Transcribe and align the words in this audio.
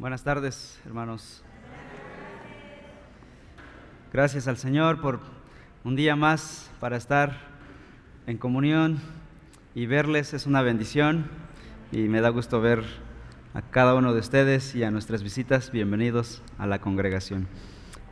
Buenas 0.00 0.24
tardes, 0.24 0.80
hermanos. 0.86 1.42
Gracias 4.14 4.48
al 4.48 4.56
Señor 4.56 5.02
por 5.02 5.20
un 5.84 5.94
día 5.94 6.16
más 6.16 6.70
para 6.80 6.96
estar 6.96 7.36
en 8.26 8.38
comunión 8.38 8.98
y 9.74 9.84
verles. 9.84 10.32
Es 10.32 10.46
una 10.46 10.62
bendición 10.62 11.26
y 11.92 12.08
me 12.08 12.22
da 12.22 12.30
gusto 12.30 12.62
ver 12.62 12.82
a 13.52 13.60
cada 13.60 13.94
uno 13.94 14.14
de 14.14 14.20
ustedes 14.20 14.74
y 14.74 14.84
a 14.84 14.90
nuestras 14.90 15.22
visitas. 15.22 15.70
Bienvenidos 15.70 16.42
a 16.56 16.66
la 16.66 16.80
congregación. 16.80 17.46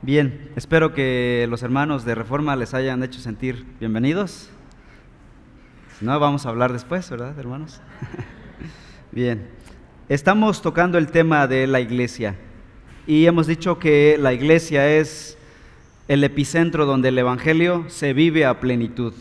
Bien, 0.03 0.53
espero 0.57 0.93
que 0.93 1.47
los 1.49 1.63
hermanos 1.63 2.05
de 2.05 2.15
Reforma 2.15 2.55
les 2.55 2.75
hayan 2.75 3.03
hecho 3.03 3.21
sentir 3.21 3.65
bienvenidos. 3.81 4.51
Si 5.99 6.05
no, 6.05 6.21
vamos 6.21 6.45
a 6.45 6.51
hablar 6.51 6.71
después, 6.75 7.09
¿verdad, 7.09 7.39
hermanos? 7.39 7.81
Bien, 9.11 9.49
estamos 10.09 10.63
tocando 10.63 10.97
el 10.97 11.09
tema 11.09 11.47
de 11.47 11.67
la 11.67 11.81
iglesia 11.81 12.35
y 13.07 13.27
hemos 13.27 13.47
dicho 13.47 13.79
que 13.79 14.17
la 14.19 14.33
iglesia 14.33 14.97
es 14.97 15.37
el 16.09 16.25
epicentro 16.25 16.87
donde 16.87 17.09
el 17.09 17.19
Evangelio 17.19 17.85
se 17.89 18.15
vive 18.15 18.47
a 18.47 18.61
plenitud. 18.61 19.13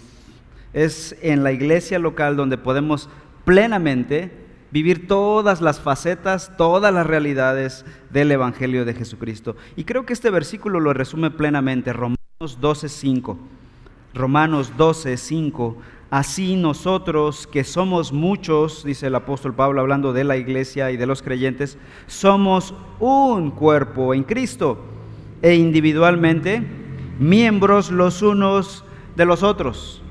Es 0.73 1.15
en 1.21 1.43
la 1.43 1.51
iglesia 1.51 1.99
local 1.99 2.37
donde 2.37 2.57
podemos 2.57 3.09
plenamente 3.43 4.31
vivir 4.71 5.07
todas 5.07 5.59
las 5.59 5.81
facetas, 5.81 6.55
todas 6.55 6.93
las 6.93 7.05
realidades 7.05 7.85
del 8.09 8.31
Evangelio 8.31 8.85
de 8.85 8.93
Jesucristo. 8.93 9.57
Y 9.75 9.83
creo 9.83 10.05
que 10.05 10.13
este 10.13 10.29
versículo 10.29 10.79
lo 10.79 10.93
resume 10.93 11.31
plenamente, 11.31 11.91
Romanos 11.91 12.17
12.5. 12.39 13.37
Romanos 14.13 14.71
12.5. 14.77 15.75
Así 16.09 16.55
nosotros, 16.55 17.47
que 17.47 17.65
somos 17.65 18.13
muchos, 18.13 18.85
dice 18.85 19.07
el 19.07 19.15
apóstol 19.15 19.53
Pablo 19.53 19.81
hablando 19.81 20.13
de 20.13 20.23
la 20.23 20.37
iglesia 20.37 20.89
y 20.91 20.97
de 20.97 21.05
los 21.05 21.21
creyentes, 21.21 21.77
somos 22.05 22.73
un 22.99 23.51
cuerpo 23.51 24.13
en 24.13 24.23
Cristo 24.23 24.77
e 25.41 25.55
individualmente 25.55 26.63
miembros 27.19 27.91
los 27.91 28.21
unos 28.21 28.85
de 29.17 29.25
los 29.25 29.43
otros. 29.43 30.01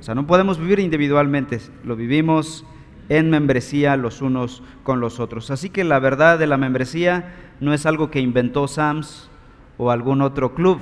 O 0.00 0.02
sea, 0.02 0.16
no 0.16 0.26
podemos 0.26 0.58
vivir 0.58 0.80
individualmente, 0.80 1.60
lo 1.84 1.94
vivimos 1.94 2.64
en 3.08 3.30
membresía 3.30 3.96
los 3.96 4.22
unos 4.22 4.64
con 4.82 4.98
los 4.98 5.20
otros. 5.20 5.52
Así 5.52 5.70
que 5.70 5.84
la 5.84 6.00
verdad 6.00 6.40
de 6.40 6.48
la 6.48 6.56
membresía 6.56 7.34
no 7.60 7.72
es 7.72 7.86
algo 7.86 8.10
que 8.10 8.20
inventó 8.20 8.66
Sams 8.66 9.30
o 9.78 9.92
algún 9.92 10.22
otro 10.22 10.54
club, 10.54 10.80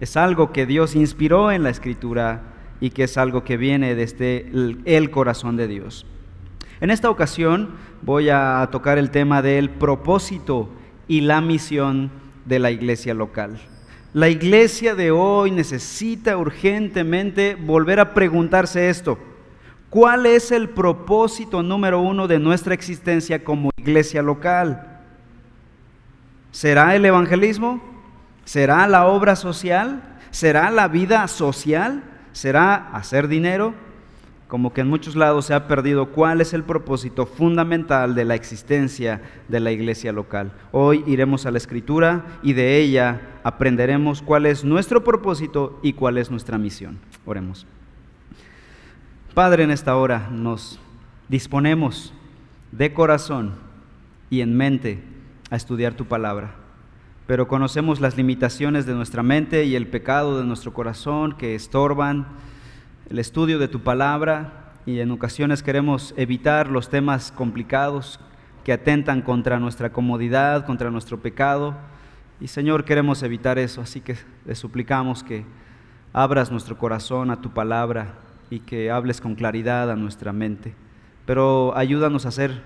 es 0.00 0.16
algo 0.16 0.50
que 0.50 0.64
Dios 0.64 0.96
inspiró 0.96 1.52
en 1.52 1.62
la 1.62 1.70
escritura 1.70 2.42
y 2.80 2.90
que 2.90 3.04
es 3.04 3.18
algo 3.18 3.44
que 3.44 3.56
viene 3.56 3.94
desde 3.94 4.50
el 4.84 5.10
corazón 5.10 5.56
de 5.56 5.68
Dios. 5.68 6.06
En 6.80 6.90
esta 6.90 7.10
ocasión 7.10 7.70
voy 8.02 8.30
a 8.30 8.66
tocar 8.72 8.96
el 8.96 9.10
tema 9.10 9.42
del 9.42 9.68
propósito 9.68 10.68
y 11.06 11.20
la 11.20 11.40
misión 11.40 12.10
de 12.46 12.58
la 12.58 12.70
iglesia 12.70 13.12
local. 13.12 13.60
La 14.12 14.28
iglesia 14.28 14.94
de 14.94 15.10
hoy 15.10 15.50
necesita 15.50 16.36
urgentemente 16.36 17.54
volver 17.54 18.00
a 18.00 18.14
preguntarse 18.14 18.88
esto. 18.88 19.18
¿Cuál 19.90 20.26
es 20.26 20.50
el 20.50 20.68
propósito 20.70 21.62
número 21.62 22.00
uno 22.00 22.26
de 22.26 22.38
nuestra 22.38 22.74
existencia 22.74 23.44
como 23.44 23.70
iglesia 23.76 24.22
local? 24.22 25.00
¿Será 26.50 26.96
el 26.96 27.04
evangelismo? 27.04 27.82
¿Será 28.44 28.88
la 28.88 29.06
obra 29.06 29.36
social? 29.36 30.18
¿Será 30.30 30.70
la 30.70 30.88
vida 30.88 31.28
social? 31.28 32.02
¿Será 32.32 32.90
hacer 32.94 33.28
dinero? 33.28 33.74
Como 34.48 34.72
que 34.72 34.80
en 34.80 34.88
muchos 34.88 35.14
lados 35.14 35.46
se 35.46 35.54
ha 35.54 35.68
perdido 35.68 36.06
cuál 36.06 36.40
es 36.40 36.52
el 36.54 36.64
propósito 36.64 37.24
fundamental 37.24 38.14
de 38.16 38.24
la 38.24 38.34
existencia 38.34 39.22
de 39.48 39.60
la 39.60 39.70
iglesia 39.70 40.12
local. 40.12 40.52
Hoy 40.72 41.04
iremos 41.06 41.46
a 41.46 41.52
la 41.52 41.58
escritura 41.58 42.24
y 42.42 42.52
de 42.54 42.78
ella 42.78 43.20
aprenderemos 43.44 44.22
cuál 44.22 44.46
es 44.46 44.64
nuestro 44.64 45.04
propósito 45.04 45.78
y 45.82 45.92
cuál 45.92 46.18
es 46.18 46.32
nuestra 46.32 46.58
misión. 46.58 46.98
Oremos. 47.24 47.64
Padre, 49.34 49.62
en 49.62 49.70
esta 49.70 49.96
hora 49.96 50.28
nos 50.32 50.80
disponemos 51.28 52.12
de 52.72 52.92
corazón 52.92 53.54
y 54.30 54.40
en 54.40 54.56
mente 54.56 55.00
a 55.50 55.56
estudiar 55.56 55.94
tu 55.94 56.06
palabra, 56.06 56.54
pero 57.30 57.46
conocemos 57.46 58.00
las 58.00 58.16
limitaciones 58.16 58.86
de 58.86 58.94
nuestra 58.94 59.22
mente 59.22 59.62
y 59.62 59.76
el 59.76 59.86
pecado 59.86 60.36
de 60.36 60.44
nuestro 60.44 60.72
corazón 60.72 61.36
que 61.36 61.54
estorban 61.54 62.26
el 63.08 63.20
estudio 63.20 63.60
de 63.60 63.68
tu 63.68 63.84
palabra 63.84 64.72
y 64.84 64.98
en 64.98 65.12
ocasiones 65.12 65.62
queremos 65.62 66.12
evitar 66.16 66.68
los 66.68 66.88
temas 66.88 67.30
complicados 67.30 68.18
que 68.64 68.72
atentan 68.72 69.22
contra 69.22 69.60
nuestra 69.60 69.92
comodidad, 69.92 70.66
contra 70.66 70.90
nuestro 70.90 71.20
pecado. 71.20 71.76
Y 72.40 72.48
Señor, 72.48 72.84
queremos 72.84 73.22
evitar 73.22 73.60
eso, 73.60 73.80
así 73.80 74.00
que 74.00 74.16
te 74.44 74.56
suplicamos 74.56 75.22
que 75.22 75.44
abras 76.12 76.50
nuestro 76.50 76.78
corazón 76.78 77.30
a 77.30 77.40
tu 77.40 77.50
palabra 77.50 78.14
y 78.50 78.58
que 78.58 78.90
hables 78.90 79.20
con 79.20 79.36
claridad 79.36 79.88
a 79.88 79.94
nuestra 79.94 80.32
mente. 80.32 80.74
Pero 81.26 81.76
ayúdanos 81.76 82.26
a 82.26 82.32
ser 82.32 82.60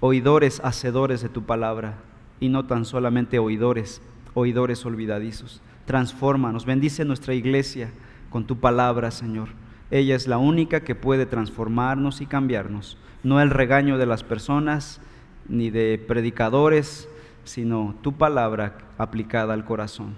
oidores, 0.00 0.60
hacedores 0.62 1.22
de 1.22 1.30
tu 1.30 1.44
palabra 1.44 1.94
y 2.40 2.48
no 2.48 2.66
tan 2.66 2.84
solamente 2.84 3.38
oidores, 3.38 4.02
oidores 4.34 4.84
olvidadizos. 4.84 5.62
Transfórmanos, 5.86 6.66
bendice 6.66 7.04
nuestra 7.04 7.34
iglesia 7.34 7.90
con 8.30 8.46
tu 8.46 8.58
palabra, 8.58 9.10
Señor. 9.10 9.48
Ella 9.90 10.16
es 10.16 10.26
la 10.26 10.38
única 10.38 10.80
que 10.80 10.94
puede 10.94 11.26
transformarnos 11.26 12.20
y 12.20 12.26
cambiarnos, 12.26 12.98
no 13.22 13.40
el 13.40 13.50
regaño 13.50 13.98
de 13.98 14.06
las 14.06 14.24
personas 14.24 15.00
ni 15.48 15.70
de 15.70 16.02
predicadores, 16.08 17.08
sino 17.44 17.94
tu 18.02 18.12
palabra 18.14 18.78
aplicada 18.98 19.54
al 19.54 19.64
corazón. 19.64 20.16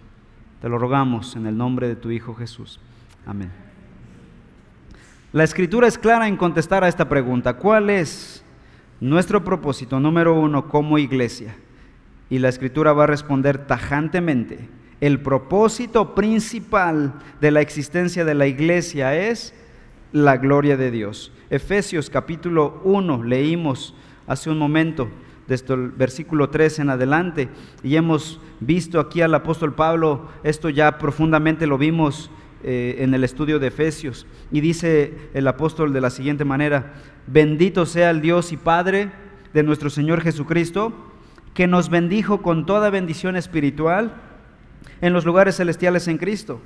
Te 0.61 0.69
lo 0.69 0.79
rogamos 0.79 1.37
en 1.37 1.47
el 1.47 1.57
nombre 1.57 1.89
de 1.89 1.97
tu 1.97 2.11
Hijo 2.11 2.35
Jesús. 2.35 2.81
Amén. 3.27 3.51
La 5.33 5.45
escritura 5.45 5.87
es 5.87 5.99
clara 5.99 6.29
en 6.29 6.37
contestar 6.37 6.85
a 6.85 6.89
esta 6.89 7.09
pregunta. 7.09 7.55
¿Cuál 7.55 7.91
es 7.91 8.43
nuestro 9.01 9.45
propósito 9.45 10.01
número 10.01 10.33
uno 10.33 10.69
como 10.69 10.97
iglesia? 10.97 11.55
Y 12.29 12.39
la 12.39 12.49
escritura 12.49 12.93
va 12.93 13.05
a 13.05 13.09
responder 13.09 13.67
tajantemente. 13.67 14.69
El 15.01 15.21
propósito 15.21 16.15
principal 16.15 17.15
de 17.41 17.51
la 17.51 17.61
existencia 17.61 18.25
de 18.25 18.35
la 18.35 18.47
iglesia 18.47 19.15
es 19.15 19.55
la 20.13 20.37
gloria 20.39 20.77
de 20.77 20.91
Dios. 20.91 21.33
Efesios 21.51 22.11
capítulo 22.11 22.81
1 22.85 23.23
leímos 23.23 23.95
hace 24.27 24.51
un 24.51 24.59
momento 24.59 25.09
desde 25.47 25.75
el 25.75 25.91
versículo 25.91 26.51
3 26.51 26.81
en 26.81 26.91
adelante 26.91 27.49
y 27.83 27.97
hemos 27.97 28.41
visto 28.61 28.99
aquí 28.99 29.21
al 29.21 29.35
apóstol 29.35 29.75
Pablo, 29.75 30.29
esto 30.43 30.71
ya 30.71 30.99
profundamente 30.99 31.67
lo 31.67 31.79
vimos 31.79 32.31
eh, 32.65 32.97
en 32.99 33.15
el 33.15 33.23
estudio 33.23 33.59
de 33.59 33.69
Efesios. 33.69 34.27
Y 34.51 34.61
dice 34.61 35.31
el 35.35 35.47
apóstol 35.47 35.93
de 35.93 36.01
la 36.01 36.11
siguiente 36.11 36.45
manera, 36.45 36.95
bendito 37.27 37.87
sea 37.87 38.11
el 38.11 38.21
Dios 38.21 38.53
y 38.53 38.57
Padre 38.57 39.11
de 39.53 39.63
nuestro 39.63 39.91
Señor 39.91 40.21
Jesucristo, 40.21 41.06
que 41.57 41.67
nos 41.67 41.89
bendijo 41.89 42.43
con 42.43 42.67
toda 42.67 42.91
bendición 42.91 43.35
espiritual 43.35 44.13
en 45.01 45.15
los 45.15 45.25
lugares 45.25 45.57
celestiales 45.57 46.07
en 46.07 46.19
Cristo. 46.19 46.61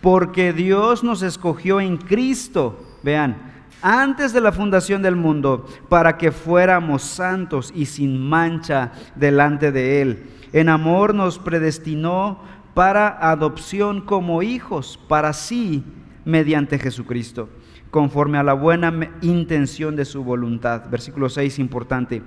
Porque 0.00 0.52
Dios 0.52 1.04
nos 1.04 1.22
escogió 1.22 1.80
en 1.80 1.96
Cristo, 1.96 2.84
vean, 3.04 3.36
antes 3.80 4.32
de 4.32 4.40
la 4.40 4.50
fundación 4.50 5.02
del 5.02 5.14
mundo, 5.14 5.66
para 5.88 6.18
que 6.18 6.32
fuéramos 6.32 7.02
santos 7.02 7.72
y 7.76 7.86
sin 7.86 8.20
mancha 8.20 8.90
delante 9.14 9.70
de 9.70 10.02
Él. 10.02 10.24
En 10.52 10.68
amor 10.68 11.14
nos 11.14 11.38
predestinó 11.38 12.40
para 12.74 13.30
adopción 13.30 14.00
como 14.00 14.42
hijos 14.42 14.98
para 15.06 15.32
sí 15.32 15.84
mediante 16.24 16.80
Jesucristo, 16.80 17.48
conforme 17.92 18.38
a 18.38 18.42
la 18.42 18.54
buena 18.54 19.12
intención 19.22 19.94
de 19.94 20.04
su 20.04 20.24
voluntad. 20.24 20.90
Versículo 20.90 21.28
6, 21.28 21.60
importante, 21.60 22.20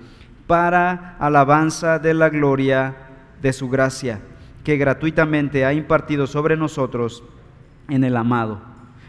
para 0.47 1.15
alabanza 1.19 1.99
de 1.99 2.13
la 2.13 2.29
gloria 2.29 2.95
de 3.41 3.53
su 3.53 3.69
gracia, 3.69 4.19
que 4.63 4.77
gratuitamente 4.77 5.65
ha 5.65 5.73
impartido 5.73 6.25
sobre 6.25 6.57
nosotros 6.57 7.23
en 7.89 8.03
el 8.03 8.17
amado. 8.17 8.61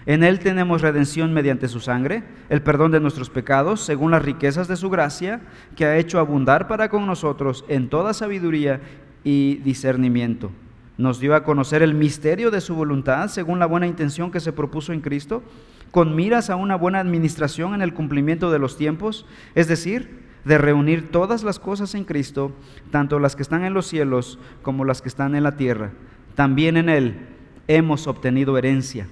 En 0.04 0.22
Él 0.22 0.38
tenemos 0.40 0.82
redención 0.82 1.32
mediante 1.32 1.68
su 1.68 1.80
sangre, 1.80 2.24
el 2.48 2.62
perdón 2.62 2.90
de 2.90 3.00
nuestros 3.00 3.30
pecados, 3.30 3.80
según 3.80 4.10
las 4.10 4.24
riquezas 4.24 4.68
de 4.68 4.76
su 4.76 4.90
gracia, 4.90 5.40
que 5.76 5.84
ha 5.84 5.96
hecho 5.96 6.18
abundar 6.18 6.66
para 6.66 6.88
con 6.88 7.06
nosotros 7.06 7.64
en 7.68 7.88
toda 7.88 8.14
sabiduría 8.14 8.80
y 9.22 9.56
discernimiento 9.56 10.50
nos 10.98 11.20
dio 11.20 11.36
a 11.36 11.44
conocer 11.44 11.82
el 11.82 11.94
misterio 11.94 12.50
de 12.50 12.60
su 12.60 12.74
voluntad 12.74 13.28
según 13.28 13.60
la 13.60 13.66
buena 13.66 13.86
intención 13.86 14.32
que 14.32 14.40
se 14.40 14.52
propuso 14.52 14.92
en 14.92 15.00
Cristo, 15.00 15.44
con 15.92 16.14
miras 16.14 16.50
a 16.50 16.56
una 16.56 16.74
buena 16.74 16.98
administración 16.98 17.72
en 17.72 17.82
el 17.82 17.94
cumplimiento 17.94 18.50
de 18.50 18.58
los 18.58 18.76
tiempos, 18.76 19.24
es 19.54 19.68
decir, 19.68 20.17
de 20.44 20.58
reunir 20.58 21.10
todas 21.10 21.42
las 21.42 21.58
cosas 21.58 21.94
en 21.94 22.04
Cristo, 22.04 22.52
tanto 22.90 23.18
las 23.18 23.36
que 23.36 23.42
están 23.42 23.64
en 23.64 23.74
los 23.74 23.86
cielos 23.86 24.38
como 24.62 24.84
las 24.84 25.02
que 25.02 25.08
están 25.08 25.34
en 25.34 25.42
la 25.42 25.56
tierra. 25.56 25.92
También 26.34 26.76
en 26.76 26.88
Él 26.88 27.26
hemos 27.66 28.06
obtenido 28.06 28.56
herencia, 28.56 29.08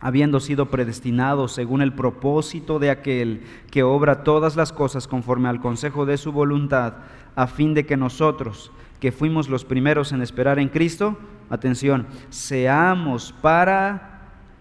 habiendo 0.00 0.40
sido 0.40 0.66
predestinados 0.66 1.52
según 1.52 1.82
el 1.82 1.92
propósito 1.92 2.78
de 2.78 2.90
aquel 2.90 3.42
que 3.70 3.82
obra 3.82 4.24
todas 4.24 4.56
las 4.56 4.72
cosas 4.72 5.08
conforme 5.08 5.48
al 5.48 5.60
consejo 5.60 6.06
de 6.06 6.16
su 6.16 6.32
voluntad, 6.32 6.94
a 7.34 7.46
fin 7.46 7.74
de 7.74 7.86
que 7.86 7.96
nosotros, 7.96 8.70
que 9.00 9.12
fuimos 9.12 9.48
los 9.48 9.64
primeros 9.64 10.12
en 10.12 10.22
esperar 10.22 10.58
en 10.58 10.68
Cristo, 10.68 11.16
atención, 11.50 12.06
seamos 12.30 13.34
para 13.40 14.12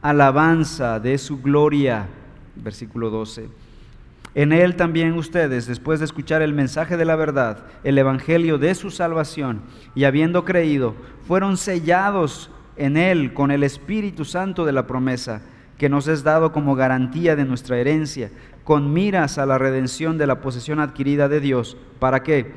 alabanza 0.01 0.99
de 0.99 1.17
su 1.17 1.41
gloria. 1.41 2.07
Versículo 2.55 3.09
12. 3.09 3.70
En 4.33 4.53
él 4.53 4.77
también 4.77 5.13
ustedes, 5.13 5.67
después 5.67 5.99
de 5.99 6.05
escuchar 6.05 6.41
el 6.41 6.53
mensaje 6.53 6.95
de 6.95 7.03
la 7.03 7.17
verdad, 7.17 7.65
el 7.83 7.97
evangelio 7.97 8.57
de 8.57 8.73
su 8.75 8.89
salvación, 8.89 9.61
y 9.93 10.05
habiendo 10.05 10.45
creído, 10.45 10.95
fueron 11.27 11.57
sellados 11.57 12.49
en 12.77 12.97
Él 12.97 13.33
con 13.33 13.51
el 13.51 13.63
Espíritu 13.63 14.25
Santo 14.25 14.65
de 14.65 14.71
la 14.71 14.87
promesa, 14.87 15.41
que 15.77 15.89
nos 15.89 16.07
es 16.07 16.23
dado 16.23 16.51
como 16.51 16.75
garantía 16.75 17.35
de 17.35 17.43
nuestra 17.43 17.77
herencia, 17.77 18.31
con 18.63 18.93
miras 18.93 19.37
a 19.37 19.45
la 19.45 19.57
redención 19.57 20.17
de 20.17 20.27
la 20.27 20.39
posesión 20.39 20.79
adquirida 20.79 21.27
de 21.27 21.39
Dios. 21.39 21.75
¿Para 21.99 22.23
qué? 22.23 22.51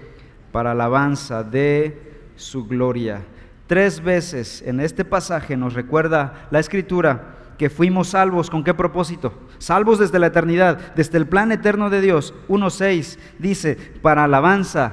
Para 0.52 0.72
alabanza 0.72 1.42
de 1.42 2.00
su 2.36 2.66
gloria. 2.66 3.22
Tres 3.66 4.02
veces 4.02 4.62
en 4.66 4.78
este 4.78 5.04
pasaje 5.04 5.56
nos 5.56 5.74
recuerda 5.74 6.46
la 6.50 6.60
Escritura 6.60 7.34
que 7.64 7.70
fuimos 7.70 8.08
salvos. 8.08 8.50
¿Con 8.50 8.62
qué 8.62 8.74
propósito? 8.74 9.32
Salvos 9.56 9.98
desde 9.98 10.18
la 10.18 10.26
eternidad, 10.26 10.92
desde 10.96 11.16
el 11.16 11.26
plan 11.26 11.50
eterno 11.50 11.88
de 11.88 12.02
Dios. 12.02 12.34
1.6 12.50 13.16
dice, 13.38 13.78
para 14.02 14.24
alabanza 14.24 14.92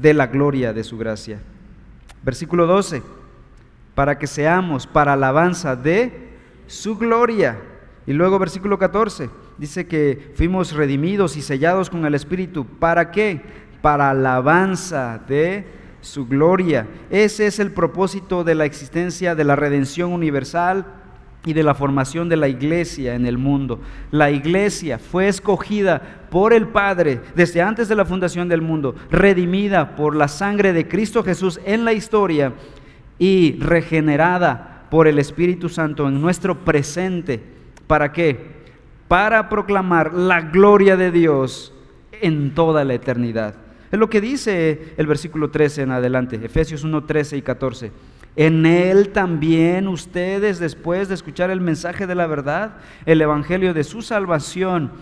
de 0.00 0.14
la 0.14 0.28
gloria 0.28 0.72
de 0.72 0.84
su 0.84 0.96
gracia. 0.96 1.40
Versículo 2.22 2.68
12 2.68 3.02
para 3.96 4.18
que 4.18 4.28
seamos 4.28 4.86
para 4.86 5.14
alabanza 5.14 5.74
de 5.74 6.28
su 6.68 6.96
gloria. 6.96 7.58
Y 8.06 8.12
luego 8.12 8.38
versículo 8.38 8.78
14 8.78 9.28
dice 9.58 9.88
que 9.88 10.32
fuimos 10.36 10.72
redimidos 10.72 11.36
y 11.36 11.42
sellados 11.42 11.90
con 11.90 12.06
el 12.06 12.14
Espíritu. 12.14 12.64
¿Para 12.64 13.10
qué? 13.10 13.42
Para 13.82 14.10
alabanza 14.10 15.20
de 15.26 15.66
su 16.02 16.28
gloria. 16.28 16.86
Ese 17.10 17.48
es 17.48 17.58
el 17.58 17.72
propósito 17.72 18.44
de 18.44 18.54
la 18.54 18.64
existencia 18.64 19.34
de 19.34 19.42
la 19.42 19.56
redención 19.56 20.12
universal 20.12 20.99
y 21.44 21.52
de 21.52 21.62
la 21.62 21.74
formación 21.74 22.28
de 22.28 22.36
la 22.36 22.48
iglesia 22.48 23.14
en 23.14 23.26
el 23.26 23.38
mundo. 23.38 23.80
La 24.10 24.30
iglesia 24.30 24.98
fue 24.98 25.28
escogida 25.28 26.00
por 26.30 26.52
el 26.52 26.68
Padre 26.68 27.20
desde 27.34 27.62
antes 27.62 27.88
de 27.88 27.96
la 27.96 28.04
fundación 28.04 28.48
del 28.48 28.62
mundo, 28.62 28.94
redimida 29.10 29.96
por 29.96 30.14
la 30.14 30.28
sangre 30.28 30.72
de 30.72 30.86
Cristo 30.86 31.24
Jesús 31.24 31.60
en 31.64 31.84
la 31.84 31.92
historia 31.92 32.52
y 33.18 33.56
regenerada 33.58 34.86
por 34.90 35.06
el 35.08 35.18
Espíritu 35.18 35.68
Santo 35.68 36.08
en 36.08 36.20
nuestro 36.20 36.64
presente. 36.64 37.40
¿Para 37.86 38.12
qué? 38.12 38.60
Para 39.08 39.48
proclamar 39.48 40.12
la 40.12 40.42
gloria 40.42 40.96
de 40.96 41.10
Dios 41.10 41.72
en 42.20 42.54
toda 42.54 42.84
la 42.84 42.94
eternidad. 42.94 43.54
Es 43.90 43.98
lo 43.98 44.08
que 44.08 44.20
dice 44.20 44.94
el 44.96 45.06
versículo 45.06 45.50
13 45.50 45.82
en 45.82 45.90
adelante, 45.90 46.38
Efesios 46.42 46.84
1, 46.84 47.04
13 47.04 47.36
y 47.38 47.42
14. 47.42 47.92
En 48.36 48.64
él 48.64 49.10
también 49.10 49.88
ustedes, 49.88 50.58
después 50.58 51.08
de 51.08 51.14
escuchar 51.14 51.50
el 51.50 51.60
mensaje 51.60 52.06
de 52.06 52.14
la 52.14 52.26
verdad, 52.26 52.76
el 53.06 53.20
evangelio 53.20 53.74
de 53.74 53.84
su 53.84 54.02
salvación, 54.02 54.92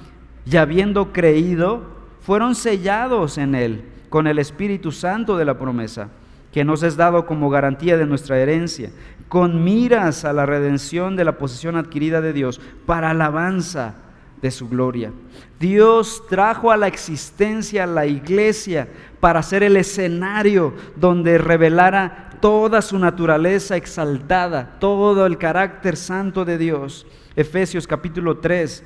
y 0.51 0.57
habiendo 0.57 1.13
creído, 1.13 1.99
fueron 2.21 2.55
sellados 2.55 3.39
en 3.39 3.55
él 3.55 3.85
con 4.09 4.27
el 4.27 4.39
Espíritu 4.39 4.93
Santo 4.93 5.37
de 5.37 5.45
la 5.45 5.59
promesa 5.59 6.09
que 6.53 6.65
nos 6.65 6.83
es 6.83 6.97
dado 6.97 7.27
como 7.27 7.51
garantía 7.51 7.97
de 7.97 8.07
nuestra 8.07 8.39
herencia, 8.39 8.91
con 9.29 9.65
miras 9.65 10.25
a 10.25 10.33
la 10.33 10.47
redención 10.47 11.17
de 11.17 11.25
la 11.25 11.37
posesión 11.37 11.77
adquirida 11.77 12.21
de 12.21 12.33
Dios, 12.33 12.61
para 12.87 13.11
alabanza 13.11 13.95
de 14.41 14.51
su 14.51 14.69
gloria. 14.69 15.13
Dios 15.61 16.23
trajo 16.29 16.71
a 16.71 16.77
la 16.77 16.87
existencia 16.87 17.87
la 17.87 18.07
iglesia 18.07 18.89
para 19.21 19.43
ser 19.43 19.63
el 19.63 19.77
escenario 19.77 20.75
donde 20.97 21.37
revelara 21.39 22.28
toda 22.41 22.83
su 22.83 22.99
naturaleza 22.99 23.77
exaltada, 23.77 24.79
todo 24.79 25.27
el 25.27 25.39
carácter 25.39 25.97
santo 25.97 26.45
de 26.45 26.59
Dios. 26.59 27.07
Efesios 27.37 27.87
capítulo 27.87 28.39
3, 28.39 28.85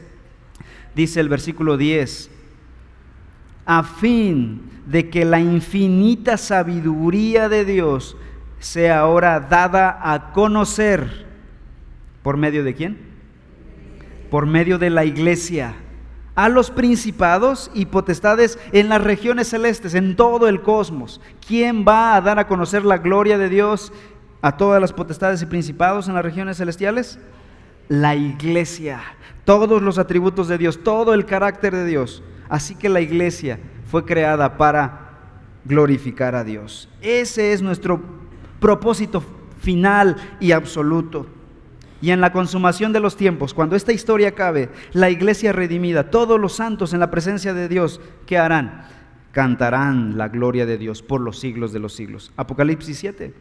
dice 0.95 1.21
el 1.21 1.29
versículo 1.29 1.77
10, 1.77 2.31
a 3.65 3.83
fin 3.83 4.71
de 4.87 5.09
que 5.09 5.25
la 5.25 5.41
infinita 5.41 6.37
sabiduría 6.37 7.49
de 7.49 7.65
Dios 7.65 8.17
sea 8.59 9.01
ahora 9.01 9.41
dada 9.41 9.99
a 10.03 10.33
conocer. 10.33 11.27
¿Por 12.23 12.37
medio 12.37 12.65
de 12.65 12.75
quién? 12.75 12.99
Por 14.31 14.47
medio 14.47 14.79
de 14.79 14.91
la 14.91 15.05
iglesia. 15.05 15.75
A 16.34 16.49
los 16.49 16.70
principados 16.70 17.70
y 17.75 17.87
potestades 17.87 18.58
en 18.73 18.88
las 18.88 19.02
regiones 19.02 19.49
celestes, 19.49 19.94
en 19.94 20.17
todo 20.17 20.49
el 20.49 20.62
cosmos. 20.62 21.20
¿Quién 21.46 21.84
va 21.87 22.17
a 22.17 22.20
dar 22.20 22.38
a 22.38 22.46
conocer 22.46 22.84
la 22.84 22.99
gloria 22.99 23.37
de 23.37 23.49
Dios 23.49 23.93
a 24.40 24.56
todas 24.56 24.81
las 24.81 24.93
potestades 24.93 25.43
y 25.43 25.46
principados 25.46 26.08
en 26.08 26.14
las 26.14 26.25
regiones 26.25 26.56
celestiales? 26.56 27.19
La 27.88 28.14
iglesia. 28.14 29.00
Todos 29.44 29.82
los 29.82 29.99
atributos 29.99 30.49
de 30.49 30.56
Dios, 30.58 30.82
todo 30.82 31.12
el 31.14 31.26
carácter 31.26 31.75
de 31.75 31.84
Dios. 31.84 32.23
Así 32.49 32.75
que 32.75 32.88
la 32.88 33.00
iglesia 33.00 33.61
fue 33.90 34.05
creada 34.05 34.56
para 34.56 35.11
glorificar 35.64 36.34
a 36.34 36.44
Dios. 36.44 36.88
Ese 37.00 37.52
es 37.52 37.62
nuestro 37.62 38.00
propósito 38.58 39.23
final 39.61 40.17
y 40.40 40.52
absoluto. 40.52 41.26
Y 42.03 42.11
en 42.11 42.21
la 42.21 42.33
consumación 42.33 42.93
de 42.93 43.01
los 43.01 43.17
tiempos, 43.17 43.55
cuando 43.55 43.77
esta 43.77 43.93
historia 43.93 44.31
acabe, 44.31 44.69
la 44.93 45.09
iglesia 45.09 45.53
redimida, 45.53 46.11
todos 46.11 46.39
los 46.39 46.55
santos 46.55 46.93
en 46.93 47.01
la 47.01 47.13
presencia 47.13 47.55
de 47.55 47.69
Dios, 47.69 48.01
¿qué 48.27 48.37
harán? 48.37 48.87
Cantarán 49.31 50.19
la 50.19 50.29
gloria 50.29 50.67
de 50.67 50.79
Dios 50.79 51.01
por 51.01 51.21
los 51.21 51.39
siglos 51.39 51.73
de 51.73 51.79
los 51.79 51.95
siglos. 51.95 52.33
Apocalipsis 52.37 52.99
7. 52.99 53.33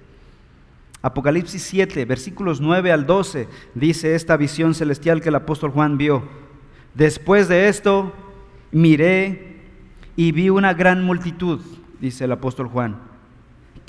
Apocalipsis 1.02 1.64
7, 1.64 2.06
versículos 2.06 2.62
9 2.62 2.92
al 2.92 3.08
12, 3.08 3.48
dice 3.74 4.14
esta 4.14 4.38
visión 4.38 4.76
celestial 4.76 5.22
que 5.22 5.30
el 5.30 5.36
apóstol 5.36 5.72
Juan 5.72 5.98
vio. 5.98 6.24
Después 6.94 7.48
de 7.48 7.68
esto, 7.68 8.14
miré 8.72 9.64
y 10.16 10.32
vi 10.32 10.50
una 10.52 10.76
gran 10.76 11.04
multitud, 11.04 11.62
dice 12.00 12.26
el 12.26 12.32
apóstol 12.32 12.68
Juan, 12.68 13.00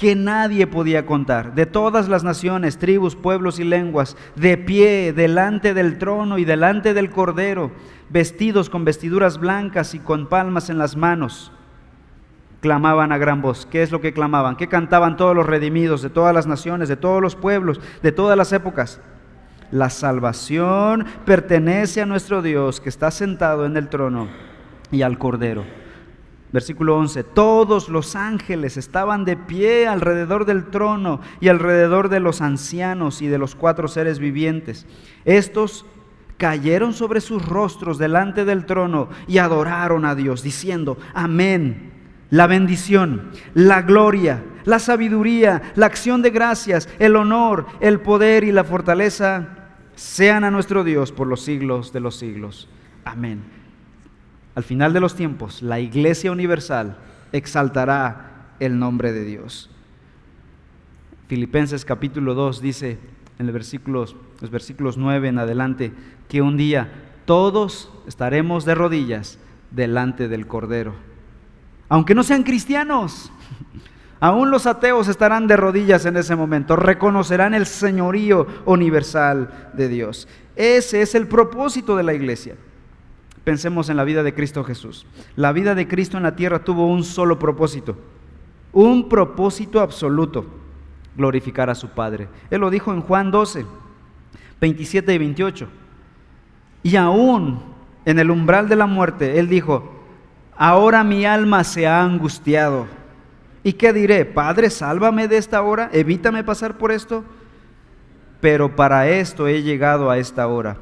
que 0.02 0.16
nadie 0.16 0.66
podía 0.66 1.06
contar, 1.06 1.54
de 1.54 1.64
todas 1.64 2.08
las 2.08 2.24
naciones, 2.24 2.76
tribus, 2.76 3.14
pueblos 3.14 3.60
y 3.60 3.64
lenguas, 3.64 4.16
de 4.34 4.58
pie 4.58 5.12
delante 5.12 5.74
del 5.74 5.96
trono 5.96 6.38
y 6.38 6.44
delante 6.44 6.92
del 6.92 7.08
cordero, 7.08 7.70
vestidos 8.10 8.68
con 8.68 8.84
vestiduras 8.84 9.38
blancas 9.38 9.94
y 9.94 10.00
con 10.00 10.26
palmas 10.26 10.70
en 10.70 10.78
las 10.78 10.96
manos. 10.96 11.52
Clamaban 12.60 13.12
a 13.12 13.18
gran 13.18 13.42
voz. 13.42 13.64
¿Qué 13.64 13.84
es 13.84 13.92
lo 13.92 14.00
que 14.00 14.12
clamaban? 14.12 14.56
¿Qué 14.56 14.66
cantaban 14.66 15.16
todos 15.16 15.36
los 15.36 15.46
redimidos 15.46 16.02
de 16.02 16.10
todas 16.10 16.34
las 16.34 16.48
naciones, 16.48 16.88
de 16.88 16.96
todos 16.96 17.22
los 17.22 17.36
pueblos, 17.36 17.80
de 18.02 18.10
todas 18.10 18.36
las 18.36 18.52
épocas? 18.52 19.00
La 19.70 19.88
salvación 19.88 21.06
pertenece 21.24 22.02
a 22.02 22.06
nuestro 22.06 22.42
Dios 22.42 22.80
que 22.80 22.88
está 22.88 23.12
sentado 23.12 23.66
en 23.66 23.76
el 23.76 23.88
trono 23.88 24.26
y 24.90 25.02
al 25.02 25.16
cordero. 25.16 25.62
Versículo 26.52 26.98
11, 26.98 27.24
todos 27.24 27.88
los 27.88 28.14
ángeles 28.14 28.76
estaban 28.76 29.24
de 29.24 29.36
pie 29.38 29.86
alrededor 29.86 30.44
del 30.44 30.66
trono 30.66 31.20
y 31.40 31.48
alrededor 31.48 32.10
de 32.10 32.20
los 32.20 32.42
ancianos 32.42 33.22
y 33.22 33.26
de 33.26 33.38
los 33.38 33.54
cuatro 33.54 33.88
seres 33.88 34.18
vivientes. 34.18 34.86
Estos 35.24 35.86
cayeron 36.36 36.92
sobre 36.92 37.22
sus 37.22 37.46
rostros 37.46 37.96
delante 37.96 38.44
del 38.44 38.66
trono 38.66 39.08
y 39.26 39.38
adoraron 39.38 40.04
a 40.04 40.14
Dios, 40.14 40.42
diciendo, 40.42 40.98
amén. 41.14 41.90
La 42.28 42.46
bendición, 42.46 43.30
la 43.54 43.82
gloria, 43.82 44.42
la 44.64 44.78
sabiduría, 44.78 45.72
la 45.74 45.86
acción 45.86 46.22
de 46.22 46.30
gracias, 46.30 46.88
el 46.98 47.16
honor, 47.16 47.66
el 47.80 48.00
poder 48.00 48.44
y 48.44 48.52
la 48.52 48.64
fortaleza 48.64 49.70
sean 49.94 50.42
a 50.42 50.50
nuestro 50.50 50.82
Dios 50.82 51.12
por 51.12 51.26
los 51.26 51.42
siglos 51.42 51.92
de 51.92 52.00
los 52.00 52.16
siglos. 52.16 52.68
Amén. 53.04 53.61
Al 54.54 54.64
final 54.64 54.92
de 54.92 55.00
los 55.00 55.14
tiempos, 55.14 55.62
la 55.62 55.80
Iglesia 55.80 56.30
Universal 56.30 56.98
exaltará 57.32 58.54
el 58.60 58.78
nombre 58.78 59.12
de 59.12 59.24
Dios. 59.24 59.70
Filipenses 61.28 61.86
capítulo 61.86 62.34
2 62.34 62.60
dice 62.60 62.98
en 63.38 63.46
los 63.46 63.54
versículos, 63.54 64.14
los 64.40 64.50
versículos 64.50 64.98
9 64.98 65.28
en 65.28 65.38
adelante 65.38 65.92
que 66.28 66.42
un 66.42 66.58
día 66.58 66.92
todos 67.24 67.90
estaremos 68.06 68.66
de 68.66 68.74
rodillas 68.74 69.38
delante 69.70 70.28
del 70.28 70.46
Cordero. 70.46 70.94
Aunque 71.88 72.14
no 72.14 72.22
sean 72.22 72.42
cristianos, 72.42 73.32
aún 74.20 74.50
los 74.50 74.66
ateos 74.66 75.08
estarán 75.08 75.46
de 75.46 75.56
rodillas 75.56 76.04
en 76.04 76.18
ese 76.18 76.36
momento, 76.36 76.76
reconocerán 76.76 77.54
el 77.54 77.64
señorío 77.64 78.46
universal 78.66 79.70
de 79.72 79.88
Dios. 79.88 80.28
Ese 80.56 81.00
es 81.00 81.14
el 81.14 81.26
propósito 81.26 81.96
de 81.96 82.02
la 82.02 82.12
iglesia. 82.12 82.56
Pensemos 83.44 83.88
en 83.88 83.96
la 83.96 84.04
vida 84.04 84.22
de 84.22 84.34
Cristo 84.34 84.62
Jesús. 84.62 85.06
La 85.34 85.52
vida 85.52 85.74
de 85.74 85.88
Cristo 85.88 86.16
en 86.16 86.22
la 86.22 86.36
tierra 86.36 86.62
tuvo 86.62 86.86
un 86.86 87.02
solo 87.02 87.38
propósito, 87.38 87.96
un 88.72 89.08
propósito 89.08 89.80
absoluto, 89.80 90.46
glorificar 91.16 91.68
a 91.68 91.74
su 91.74 91.88
Padre. 91.88 92.28
Él 92.50 92.60
lo 92.60 92.70
dijo 92.70 92.92
en 92.92 93.00
Juan 93.00 93.30
12, 93.30 93.66
27 94.60 95.12
y 95.12 95.18
28. 95.18 95.68
Y 96.84 96.96
aún 96.96 97.60
en 98.04 98.18
el 98.18 98.30
umbral 98.30 98.68
de 98.68 98.76
la 98.76 98.86
muerte, 98.86 99.38
Él 99.38 99.48
dijo, 99.48 99.92
ahora 100.56 101.02
mi 101.02 101.24
alma 101.24 101.64
se 101.64 101.86
ha 101.86 102.02
angustiado. 102.02 102.86
¿Y 103.64 103.74
qué 103.74 103.92
diré? 103.92 104.24
Padre, 104.24 104.70
sálvame 104.70 105.28
de 105.28 105.36
esta 105.36 105.62
hora, 105.62 105.90
evítame 105.92 106.44
pasar 106.44 106.78
por 106.78 106.92
esto. 106.92 107.24
Pero 108.40 108.74
para 108.74 109.08
esto 109.08 109.46
he 109.46 109.62
llegado 109.62 110.10
a 110.10 110.18
esta 110.18 110.46
hora. 110.48 110.76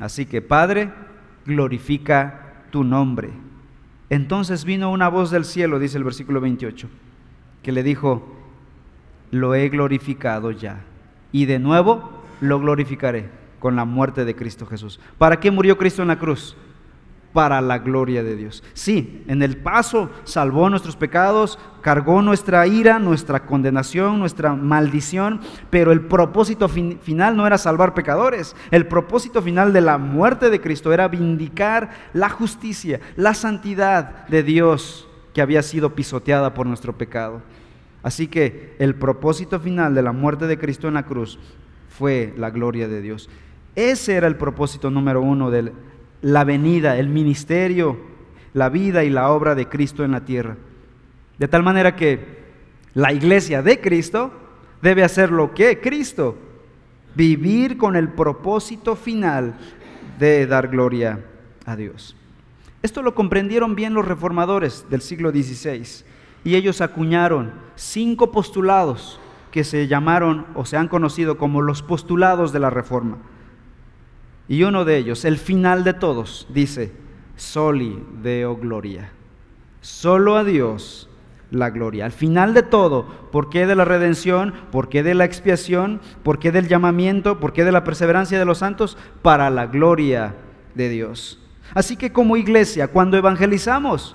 Así 0.00 0.26
que, 0.26 0.40
Padre, 0.40 0.92
glorifica 1.46 2.54
tu 2.70 2.84
nombre. 2.84 3.30
Entonces 4.10 4.64
vino 4.64 4.90
una 4.90 5.08
voz 5.08 5.30
del 5.30 5.44
cielo, 5.44 5.78
dice 5.78 5.98
el 5.98 6.04
versículo 6.04 6.40
28, 6.40 6.88
que 7.62 7.72
le 7.72 7.82
dijo, 7.82 8.34
lo 9.30 9.54
he 9.54 9.68
glorificado 9.68 10.50
ya. 10.50 10.84
Y 11.32 11.46
de 11.46 11.58
nuevo 11.58 12.10
lo 12.40 12.60
glorificaré 12.60 13.28
con 13.58 13.76
la 13.76 13.84
muerte 13.84 14.24
de 14.24 14.36
Cristo 14.36 14.66
Jesús. 14.66 15.00
¿Para 15.18 15.40
qué 15.40 15.50
murió 15.50 15.76
Cristo 15.78 16.02
en 16.02 16.08
la 16.08 16.18
cruz? 16.18 16.56
Para 17.34 17.60
la 17.60 17.80
gloria 17.80 18.22
de 18.22 18.36
Dios. 18.36 18.62
Sí, 18.72 19.24
en 19.28 19.42
el 19.42 19.58
paso 19.58 20.08
salvó 20.22 20.70
nuestros 20.70 20.96
pecados, 20.96 21.58
cargó 21.82 22.22
nuestra 22.22 22.66
ira, 22.66 22.98
nuestra 22.98 23.44
condenación, 23.44 24.20
nuestra 24.20 24.54
maldición, 24.54 25.40
pero 25.68 25.92
el 25.92 26.00
propósito 26.02 26.68
final 26.68 27.36
no 27.36 27.46
era 27.46 27.58
salvar 27.58 27.92
pecadores. 27.92 28.56
El 28.70 28.86
propósito 28.86 29.42
final 29.42 29.72
de 29.72 29.82
la 29.82 29.98
muerte 29.98 30.48
de 30.48 30.60
Cristo 30.60 30.92
era 30.92 31.08
vindicar 31.08 31.90
la 32.12 32.30
justicia, 32.30 33.00
la 33.16 33.34
santidad 33.34 34.26
de 34.28 34.42
Dios 34.42 35.08
que 35.34 35.42
había 35.42 35.62
sido 35.62 35.96
pisoteada 35.96 36.54
por 36.54 36.66
nuestro 36.66 36.96
pecado. 36.96 37.42
Así 38.04 38.28
que 38.28 38.76
el 38.78 38.94
propósito 38.94 39.58
final 39.58 39.94
de 39.94 40.02
la 40.02 40.12
muerte 40.12 40.46
de 40.46 40.58
Cristo 40.58 40.88
en 40.88 40.94
la 40.94 41.04
cruz 41.06 41.38
fue 41.88 42.32
la 42.36 42.50
gloria 42.50 42.86
de 42.86 43.00
Dios. 43.00 43.28
Ese 43.74 44.14
era 44.14 44.28
el 44.28 44.36
propósito 44.36 44.90
número 44.90 45.20
uno 45.20 45.50
de 45.50 45.72
la 46.24 46.42
venida, 46.44 46.96
el 46.96 47.10
ministerio, 47.10 47.98
la 48.54 48.70
vida 48.70 49.04
y 49.04 49.10
la 49.10 49.28
obra 49.28 49.54
de 49.54 49.68
Cristo 49.68 50.04
en 50.04 50.12
la 50.12 50.24
tierra. 50.24 50.56
De 51.38 51.48
tal 51.48 51.62
manera 51.62 51.96
que 51.96 52.44
la 52.94 53.12
iglesia 53.12 53.60
de 53.60 53.78
Cristo 53.78 54.32
debe 54.80 55.04
hacer 55.04 55.30
lo 55.30 55.52
que 55.52 55.82
Cristo, 55.82 56.38
vivir 57.14 57.76
con 57.76 57.94
el 57.94 58.08
propósito 58.08 58.96
final 58.96 59.54
de 60.18 60.46
dar 60.46 60.68
gloria 60.68 61.22
a 61.66 61.76
Dios. 61.76 62.16
Esto 62.82 63.02
lo 63.02 63.14
comprendieron 63.14 63.74
bien 63.74 63.92
los 63.92 64.08
reformadores 64.08 64.86
del 64.88 65.02
siglo 65.02 65.30
XVI 65.30 66.06
y 66.42 66.54
ellos 66.54 66.80
acuñaron 66.80 67.52
cinco 67.74 68.32
postulados 68.32 69.20
que 69.50 69.62
se 69.62 69.88
llamaron 69.88 70.46
o 70.54 70.64
se 70.64 70.78
han 70.78 70.88
conocido 70.88 71.36
como 71.36 71.60
los 71.60 71.82
postulados 71.82 72.50
de 72.54 72.60
la 72.60 72.70
reforma. 72.70 73.18
Y 74.48 74.62
uno 74.62 74.84
de 74.84 74.98
ellos, 74.98 75.24
el 75.24 75.38
final 75.38 75.84
de 75.84 75.94
todos, 75.94 76.46
dice, 76.50 76.92
soli 77.36 78.02
deo 78.22 78.56
gloria. 78.56 79.10
Solo 79.80 80.36
a 80.36 80.44
Dios 80.44 81.08
la 81.50 81.70
gloria. 81.70 82.04
Al 82.04 82.12
final 82.12 82.52
de 82.52 82.62
todo, 82.62 83.06
¿por 83.30 83.48
qué 83.48 83.66
de 83.66 83.74
la 83.74 83.84
redención? 83.84 84.52
¿Por 84.70 84.88
qué 84.88 85.02
de 85.02 85.14
la 85.14 85.24
expiación? 85.24 86.00
¿Por 86.22 86.38
qué 86.38 86.52
del 86.52 86.68
llamamiento? 86.68 87.40
¿Por 87.40 87.52
qué 87.52 87.64
de 87.64 87.72
la 87.72 87.84
perseverancia 87.84 88.38
de 88.38 88.44
los 88.44 88.58
santos? 88.58 88.98
Para 89.22 89.50
la 89.50 89.66
gloria 89.66 90.34
de 90.74 90.88
Dios. 90.88 91.40
Así 91.74 91.96
que 91.96 92.12
como 92.12 92.36
iglesia, 92.36 92.88
cuando 92.88 93.16
evangelizamos, 93.16 94.14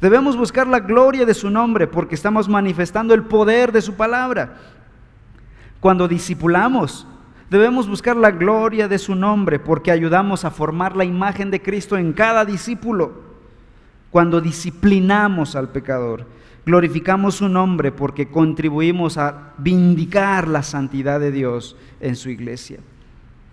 debemos 0.00 0.36
buscar 0.36 0.66
la 0.66 0.80
gloria 0.80 1.24
de 1.24 1.34
su 1.34 1.48
nombre 1.50 1.86
porque 1.86 2.14
estamos 2.14 2.48
manifestando 2.48 3.14
el 3.14 3.24
poder 3.24 3.72
de 3.72 3.82
su 3.82 3.94
palabra. 3.94 4.58
Cuando 5.80 6.06
discipulamos, 6.06 7.06
Debemos 7.52 7.86
buscar 7.86 8.16
la 8.16 8.30
gloria 8.30 8.88
de 8.88 8.98
su 8.98 9.14
nombre 9.14 9.58
porque 9.58 9.90
ayudamos 9.90 10.46
a 10.46 10.50
formar 10.50 10.96
la 10.96 11.04
imagen 11.04 11.50
de 11.50 11.60
Cristo 11.60 11.98
en 11.98 12.14
cada 12.14 12.46
discípulo. 12.46 13.12
Cuando 14.10 14.40
disciplinamos 14.40 15.54
al 15.54 15.68
pecador, 15.68 16.24
glorificamos 16.64 17.34
su 17.34 17.50
nombre 17.50 17.92
porque 17.92 18.30
contribuimos 18.30 19.18
a 19.18 19.52
vindicar 19.58 20.48
la 20.48 20.62
santidad 20.62 21.20
de 21.20 21.30
Dios 21.30 21.76
en 22.00 22.16
su 22.16 22.30
iglesia. 22.30 22.78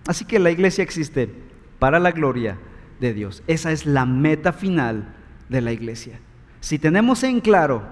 Así 0.08 0.24
que 0.24 0.39
la 0.39 0.51
iglesia 0.51 0.82
existe 0.82 1.29
para 1.77 2.00
la 2.00 2.12
gloria 2.12 2.58
de 3.01 3.13
Dios. 3.13 3.44
Esa 3.48 3.74
es 3.74 3.86
la 3.86 4.06
meta 4.06 4.53
final 4.53 5.13
de 5.50 5.60
la 5.60 5.74
iglesia. 5.74 6.22
Si 6.62 6.79
tenemos 6.79 7.22
en 7.24 7.41
claro 7.41 7.84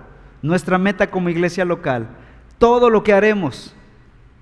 nuestra 0.41 0.77
meta 0.77 1.11
como 1.11 1.27
iglesia 1.27 1.65
local, 1.65 2.07
todo 2.59 2.89
lo 2.89 3.03
que 3.03 3.11
haremos 3.11 3.75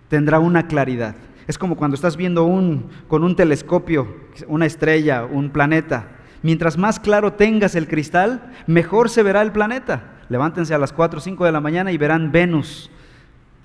tendrá 0.10 0.38
una 0.38 0.68
claridad. 0.68 1.16
Es 1.48 1.58
como 1.58 1.76
cuando 1.76 1.96
estás 1.96 2.18
viendo 2.18 2.44
un, 2.44 2.90
con 3.08 3.24
un 3.24 3.36
telescopio 3.36 4.26
una 4.48 4.66
estrella, 4.66 5.26
un 5.26 5.50
planeta. 5.50 6.08
Mientras 6.42 6.78
más 6.78 7.00
claro 7.00 7.34
tengas 7.34 7.76
el 7.76 7.88
cristal, 7.88 8.52
mejor 8.68 9.10
se 9.10 9.24
verá 9.24 9.42
el 9.42 9.52
planeta. 9.52 10.12
Levántense 10.30 10.74
a 10.74 10.80
las 10.80 10.92
4 10.92 11.20
o 11.20 11.22
5 11.22 11.46
de 11.46 11.52
la 11.52 11.62
mañana 11.62 11.92
y 11.92 11.98
verán 11.98 12.32
Venus 12.32 12.90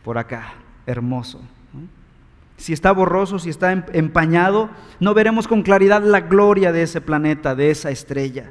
por 0.04 0.18
acá, 0.18 0.54
hermoso. 0.86 1.40
Si 2.56 2.74
está 2.74 2.92
borroso, 2.92 3.38
si 3.38 3.48
está 3.48 3.72
em, 3.72 3.82
empañado, 3.94 4.68
no 4.98 5.14
veremos 5.14 5.48
con 5.48 5.62
claridad 5.62 6.02
la 6.02 6.20
gloria 6.20 6.72
de 6.72 6.82
ese 6.82 7.00
planeta, 7.00 7.54
de 7.54 7.70
esa 7.70 7.90
estrella. 7.90 8.50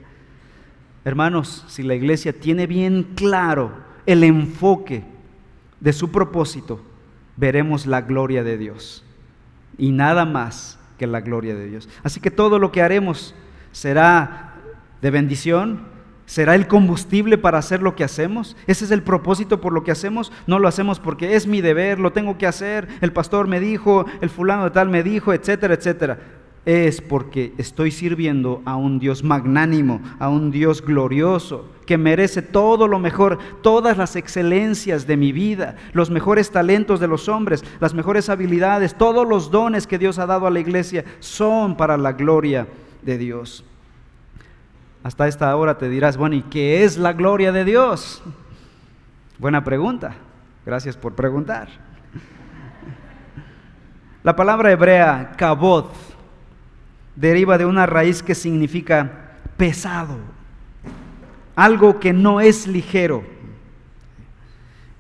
Hermanos, 1.06 1.64
si 1.68 1.84
la 1.84 1.94
iglesia 1.94 2.34
tiene 2.34 2.66
bien 2.66 3.12
claro 3.16 3.72
el 4.08 4.24
enfoque 4.24 5.04
de 5.80 5.94
su 5.94 6.12
propósito, 6.12 6.82
veremos 7.38 7.86
la 7.86 8.02
gloria 8.02 8.44
de 8.44 8.58
Dios 8.58 9.06
y 9.80 9.92
nada 9.92 10.26
más 10.26 10.78
que 10.98 11.08
la 11.08 11.22
gloria 11.22 11.56
de 11.56 11.66
Dios. 11.68 11.90
Así 12.04 12.20
que 12.20 12.30
todo 12.30 12.60
lo 12.60 12.72
que 12.72 12.84
haremos 12.84 13.34
será 13.72 14.56
de 15.02 15.10
bendición, 15.10 15.88
será 16.26 16.54
el 16.54 16.68
combustible 16.68 17.40
para 17.40 17.58
hacer 17.58 17.82
lo 17.82 17.96
que 17.96 18.04
hacemos. 18.04 18.56
Ese 18.68 18.86
es 18.86 18.92
el 18.92 19.02
propósito 19.02 19.62
por 19.62 19.74
lo 19.74 19.84
que 19.84 19.92
hacemos. 19.92 20.32
No 20.46 20.60
lo 20.60 20.68
hacemos 20.68 21.00
porque 21.00 21.36
es 21.36 21.48
mi 21.48 21.62
deber, 21.62 22.00
lo 22.00 22.12
tengo 22.12 22.38
que 22.38 22.46
hacer, 22.46 22.88
el 23.02 23.14
pastor 23.14 23.48
me 23.48 23.60
dijo, 23.60 24.06
el 24.22 24.30
fulano 24.30 24.66
de 24.66 24.72
tal 24.72 24.90
me 24.90 25.02
dijo, 25.02 25.34
etcétera, 25.34 25.74
etcétera 25.74 26.20
es 26.66 27.02
porque 27.02 27.54
estoy 27.58 27.92
sirviendo 27.92 28.62
a 28.66 28.76
un 28.76 29.00
Dios 29.00 29.24
magnánimo, 29.24 30.02
a 30.20 30.30
un 30.30 30.52
Dios 30.52 30.82
glorioso, 30.82 31.70
que 31.86 31.98
merece 31.98 32.42
todo 32.42 32.88
lo 32.88 33.00
mejor, 33.00 33.40
todas 33.62 33.98
las 33.98 34.16
excelencias 34.16 35.08
de 35.08 35.18
mi 35.18 35.32
vida, 35.32 35.76
los 35.94 36.10
mejores 36.10 36.52
talentos 36.52 37.00
de 37.00 37.08
los 37.08 37.28
hombres, 37.28 37.64
las 37.80 37.94
mejores 37.94 38.30
habilidades, 38.30 38.96
todos 38.96 39.28
los 39.28 39.50
dones 39.50 39.88
que 39.88 39.98
Dios 39.98 40.20
ha 40.20 40.26
dado 40.26 40.46
a 40.46 40.52
la 40.52 40.60
iglesia 40.60 41.06
son 41.20 41.76
para 41.76 41.98
la 41.98 42.12
gloria 42.12 42.68
de 43.02 43.18
Dios. 43.18 43.64
Hasta 45.02 45.28
esta 45.28 45.56
hora 45.56 45.78
te 45.78 45.90
dirás, 45.90 46.18
bueno, 46.18 46.36
¿y 46.36 46.42
qué 46.44 46.84
es 46.84 46.98
la 46.98 47.14
gloria 47.14 47.52
de 47.52 47.66
Dios? 47.66 48.22
Buena 49.38 49.64
pregunta. 49.64 50.16
Gracias 50.66 50.98
por 50.98 51.16
preguntar. 51.16 51.70
La 54.22 54.36
palabra 54.36 54.72
hebrea, 54.72 55.32
kabod, 55.38 55.86
deriva 57.20 57.58
de 57.58 57.66
una 57.66 57.86
raíz 57.86 58.24
que 58.24 58.34
significa 58.34 59.12
pesado, 59.58 60.18
algo 61.56 62.00
que 62.00 62.14
no 62.14 62.40
es 62.40 62.66
ligero. 62.66 63.24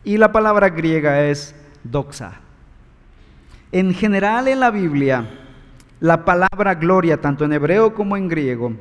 Y 0.03 0.17
la 0.17 0.31
palabra 0.31 0.69
griega 0.69 1.23
es 1.23 1.55
doxa. 1.83 2.33
En 3.71 3.93
general 3.93 4.49
en 4.49 4.59
la 4.59 4.69
Biblia, 4.69 5.29
la 6.01 6.25
palabra 6.25 6.75
gloria, 6.75 7.21
tanto 7.21 7.45
en 7.45 7.53
hebreo 7.53 7.93
como 7.93 8.17
en 8.17 8.27
griego, 8.27 8.73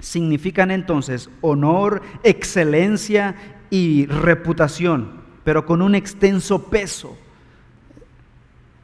significan 0.00 0.70
entonces 0.70 1.30
honor, 1.42 2.02
excelencia 2.24 3.36
y 3.70 4.06
reputación, 4.06 5.22
pero 5.44 5.64
con 5.64 5.80
un 5.80 5.94
extenso 5.94 6.70
peso. 6.70 7.16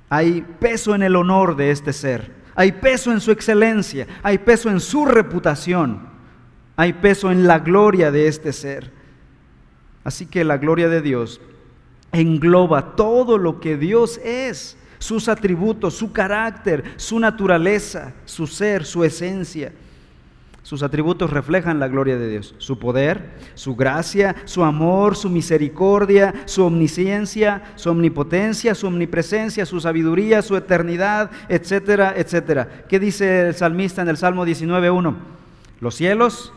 Hay 0.09 0.43
peso 0.61 0.95
en 0.95 1.03
el 1.03 1.17
honor 1.17 1.57
de 1.57 1.71
este 1.73 1.93
ser 1.93 2.40
hay 2.55 2.73
peso 2.73 3.13
en 3.13 3.21
su 3.21 3.31
excelencia, 3.31 4.07
hay 4.23 4.39
peso 4.39 4.71
en 4.71 4.81
su 4.81 5.05
reputación, 5.05 6.09
hay 6.77 6.93
peso 6.95 7.31
en 7.31 7.47
la 7.47 7.59
gloria 7.59 8.11
de 8.11 8.29
este 8.29 8.53
ser. 8.53 8.91
Así 10.05 10.27
que 10.27 10.45
la 10.45 10.59
gloria 10.59 10.89
de 10.89 11.03
Dios 11.03 11.41
engloba 12.13 12.97
todo 12.97 13.39
lo 13.39 13.61
que 13.61 13.77
Dios 13.77 14.19
es, 14.25 14.77
sus 14.99 15.29
atributos, 15.29 15.95
su 15.95 16.13
carácter, 16.13 16.85
su 16.97 17.19
naturaleza, 17.19 18.13
su 18.25 18.47
ser, 18.47 18.85
su 18.85 19.05
esencia. 19.05 19.73
Sus 20.71 20.85
atributos 20.85 21.31
reflejan 21.31 21.81
la 21.81 21.89
gloria 21.89 22.17
de 22.17 22.29
Dios, 22.29 22.55
su 22.59 22.79
poder, 22.79 23.33
su 23.55 23.75
gracia, 23.75 24.37
su 24.45 24.63
amor, 24.63 25.17
su 25.17 25.29
misericordia, 25.29 26.33
su 26.45 26.65
omnisciencia, 26.65 27.73
su 27.75 27.91
omnipotencia, 27.91 28.77
su 28.77 28.87
omnipresencia, 28.87 29.67
su 29.67 29.81
sabiduría, 29.81 30.43
su 30.43 30.57
eternidad, 30.57 31.33
etcétera, 31.49 32.15
etcétera. 32.17 32.85
¿Qué 32.89 33.01
dice 33.01 33.49
el 33.49 33.57
salmista 33.57 34.03
en 34.03 34.11
el 34.11 34.17
Salmo 34.17 34.47
19.1? 34.47 35.17
Los 35.81 35.97
cielos 35.97 36.53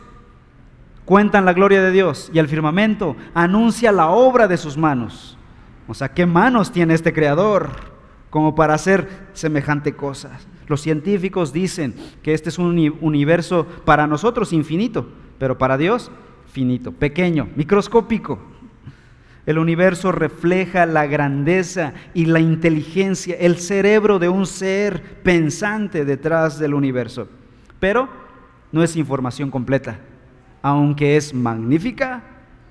cuentan 1.04 1.44
la 1.44 1.52
gloria 1.52 1.82
de 1.82 1.90
Dios 1.90 2.30
y 2.32 2.38
el 2.38 2.46
firmamento 2.46 3.16
anuncia 3.34 3.90
la 3.90 4.10
obra 4.10 4.46
de 4.46 4.58
sus 4.58 4.76
manos. 4.78 5.36
O 5.88 5.94
sea, 5.94 6.10
¿qué 6.14 6.24
manos 6.24 6.70
tiene 6.70 6.94
este 6.94 7.12
creador 7.12 7.70
como 8.30 8.54
para 8.54 8.74
hacer 8.74 9.08
semejante 9.32 9.96
cosas? 9.96 10.46
Los 10.66 10.80
científicos 10.80 11.52
dicen 11.52 11.94
que 12.22 12.34
este 12.34 12.48
es 12.48 12.58
un 12.58 12.96
universo 13.00 13.66
para 13.84 14.06
nosotros 14.06 14.52
infinito, 14.52 15.06
pero 15.38 15.58
para 15.58 15.76
Dios 15.76 16.10
finito, 16.46 16.92
pequeño, 16.92 17.48
microscópico. 17.56 18.38
El 19.46 19.58
universo 19.58 20.10
refleja 20.10 20.86
la 20.86 21.06
grandeza 21.06 21.92
y 22.14 22.26
la 22.26 22.40
inteligencia, 22.40 23.36
el 23.38 23.58
cerebro 23.58 24.18
de 24.18 24.30
un 24.30 24.46
ser 24.46 25.02
pensante 25.22 26.04
detrás 26.04 26.58
del 26.58 26.72
universo. 26.72 27.28
Pero 27.78 28.08
no 28.72 28.82
es 28.82 28.96
información 28.96 29.50
completa. 29.50 29.98
Aunque 30.62 31.18
es 31.18 31.34
magnífica, 31.34 32.22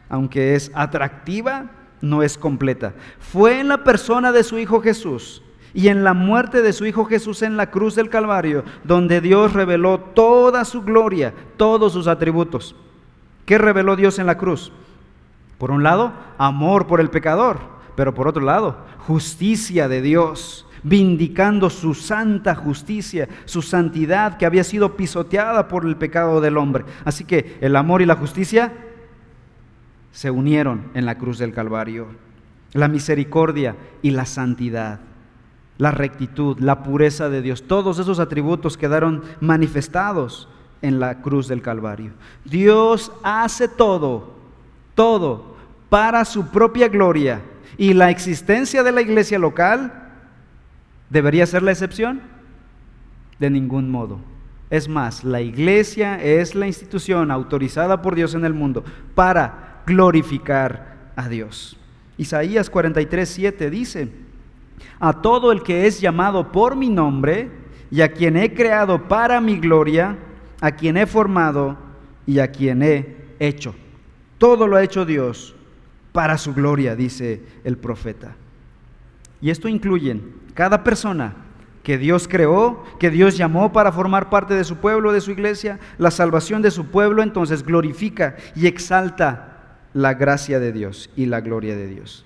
aunque 0.09 0.55
es 0.55 0.71
atractiva, 0.73 1.69
no 2.01 2.23
es 2.23 2.37
completa. 2.39 2.95
Fue 3.19 3.59
en 3.59 3.67
la 3.67 3.83
persona 3.83 4.31
de 4.31 4.43
su 4.43 4.57
Hijo 4.57 4.81
Jesús 4.81 5.43
y 5.73 5.87
en 5.87 6.03
la 6.03 6.13
muerte 6.13 6.61
de 6.61 6.73
su 6.73 6.85
Hijo 6.85 7.05
Jesús 7.05 7.41
en 7.41 7.57
la 7.57 7.71
cruz 7.71 7.95
del 7.95 8.09
Calvario, 8.09 8.63
donde 8.83 9.21
Dios 9.21 9.53
reveló 9.53 9.99
toda 9.99 10.65
su 10.65 10.83
gloria, 10.83 11.33
todos 11.57 11.93
sus 11.93 12.07
atributos. 12.07 12.75
¿Qué 13.45 13.57
reveló 13.57 13.95
Dios 13.95 14.19
en 14.19 14.27
la 14.27 14.37
cruz? 14.37 14.71
Por 15.57 15.71
un 15.71 15.83
lado, 15.83 16.13
amor 16.37 16.87
por 16.87 17.01
el 17.01 17.09
pecador, 17.09 17.59
pero 17.95 18.13
por 18.13 18.27
otro 18.27 18.43
lado, 18.43 18.77
justicia 18.99 19.87
de 19.87 20.01
Dios, 20.01 20.65
vindicando 20.83 21.69
su 21.69 21.93
santa 21.93 22.55
justicia, 22.55 23.27
su 23.45 23.61
santidad 23.61 24.37
que 24.37 24.45
había 24.45 24.63
sido 24.63 24.95
pisoteada 24.95 25.67
por 25.67 25.85
el 25.85 25.95
pecado 25.95 26.41
del 26.41 26.57
hombre. 26.57 26.85
Así 27.05 27.23
que 27.23 27.57
el 27.61 27.75
amor 27.75 28.01
y 28.01 28.05
la 28.05 28.15
justicia 28.15 28.73
se 30.11 30.29
unieron 30.29 30.91
en 30.93 31.05
la 31.05 31.17
cruz 31.17 31.39
del 31.39 31.53
Calvario. 31.53 32.07
La 32.73 32.87
misericordia 32.87 33.75
y 34.01 34.11
la 34.11 34.25
santidad, 34.25 34.99
la 35.77 35.91
rectitud, 35.91 36.59
la 36.59 36.83
pureza 36.83 37.29
de 37.29 37.41
Dios, 37.41 37.63
todos 37.63 37.99
esos 37.99 38.19
atributos 38.19 38.77
quedaron 38.77 39.23
manifestados 39.39 40.47
en 40.81 40.99
la 40.99 41.21
cruz 41.21 41.47
del 41.47 41.61
Calvario. 41.61 42.11
Dios 42.45 43.11
hace 43.23 43.67
todo, 43.67 44.33
todo 44.95 45.55
para 45.89 46.25
su 46.25 46.47
propia 46.47 46.87
gloria. 46.87 47.41
¿Y 47.77 47.93
la 47.93 48.09
existencia 48.09 48.83
de 48.83 48.91
la 48.91 49.01
iglesia 49.01 49.39
local 49.39 50.09
debería 51.09 51.45
ser 51.45 51.63
la 51.63 51.71
excepción? 51.71 52.21
De 53.39 53.49
ningún 53.49 53.89
modo. 53.89 54.19
Es 54.69 54.87
más, 54.87 55.23
la 55.23 55.41
iglesia 55.41 56.21
es 56.21 56.55
la 56.55 56.67
institución 56.67 57.31
autorizada 57.31 58.01
por 58.01 58.15
Dios 58.15 58.33
en 58.33 58.45
el 58.45 58.53
mundo 58.53 58.83
para 59.15 59.81
glorificar 59.85 61.11
a 61.15 61.29
Dios. 61.29 61.77
Isaías 62.17 62.69
43, 62.69 63.29
7 63.29 63.69
dice, 63.69 64.11
a 64.99 65.21
todo 65.21 65.51
el 65.51 65.63
que 65.63 65.87
es 65.87 65.99
llamado 65.99 66.51
por 66.51 66.75
mi 66.75 66.89
nombre 66.89 67.49
y 67.91 68.01
a 68.01 68.11
quien 68.11 68.37
he 68.37 68.53
creado 68.53 69.07
para 69.07 69.39
mi 69.41 69.57
gloria, 69.57 70.17
a 70.61 70.71
quien 70.71 70.97
he 70.97 71.05
formado 71.05 71.77
y 72.25 72.39
a 72.39 72.51
quien 72.51 72.81
he 72.81 73.17
hecho. 73.39 73.75
Todo 74.37 74.67
lo 74.67 74.77
ha 74.77 74.83
hecho 74.83 75.05
Dios 75.05 75.55
para 76.11 76.37
su 76.37 76.53
gloria, 76.53 76.95
dice 76.95 77.41
el 77.63 77.77
profeta. 77.77 78.35
Y 79.41 79.49
esto 79.49 79.67
incluye 79.67 80.19
cada 80.53 80.83
persona 80.83 81.35
que 81.83 81.97
Dios 81.97 82.27
creó, 82.27 82.83
que 82.97 83.09
Dios 83.09 83.37
llamó 83.37 83.73
para 83.73 83.91
formar 83.91 84.29
parte 84.29 84.53
de 84.53 84.63
su 84.63 84.77
pueblo, 84.77 85.11
de 85.11 85.21
su 85.21 85.31
iglesia, 85.31 85.79
la 85.97 86.11
salvación 86.11 86.61
de 86.61 86.71
su 86.71 86.85
pueblo, 86.85 87.21
entonces 87.21 87.63
glorifica 87.63 88.37
y 88.55 88.67
exalta 88.67 89.77
la 89.93 90.13
gracia 90.13 90.59
de 90.59 90.71
Dios 90.71 91.09
y 91.15 91.25
la 91.25 91.41
gloria 91.41 91.75
de 91.75 91.87
Dios. 91.87 92.25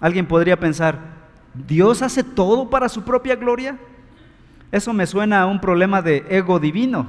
Alguien 0.00 0.26
podría 0.26 0.60
pensar, 0.60 1.21
¿Dios 1.54 2.02
hace 2.02 2.24
todo 2.24 2.70
para 2.70 2.88
su 2.88 3.02
propia 3.02 3.36
gloria? 3.36 3.78
Eso 4.70 4.92
me 4.92 5.06
suena 5.06 5.42
a 5.42 5.46
un 5.46 5.60
problema 5.60 6.00
de 6.00 6.24
ego 6.30 6.58
divino. 6.58 7.06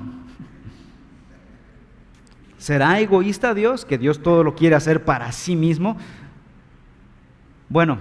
¿Será 2.58 3.00
egoísta 3.00 3.54
Dios, 3.54 3.86
que 3.86 3.98
Dios 3.98 4.22
todo 4.22 4.44
lo 4.44 4.56
quiere 4.56 4.76
hacer 4.76 5.04
para 5.04 5.32
sí 5.32 5.56
mismo? 5.56 5.98
Bueno, 7.70 7.98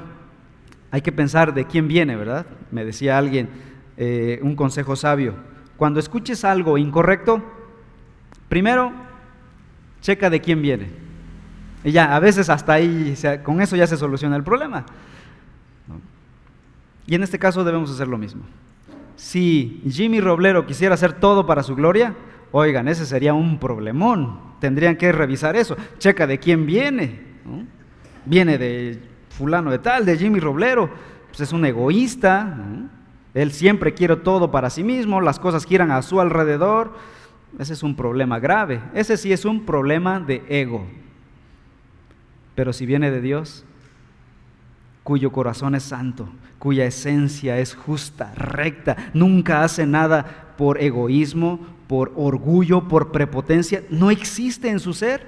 hay 0.91 1.01
que 1.01 1.13
pensar 1.13 1.55
de 1.55 1.65
quién 1.65 1.89
viene, 1.89 2.17
¿verdad? 2.17 2.47
Me 2.71 2.85
decía 2.85 3.19
alguien, 3.19 3.49
eh, 3.97 4.41
un 4.43 4.55
consejo 4.55 4.95
sabio. 4.97 5.35
Cuando 5.77 5.99
escuches 5.99 6.45
algo 6.45 6.79
incorrecto, 6.79 7.43
primero 8.49 8.93
checa 10.01 10.29
de 10.29 10.41
quién 10.41 10.61
viene. 10.61 10.91
Y 11.85 11.93
ya, 11.93 12.15
a 12.15 12.21
veces 12.21 12.51
hasta 12.51 12.75
ahí, 12.75 13.17
con 13.43 13.61
eso 13.61 13.75
ya 13.75 13.87
se 13.87 13.97
soluciona 13.97 14.37
el 14.37 14.45
problema. 14.45 14.85
Y 17.07 17.15
en 17.15 17.23
este 17.23 17.39
caso 17.39 17.65
debemos 17.65 17.91
hacer 17.91 18.09
lo 18.09 18.19
mismo. 18.19 18.43
Si 19.17 19.83
Jimmy 19.89 20.21
Roblero 20.21 20.67
quisiera 20.67 20.95
hacer 20.95 21.13
todo 21.13 21.47
para 21.47 21.63
su 21.63 21.75
gloria, 21.75 22.15
oigan, 22.51 22.89
ese 22.89 23.07
sería 23.07 23.35
un 23.35 23.59
problemón 23.59 24.53
tendrían 24.63 24.95
que 24.95 25.11
revisar 25.11 25.57
eso. 25.57 25.77
Checa 25.99 26.25
de 26.25 26.39
quién 26.39 26.67
viene. 26.67 27.21
Viene 28.25 28.59
de 28.59 29.03
fulano 29.31 29.73
de 29.73 29.81
tal, 29.81 30.07
de 30.07 30.17
Jimmy 30.17 30.39
Roblero. 30.39 30.89
Pues 31.27 31.41
es 31.41 31.53
un 31.53 31.65
egoísta. 31.65 32.57
Él 33.35 33.51
siempre 33.51 33.93
quiere 33.93 34.15
todo 34.15 34.53
para 34.53 34.71
sí 34.71 34.85
mismo, 34.85 35.21
las 35.21 35.41
cosas 35.41 35.67
giran 35.67 35.91
a 35.91 36.01
su 36.03 36.21
alrededor. 36.21 36.93
Ese 37.59 37.73
es 37.73 37.83
un 37.83 37.97
problema 37.97 38.39
grave. 38.39 38.81
Ese 38.95 39.17
sí 39.17 39.33
es 39.33 39.45
un 39.45 39.67
problema 39.67 40.21
de 40.21 40.45
ego. 40.49 40.87
Pero 42.55 42.73
si 42.73 42.87
viene 42.87 43.11
de 43.11 43.21
Dios, 43.21 43.65
cuyo 45.03 45.33
corazón 45.33 45.75
es 45.75 45.83
santo, 45.83 46.29
cuya 46.63 46.85
esencia 46.85 47.59
es 47.59 47.75
justa, 47.75 48.33
recta, 48.37 48.97
nunca 49.15 49.65
hace 49.65 49.85
nada 49.85 50.55
por 50.57 50.81
egoísmo, 50.81 51.59
por 51.89 52.13
orgullo, 52.15 52.87
por 52.87 53.11
prepotencia, 53.11 53.83
no 53.91 54.13
existe 54.13 54.69
en 54.69 54.79
su 54.79 54.93
ser. 54.93 55.27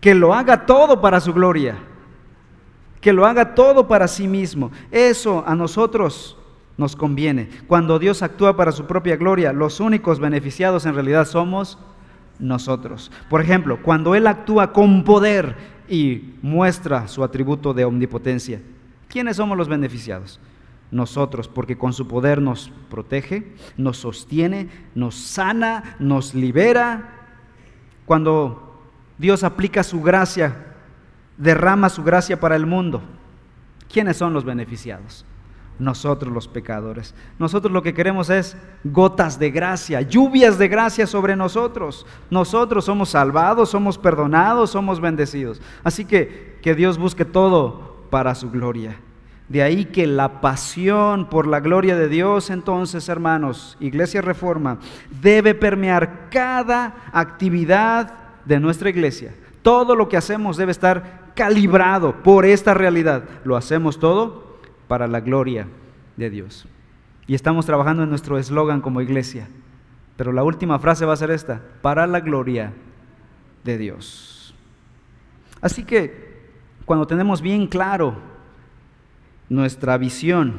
Que 0.00 0.14
lo 0.14 0.32
haga 0.32 0.64
todo 0.64 1.02
para 1.02 1.20
su 1.20 1.34
gloria, 1.34 1.76
que 3.02 3.12
lo 3.12 3.26
haga 3.26 3.54
todo 3.54 3.86
para 3.86 4.08
sí 4.08 4.26
mismo. 4.26 4.70
Eso 4.90 5.44
a 5.46 5.54
nosotros 5.54 6.38
nos 6.78 6.96
conviene. 6.96 7.50
Cuando 7.66 7.98
Dios 7.98 8.22
actúa 8.22 8.56
para 8.56 8.72
su 8.72 8.86
propia 8.86 9.16
gloria, 9.16 9.52
los 9.52 9.78
únicos 9.78 10.20
beneficiados 10.20 10.86
en 10.86 10.94
realidad 10.94 11.26
somos 11.26 11.78
nosotros. 12.38 13.12
Por 13.28 13.42
ejemplo, 13.42 13.82
cuando 13.82 14.14
Él 14.14 14.26
actúa 14.26 14.72
con 14.72 15.04
poder 15.04 15.54
y 15.86 16.32
muestra 16.40 17.08
su 17.08 17.22
atributo 17.22 17.74
de 17.74 17.84
omnipotencia, 17.84 18.62
¿quiénes 19.08 19.36
somos 19.36 19.56
los 19.56 19.68
beneficiados? 19.68 20.40
nosotros, 20.90 21.48
porque 21.48 21.76
con 21.76 21.92
su 21.92 22.08
poder 22.08 22.40
nos 22.40 22.70
protege, 22.90 23.54
nos 23.76 23.98
sostiene, 23.98 24.68
nos 24.94 25.14
sana, 25.16 25.96
nos 25.98 26.34
libera. 26.34 27.10
Cuando 28.06 28.80
Dios 29.18 29.44
aplica 29.44 29.82
su 29.82 30.00
gracia, 30.02 30.74
derrama 31.36 31.88
su 31.88 32.02
gracia 32.02 32.40
para 32.40 32.56
el 32.56 32.66
mundo, 32.66 33.02
¿quiénes 33.92 34.16
son 34.16 34.32
los 34.32 34.44
beneficiados? 34.44 35.24
Nosotros 35.78 36.32
los 36.32 36.48
pecadores. 36.48 37.14
Nosotros 37.38 37.72
lo 37.72 37.82
que 37.82 37.94
queremos 37.94 38.30
es 38.30 38.56
gotas 38.82 39.38
de 39.38 39.50
gracia, 39.50 40.00
lluvias 40.00 40.58
de 40.58 40.66
gracia 40.66 41.06
sobre 41.06 41.36
nosotros. 41.36 42.04
Nosotros 42.30 42.86
somos 42.86 43.10
salvados, 43.10 43.68
somos 43.68 43.96
perdonados, 43.96 44.70
somos 44.70 45.00
bendecidos. 45.00 45.60
Así 45.84 46.04
que 46.04 46.58
que 46.62 46.74
Dios 46.74 46.98
busque 46.98 47.24
todo 47.24 47.97
para 48.10 48.34
su 48.34 48.50
gloria. 48.50 48.96
De 49.48 49.62
ahí 49.62 49.86
que 49.86 50.06
la 50.06 50.40
pasión 50.42 51.30
por 51.30 51.46
la 51.46 51.60
gloria 51.60 51.96
de 51.96 52.08
Dios, 52.08 52.50
entonces, 52.50 53.08
hermanos, 53.08 53.78
Iglesia 53.80 54.20
Reforma, 54.20 54.78
debe 55.22 55.54
permear 55.54 56.28
cada 56.30 56.94
actividad 57.12 58.12
de 58.44 58.60
nuestra 58.60 58.90
iglesia. 58.90 59.34
Todo 59.62 59.94
lo 59.94 60.08
que 60.08 60.18
hacemos 60.18 60.56
debe 60.56 60.72
estar 60.72 61.32
calibrado 61.34 62.22
por 62.22 62.44
esta 62.44 62.74
realidad. 62.74 63.24
Lo 63.44 63.56
hacemos 63.56 63.98
todo 63.98 64.58
para 64.86 65.06
la 65.06 65.20
gloria 65.20 65.66
de 66.16 66.28
Dios. 66.28 66.66
Y 67.26 67.34
estamos 67.34 67.64
trabajando 67.64 68.02
en 68.02 68.10
nuestro 68.10 68.38
eslogan 68.38 68.80
como 68.80 69.00
iglesia. 69.00 69.48
Pero 70.16 70.32
la 70.32 70.42
última 70.42 70.78
frase 70.78 71.06
va 71.06 71.12
a 71.12 71.16
ser 71.16 71.30
esta, 71.30 71.62
para 71.80 72.06
la 72.06 72.20
gloria 72.20 72.72
de 73.64 73.78
Dios. 73.78 74.54
Así 75.60 75.84
que 75.84 76.27
cuando 76.88 77.06
tenemos 77.06 77.42
bien 77.42 77.66
claro 77.66 78.16
nuestra 79.50 79.98
visión 79.98 80.54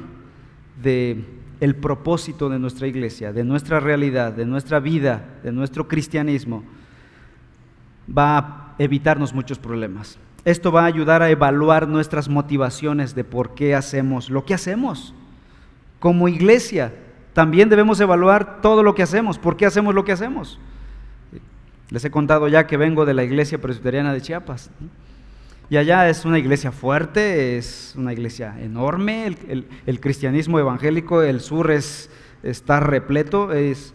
de 0.80 1.26
el 1.60 1.76
propósito 1.76 2.50
de 2.50 2.60
nuestra 2.60 2.86
iglesia, 2.86 3.34
de 3.34 3.44
nuestra 3.44 3.80
realidad, 3.80 4.32
de 4.32 4.46
nuestra 4.46 4.80
vida, 4.80 5.26
de 5.44 5.52
nuestro 5.52 5.88
cristianismo, 5.88 6.64
va 8.16 8.38
a 8.38 8.76
evitarnos 8.78 9.34
muchos 9.34 9.58
problemas. 9.58 10.20
Esto 10.46 10.72
va 10.72 10.84
a 10.84 10.86
ayudar 10.86 11.24
a 11.24 11.32
evaluar 11.32 11.88
nuestras 11.88 12.30
motivaciones 12.30 13.16
de 13.16 13.24
por 13.24 13.56
qué 13.56 13.74
hacemos 13.74 14.30
lo 14.30 14.46
que 14.46 14.54
hacemos. 14.54 15.16
Como 16.00 16.28
iglesia, 16.28 16.94
también 17.34 17.70
debemos 17.70 18.00
evaluar 18.02 18.62
todo 18.62 18.84
lo 18.84 18.94
que 18.94 19.02
hacemos, 19.02 19.40
por 19.40 19.58
qué 19.58 19.66
hacemos 19.66 19.96
lo 19.96 20.06
que 20.06 20.12
hacemos. 20.12 20.60
Les 21.90 22.06
he 22.06 22.12
contado 22.12 22.48
ya 22.48 22.68
que 22.68 22.78
vengo 22.78 23.08
de 23.08 23.16
la 23.16 23.24
iglesia 23.24 23.60
presbiteriana 23.60 24.14
de 24.14 24.22
Chiapas. 24.22 24.70
Y 25.70 25.78
allá 25.78 26.10
es 26.10 26.26
una 26.26 26.40
iglesia 26.40 26.72
fuerte, 26.72 27.58
es 27.58 27.94
una 27.96 28.12
iglesia 28.12 28.56
enorme. 28.60 29.36
El, 29.86 30.00
cristianismo 30.00 30.60
evangélico, 30.60 31.22
el 31.22 31.42
sur 31.42 31.70
es 31.70 32.10
está 32.42 32.80
repleto, 32.80 33.54
es 33.54 33.94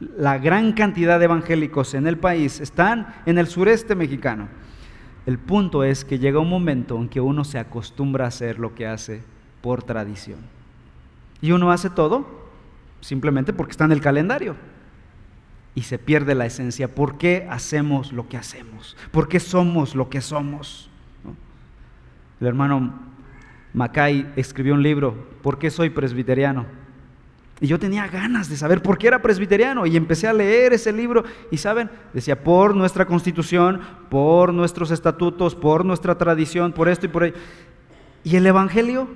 la 0.00 0.38
gran 0.38 0.72
cantidad 0.72 1.18
de 1.18 1.26
evangélicos 1.26 1.94
en 1.94 2.06
el 2.06 2.18
país 2.18 2.60
están 2.60 3.14
en 3.26 3.38
el 3.38 3.46
sureste 3.46 3.94
mexicano. 3.94 4.48
El 5.26 5.38
punto 5.38 5.84
es 5.84 6.04
que 6.04 6.18
llega 6.18 6.40
un 6.40 6.48
momento 6.48 6.98
en 6.98 7.08
que 7.08 7.20
uno 7.20 7.44
se 7.44 7.58
acostumbra 7.58 8.24
a 8.24 8.28
hacer 8.28 8.58
lo 8.58 8.74
que 8.74 8.86
hace 8.86 9.22
por 9.62 9.82
tradición. 9.82 10.40
Y 11.40 11.52
uno 11.52 11.70
hace 11.70 11.90
todo 11.90 12.44
simplemente 13.00 13.52
porque 13.52 13.72
está 13.72 13.84
en 13.84 13.92
el 13.92 14.00
calendario. 14.00 14.56
Y 15.76 15.82
se 15.82 15.98
pierde 15.98 16.34
la 16.34 16.46
esencia. 16.46 16.94
¿Por 16.94 17.18
qué 17.18 17.46
hacemos 17.50 18.12
lo 18.12 18.28
que 18.28 18.36
hacemos? 18.36 18.96
¿Por 19.10 19.28
qué 19.28 19.40
somos 19.40 19.94
lo 19.94 20.08
que 20.08 20.20
somos? 20.20 20.90
El 22.44 22.48
hermano 22.48 22.92
Mackay 23.72 24.34
escribió 24.36 24.74
un 24.74 24.82
libro, 24.82 25.14
¿Por 25.42 25.58
qué 25.58 25.70
soy 25.70 25.88
presbiteriano? 25.88 26.66
Y 27.58 27.66
yo 27.66 27.78
tenía 27.78 28.06
ganas 28.06 28.50
de 28.50 28.58
saber 28.58 28.82
por 28.82 28.98
qué 28.98 29.06
era 29.06 29.22
presbiteriano 29.22 29.86
y 29.86 29.96
empecé 29.96 30.28
a 30.28 30.34
leer 30.34 30.74
ese 30.74 30.92
libro 30.92 31.24
y 31.50 31.56
saben, 31.56 31.88
decía, 32.12 32.44
por 32.44 32.76
nuestra 32.76 33.06
constitución, 33.06 33.80
por 34.10 34.52
nuestros 34.52 34.90
estatutos, 34.90 35.54
por 35.54 35.86
nuestra 35.86 36.18
tradición, 36.18 36.72
por 36.72 36.90
esto 36.90 37.06
y 37.06 37.08
por 37.08 37.24
ello. 37.24 37.36
¿Y 38.24 38.36
el 38.36 38.44
Evangelio? 38.44 39.08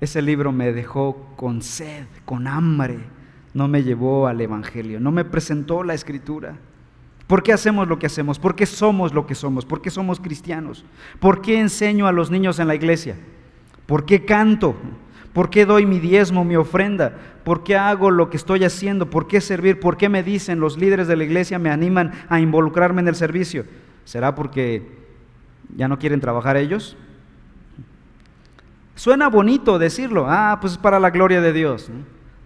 Ese 0.00 0.22
libro 0.22 0.52
me 0.52 0.72
dejó 0.72 1.34
con 1.36 1.60
sed, 1.60 2.06
con 2.24 2.46
hambre, 2.46 3.00
no 3.52 3.68
me 3.68 3.82
llevó 3.82 4.26
al 4.26 4.40
Evangelio, 4.40 5.00
no 5.00 5.12
me 5.12 5.26
presentó 5.26 5.82
la 5.82 5.92
escritura. 5.92 6.56
¿Por 7.26 7.42
qué 7.42 7.52
hacemos 7.52 7.88
lo 7.88 7.98
que 7.98 8.06
hacemos? 8.06 8.38
¿Por 8.38 8.54
qué 8.54 8.66
somos 8.66 9.14
lo 9.14 9.26
que 9.26 9.34
somos? 9.34 9.64
¿Por 9.64 9.80
qué 9.80 9.90
somos 9.90 10.20
cristianos? 10.20 10.84
¿Por 11.20 11.40
qué 11.40 11.58
enseño 11.58 12.06
a 12.06 12.12
los 12.12 12.30
niños 12.30 12.58
en 12.58 12.68
la 12.68 12.74
iglesia? 12.74 13.16
¿Por 13.86 14.04
qué 14.04 14.24
canto? 14.24 14.76
¿Por 15.32 15.48
qué 15.48 15.64
doy 15.64 15.86
mi 15.86 15.98
diezmo, 15.98 16.44
mi 16.44 16.56
ofrenda? 16.56 17.16
¿Por 17.44 17.64
qué 17.64 17.76
hago 17.76 18.10
lo 18.10 18.28
que 18.28 18.36
estoy 18.36 18.64
haciendo? 18.64 19.08
¿Por 19.08 19.26
qué 19.26 19.40
servir? 19.40 19.80
¿Por 19.80 19.96
qué 19.96 20.08
me 20.08 20.22
dicen 20.22 20.60
los 20.60 20.76
líderes 20.76 21.08
de 21.08 21.16
la 21.16 21.24
iglesia, 21.24 21.58
me 21.58 21.70
animan 21.70 22.12
a 22.28 22.38
involucrarme 22.38 23.00
en 23.00 23.08
el 23.08 23.14
servicio? 23.14 23.64
¿Será 24.04 24.34
porque 24.34 24.82
ya 25.74 25.88
no 25.88 25.98
quieren 25.98 26.20
trabajar 26.20 26.56
ellos? 26.56 26.96
Suena 28.94 29.28
bonito 29.28 29.78
decirlo, 29.78 30.26
ah, 30.28 30.58
pues 30.60 30.74
es 30.74 30.78
para 30.78 31.00
la 31.00 31.10
gloria 31.10 31.40
de 31.40 31.52
Dios. 31.52 31.90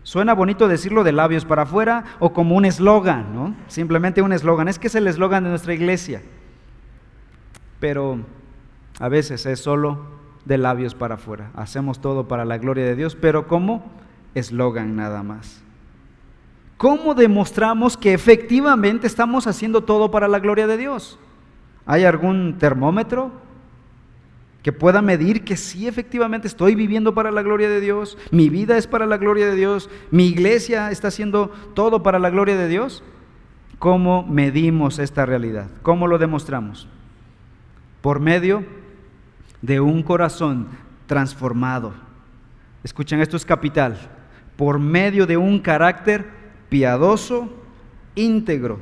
Suena 0.06 0.34
bonito 0.34 0.68
decirlo 0.68 1.02
de 1.02 1.10
labios 1.10 1.44
para 1.44 1.62
afuera 1.62 2.04
o 2.20 2.32
como 2.32 2.54
un 2.54 2.64
eslogan, 2.64 3.34
¿no? 3.34 3.56
Simplemente 3.66 4.22
un 4.22 4.32
eslogan. 4.32 4.68
Es 4.68 4.78
que 4.78 4.86
es 4.86 4.94
el 4.94 5.08
eslogan 5.08 5.42
de 5.42 5.50
nuestra 5.50 5.74
iglesia. 5.74 6.22
Pero 7.80 8.20
a 9.00 9.08
veces 9.08 9.44
es 9.46 9.58
solo 9.58 10.06
de 10.44 10.58
labios 10.58 10.94
para 10.94 11.16
afuera. 11.16 11.50
Hacemos 11.56 12.00
todo 12.00 12.28
para 12.28 12.44
la 12.44 12.56
gloria 12.56 12.84
de 12.84 12.94
Dios, 12.94 13.16
pero 13.20 13.48
como 13.48 13.84
eslogan 14.36 14.94
nada 14.94 15.24
más. 15.24 15.60
¿Cómo 16.76 17.16
demostramos 17.16 17.96
que 17.96 18.14
efectivamente 18.14 19.08
estamos 19.08 19.48
haciendo 19.48 19.82
todo 19.82 20.12
para 20.12 20.28
la 20.28 20.38
gloria 20.38 20.68
de 20.68 20.76
Dios? 20.76 21.18
¿Hay 21.84 22.04
algún 22.04 22.58
termómetro 22.58 23.32
que 24.66 24.72
pueda 24.72 25.00
medir 25.00 25.44
que 25.44 25.56
sí 25.56 25.86
efectivamente 25.86 26.48
estoy 26.48 26.74
viviendo 26.74 27.14
para 27.14 27.30
la 27.30 27.42
gloria 27.42 27.68
de 27.68 27.80
Dios? 27.80 28.18
¿Mi 28.32 28.48
vida 28.48 28.76
es 28.76 28.88
para 28.88 29.06
la 29.06 29.16
gloria 29.16 29.46
de 29.46 29.54
Dios? 29.54 29.88
¿Mi 30.10 30.26
iglesia 30.26 30.90
está 30.90 31.06
haciendo 31.06 31.52
todo 31.74 32.02
para 32.02 32.18
la 32.18 32.30
gloria 32.30 32.56
de 32.56 32.66
Dios? 32.66 33.04
¿Cómo 33.78 34.24
medimos 34.24 34.98
esta 34.98 35.24
realidad? 35.24 35.70
¿Cómo 35.82 36.08
lo 36.08 36.18
demostramos? 36.18 36.88
Por 38.00 38.18
medio 38.18 38.64
de 39.62 39.78
un 39.78 40.02
corazón 40.02 40.66
transformado. 41.06 41.94
Escuchen, 42.82 43.20
esto 43.20 43.36
es 43.36 43.46
capital. 43.46 43.96
Por 44.56 44.80
medio 44.80 45.28
de 45.28 45.36
un 45.36 45.60
carácter 45.60 46.26
piadoso, 46.70 47.54
íntegro, 48.16 48.80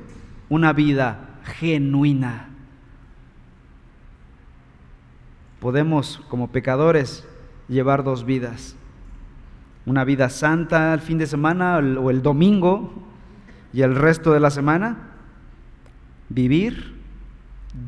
una 0.48 0.72
vida 0.72 1.40
genuina. 1.44 2.53
Podemos, 5.64 6.20
como 6.28 6.52
pecadores, 6.52 7.26
llevar 7.68 8.04
dos 8.04 8.26
vidas. 8.26 8.76
Una 9.86 10.04
vida 10.04 10.28
santa 10.28 10.92
el 10.92 11.00
fin 11.00 11.16
de 11.16 11.26
semana 11.26 11.78
o 11.78 12.10
el 12.10 12.20
domingo 12.20 12.92
y 13.72 13.80
el 13.80 13.94
resto 13.94 14.34
de 14.34 14.40
la 14.40 14.50
semana. 14.50 14.98
Vivir 16.28 16.92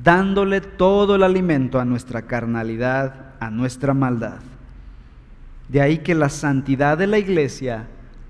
dándole 0.03 0.63
todo 0.63 1.17
el 1.17 1.23
alimento 1.23 1.79
a 1.79 1.85
nuestra 1.85 2.23
carnalidad, 2.23 3.35
a 3.41 3.51
nuestra 3.51 3.93
maldad. 3.93 4.39
De 5.69 5.83
ahí 5.83 5.99
que 5.99 6.15
la 6.15 6.31
santidad 6.31 6.97
de 6.97 7.09
la 7.09 7.19
iglesia 7.19 7.89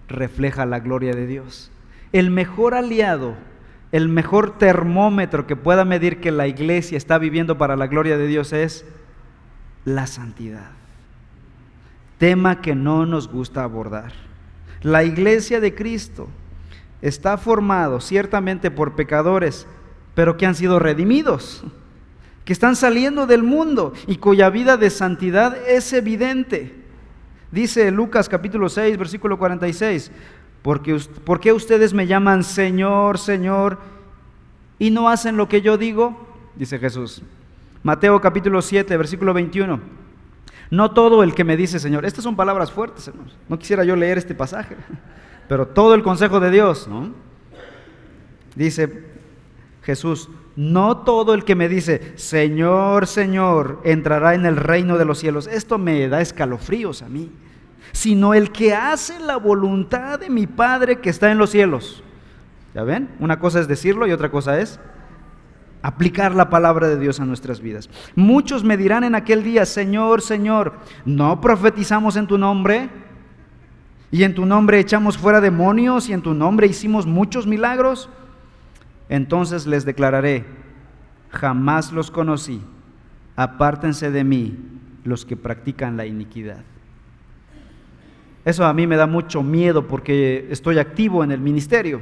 refleja 0.09 0.67
la 0.67 0.81
gloria 0.81 1.13
de 1.13 1.29
Dios. 1.29 1.71
El 2.13 2.33
mejor 2.33 2.75
aliado, 2.75 3.37
el 3.93 4.09
mejor 4.09 4.59
termómetro 4.59 5.47
que 5.47 5.55
pueda 5.55 5.85
medir 5.85 6.21
que 6.21 6.33
la 6.33 6.49
iglesia 6.49 6.99
está 6.99 7.19
viviendo 7.19 7.57
para 7.57 7.77
la 7.77 7.87
gloria 7.87 8.19
de 8.19 8.27
Dios 8.27 8.53
es 8.53 8.85
la 9.87 10.07
santidad. 10.07 10.69
Tema 12.19 12.61
que 12.61 12.75
no 12.75 13.07
nos 13.07 13.29
gusta 13.29 13.63
abordar. 13.63 14.13
La 14.83 15.05
iglesia 15.05 15.61
de 15.61 15.75
Cristo 15.75 16.29
está 17.01 17.39
formado 17.39 18.01
ciertamente 18.01 18.71
por 18.71 18.97
pecadores, 18.97 19.67
pero 20.15 20.37
que 20.37 20.45
han 20.45 20.55
sido 20.55 20.79
redimidos, 20.79 21.63
que 22.45 22.53
están 22.53 22.75
saliendo 22.75 23.27
del 23.27 23.43
mundo 23.43 23.93
y 24.07 24.17
cuya 24.17 24.51
vida 24.51 24.77
de 24.77 24.91
santidad 24.91 25.57
es 25.69 25.93
evidente. 25.93 26.75
Dice 27.53 27.91
Lucas 27.91 28.29
capítulo 28.29 28.69
6, 28.69 28.99
versículo 28.99 29.39
46, 29.39 30.11
porque, 30.63 31.01
¿por 31.25 31.39
qué 31.39 31.53
ustedes 31.53 31.95
me 31.95 32.09
llaman 32.09 32.43
Señor, 32.43 33.19
Señor 33.19 33.79
y 34.81 34.91
no 34.91 35.09
hacen 35.09 35.37
lo 35.37 35.49
que 35.49 35.63
yo 35.63 35.79
digo? 35.79 36.27
Dice 36.57 36.79
Jesús. 36.79 37.23
Mateo 37.87 38.21
capítulo 38.21 38.63
7, 38.63 38.97
versículo 38.97 39.33
21. 39.33 39.79
No 40.73 40.91
todo 40.91 41.23
el 41.23 41.37
que 41.37 41.45
me 41.45 41.57
dice 41.57 41.79
Señor, 41.79 42.05
estas 42.05 42.25
son 42.25 42.35
palabras 42.35 42.73
fuertes, 42.73 43.07
hermanos. 43.07 43.37
No 43.49 43.61
quisiera 43.61 43.85
yo 43.85 43.95
leer 43.95 44.19
este 44.19 44.35
pasaje, 44.35 44.75
pero 45.49 45.69
todo 45.69 45.95
el 45.95 46.03
consejo 46.03 46.41
de 46.41 46.51
Dios, 46.51 46.89
¿no? 46.89 47.13
Dice, 48.57 49.05
Jesús, 49.85 50.29
no 50.57 50.97
todo 50.97 51.33
el 51.33 51.45
que 51.45 51.55
me 51.55 51.69
dice, 51.69 52.15
Señor, 52.17 53.07
Señor, 53.07 53.83
entrará 53.85 54.35
en 54.35 54.47
el 54.47 54.57
reino 54.57 54.99
de 54.99 55.05
los 55.05 55.21
cielos. 55.21 55.47
Esto 55.47 55.79
me 55.79 56.09
da 56.09 56.21
escalofríos 56.21 57.03
a 57.03 57.09
mí. 57.09 57.31
Sino 57.93 58.35
el 58.35 58.51
que 58.51 58.75
hace 58.75 59.21
la 59.21 59.37
voluntad 59.37 60.19
de 60.19 60.29
mi 60.29 60.49
Padre 60.49 60.99
que 60.99 61.11
está 61.11 61.31
en 61.31 61.39
los 61.39 61.51
cielos. 61.51 62.03
¿Ya 62.75 62.83
ven? 62.83 63.11
Una 63.21 63.39
cosa 63.39 63.61
es 63.61 63.69
decirlo 63.69 64.09
y 64.09 64.13
otra 64.13 64.33
cosa 64.33 64.59
es 64.59 64.81
aplicar 65.87 66.35
la 66.35 66.51
palabra 66.51 66.89
de 66.89 66.99
Dios 66.99 67.21
a 67.21 67.25
nuestras 67.25 67.61
vidas. 67.61 67.89
Muchos 68.17 68.65
me 68.65 68.77
dirán 68.77 69.05
en 69.05 69.15
aquel 69.15 69.45
día, 69.45 69.65
Señor, 69.65 70.21
Señor, 70.21 70.73
¿no 71.05 71.41
profetizamos 71.41 72.17
en 72.17 72.27
tu 72.27 72.39
nombre? 72.39 72.91
Y 74.11 74.25
en 74.25 74.35
tu 74.35 74.47
nombre 74.47 74.81
echamos 74.81 75.17
fuera 75.17 75.41
demonios 75.41 76.09
y 76.09 76.13
en 76.13 76.23
tu 76.23 76.35
nombre 76.35 76.67
hicimos 76.67 77.07
muchos 77.07 77.47
milagros. 77.47 78.11
Entonces 79.09 79.65
les 79.65 79.85
declararé, 79.85 80.45
jamás 81.31 81.93
los 81.93 82.11
conocí, 82.11 82.61
apártense 83.37 84.11
de 84.11 84.25
mí 84.25 84.59
los 85.05 85.25
que 85.25 85.37
practican 85.37 85.97
la 85.97 86.05
iniquidad. 86.05 86.65
Eso 88.45 88.65
a 88.65 88.75
mí 88.75 88.89
me 88.89 88.97
da 88.97 89.07
mucho 89.07 89.45
miedo 89.45 89.87
porque 89.87 90.49
estoy 90.51 90.81
activo 90.81 91.23
en 91.23 91.31
el 91.31 91.41
ministerio, 91.41 92.01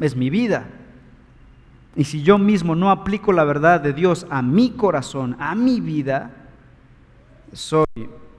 es, 0.00 0.16
mi 0.16 0.28
vida. 0.28 0.66
Y 1.96 2.04
si 2.04 2.22
yo 2.22 2.38
mismo 2.38 2.76
no 2.76 2.90
aplico 2.90 3.32
la 3.32 3.44
verdad 3.44 3.80
de 3.80 3.92
Dios 3.92 4.26
a 4.30 4.42
mi 4.42 4.70
corazón, 4.70 5.36
a 5.38 5.54
mi 5.54 5.80
vida, 5.80 6.30
soy 7.52 7.84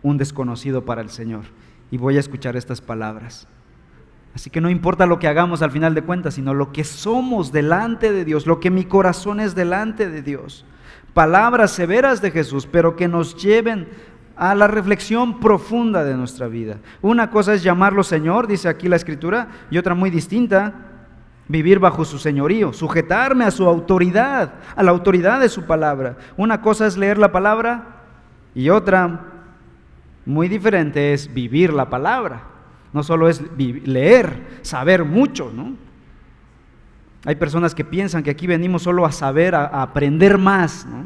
un 0.01 0.17
desconocido 0.17 0.85
para 0.85 1.01
el 1.01 1.09
Señor. 1.09 1.43
Y 1.91 1.97
voy 1.97 2.17
a 2.17 2.21
escuchar 2.21 2.55
estas 2.55 2.79
palabras. 2.79 3.47
Así 4.33 4.49
que 4.49 4.61
no 4.61 4.69
importa 4.69 5.05
lo 5.05 5.19
que 5.19 5.27
hagamos 5.27 5.61
al 5.61 5.71
final 5.71 5.93
de 5.93 6.03
cuentas, 6.03 6.35
sino 6.35 6.53
lo 6.53 6.71
que 6.71 6.85
somos 6.85 7.51
delante 7.51 8.13
de 8.13 8.23
Dios, 8.23 8.47
lo 8.47 8.61
que 8.61 8.71
mi 8.71 8.85
corazón 8.85 9.41
es 9.41 9.55
delante 9.55 10.09
de 10.09 10.21
Dios. 10.21 10.65
Palabras 11.13 11.71
severas 11.71 12.21
de 12.21 12.31
Jesús, 12.31 12.65
pero 12.65 12.95
que 12.95 13.09
nos 13.09 13.35
lleven 13.35 13.89
a 14.37 14.55
la 14.55 14.67
reflexión 14.67 15.41
profunda 15.41 16.05
de 16.05 16.15
nuestra 16.15 16.47
vida. 16.47 16.77
Una 17.01 17.29
cosa 17.29 17.53
es 17.53 17.63
llamarlo 17.63 18.03
Señor, 18.03 18.47
dice 18.47 18.69
aquí 18.69 18.87
la 18.87 18.95
Escritura, 18.95 19.49
y 19.69 19.77
otra 19.77 19.93
muy 19.93 20.09
distinta, 20.09 20.90
vivir 21.51 21.79
bajo 21.79 22.05
su 22.05 22.17
señorío, 22.17 22.73
sujetarme 22.73 23.43
a 23.43 23.51
su 23.51 23.67
autoridad, 23.67 24.53
a 24.75 24.83
la 24.83 24.91
autoridad 24.91 25.39
de 25.41 25.49
su 25.49 25.65
palabra. 25.65 26.17
Una 26.37 26.61
cosa 26.61 26.87
es 26.87 26.97
leer 26.97 27.17
la 27.17 27.31
palabra 27.31 28.01
y 28.55 28.69
otra 28.69 29.19
muy 30.25 30.47
diferente 30.47 31.13
es 31.13 31.31
vivir 31.33 31.73
la 31.73 31.89
palabra. 31.89 32.43
No 32.93 33.03
solo 33.03 33.29
es 33.29 33.41
leer, 33.57 34.59
saber 34.61 35.03
mucho, 35.03 35.51
¿no? 35.53 35.75
Hay 37.25 37.35
personas 37.35 37.75
que 37.75 37.85
piensan 37.85 38.23
que 38.23 38.31
aquí 38.31 38.47
venimos 38.47 38.83
solo 38.83 39.05
a 39.05 39.11
saber, 39.11 39.53
a, 39.53 39.81
aprender 39.81 40.37
más, 40.37 40.85
¿no? 40.85 41.05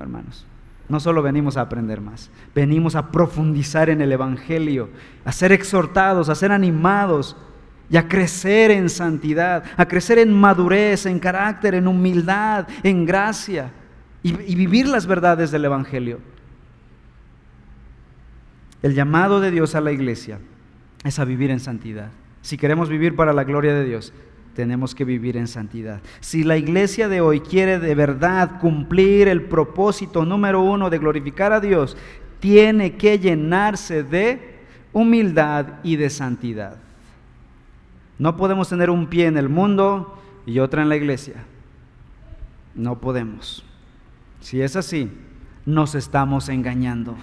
hermanos. 0.00 0.46
No 0.88 1.00
solo 1.00 1.20
venimos 1.20 1.56
a 1.56 1.62
aprender 1.62 2.00
más, 2.00 2.30
venimos 2.54 2.94
a 2.94 3.10
profundizar 3.10 3.90
en 3.90 4.00
el 4.00 4.12
Evangelio, 4.12 4.88
a 5.24 5.32
ser 5.32 5.50
exhortados, 5.50 6.28
a 6.28 6.36
ser 6.36 6.52
animados 6.52 7.36
y 7.88 7.96
a 7.96 8.08
crecer 8.08 8.70
en 8.70 8.88
santidad, 8.88 9.64
a 9.76 9.86
crecer 9.86 10.18
en 10.18 10.32
madurez, 10.32 11.06
en 11.06 11.18
carácter, 11.18 11.74
en 11.74 11.86
humildad, 11.86 12.66
en 12.82 13.06
gracia 13.06 13.70
y, 14.22 14.32
vivir 14.32 14.88
las 14.88 15.06
verdades 15.06 15.50
del 15.50 15.64
Evangelio. 15.66 16.18
El 18.82 18.94
llamado 18.94 19.40
de 19.40 19.50
Dios 19.50 19.74
a 19.74 19.80
la 19.80 19.92
iglesia 19.92 20.40
es 21.04 21.18
a 21.18 21.24
vivir 21.24 21.50
en 21.50 21.60
santidad. 21.60 22.10
Si 22.42 22.56
queremos 22.56 22.88
vivir 22.88 23.14
para 23.14 23.32
la 23.32 23.44
gloria 23.44 23.74
de 23.74 23.84
Dios, 23.84 24.12
tenemos 24.54 24.94
que 24.94 25.04
vivir 25.04 25.36
en 25.36 25.46
santidad. 25.46 26.00
Si 26.20 26.42
la 26.42 26.56
iglesia 26.56 27.08
de 27.08 27.20
hoy 27.20 27.40
quiere 27.40 27.78
de 27.78 27.94
verdad 27.94 28.58
cumplir 28.58 29.28
el 29.28 29.42
propósito 29.42 30.24
número 30.24 30.60
uno 30.60 30.90
de 30.90 30.98
glorificar 30.98 31.52
a 31.52 31.60
Dios, 31.60 31.96
tiene 32.40 32.96
que 32.96 33.18
llenarse 33.18 34.02
de 34.02 34.56
humildad 34.92 35.66
y 35.82 35.96
de 35.96 36.10
santidad. 36.10 36.85
No 38.18 38.36
podemos 38.36 38.68
tener 38.68 38.90
un 38.90 39.06
pie 39.06 39.26
en 39.26 39.36
el 39.36 39.48
mundo 39.48 40.18
y 40.46 40.58
otra 40.58 40.82
en 40.82 40.88
la 40.88 40.96
iglesia. 40.96 41.44
No 42.74 42.98
podemos. 42.98 43.64
Si 44.40 44.60
es 44.60 44.76
así, 44.76 45.10
nos 45.64 45.94
estamos 45.94 46.48
engañando. 46.48 47.16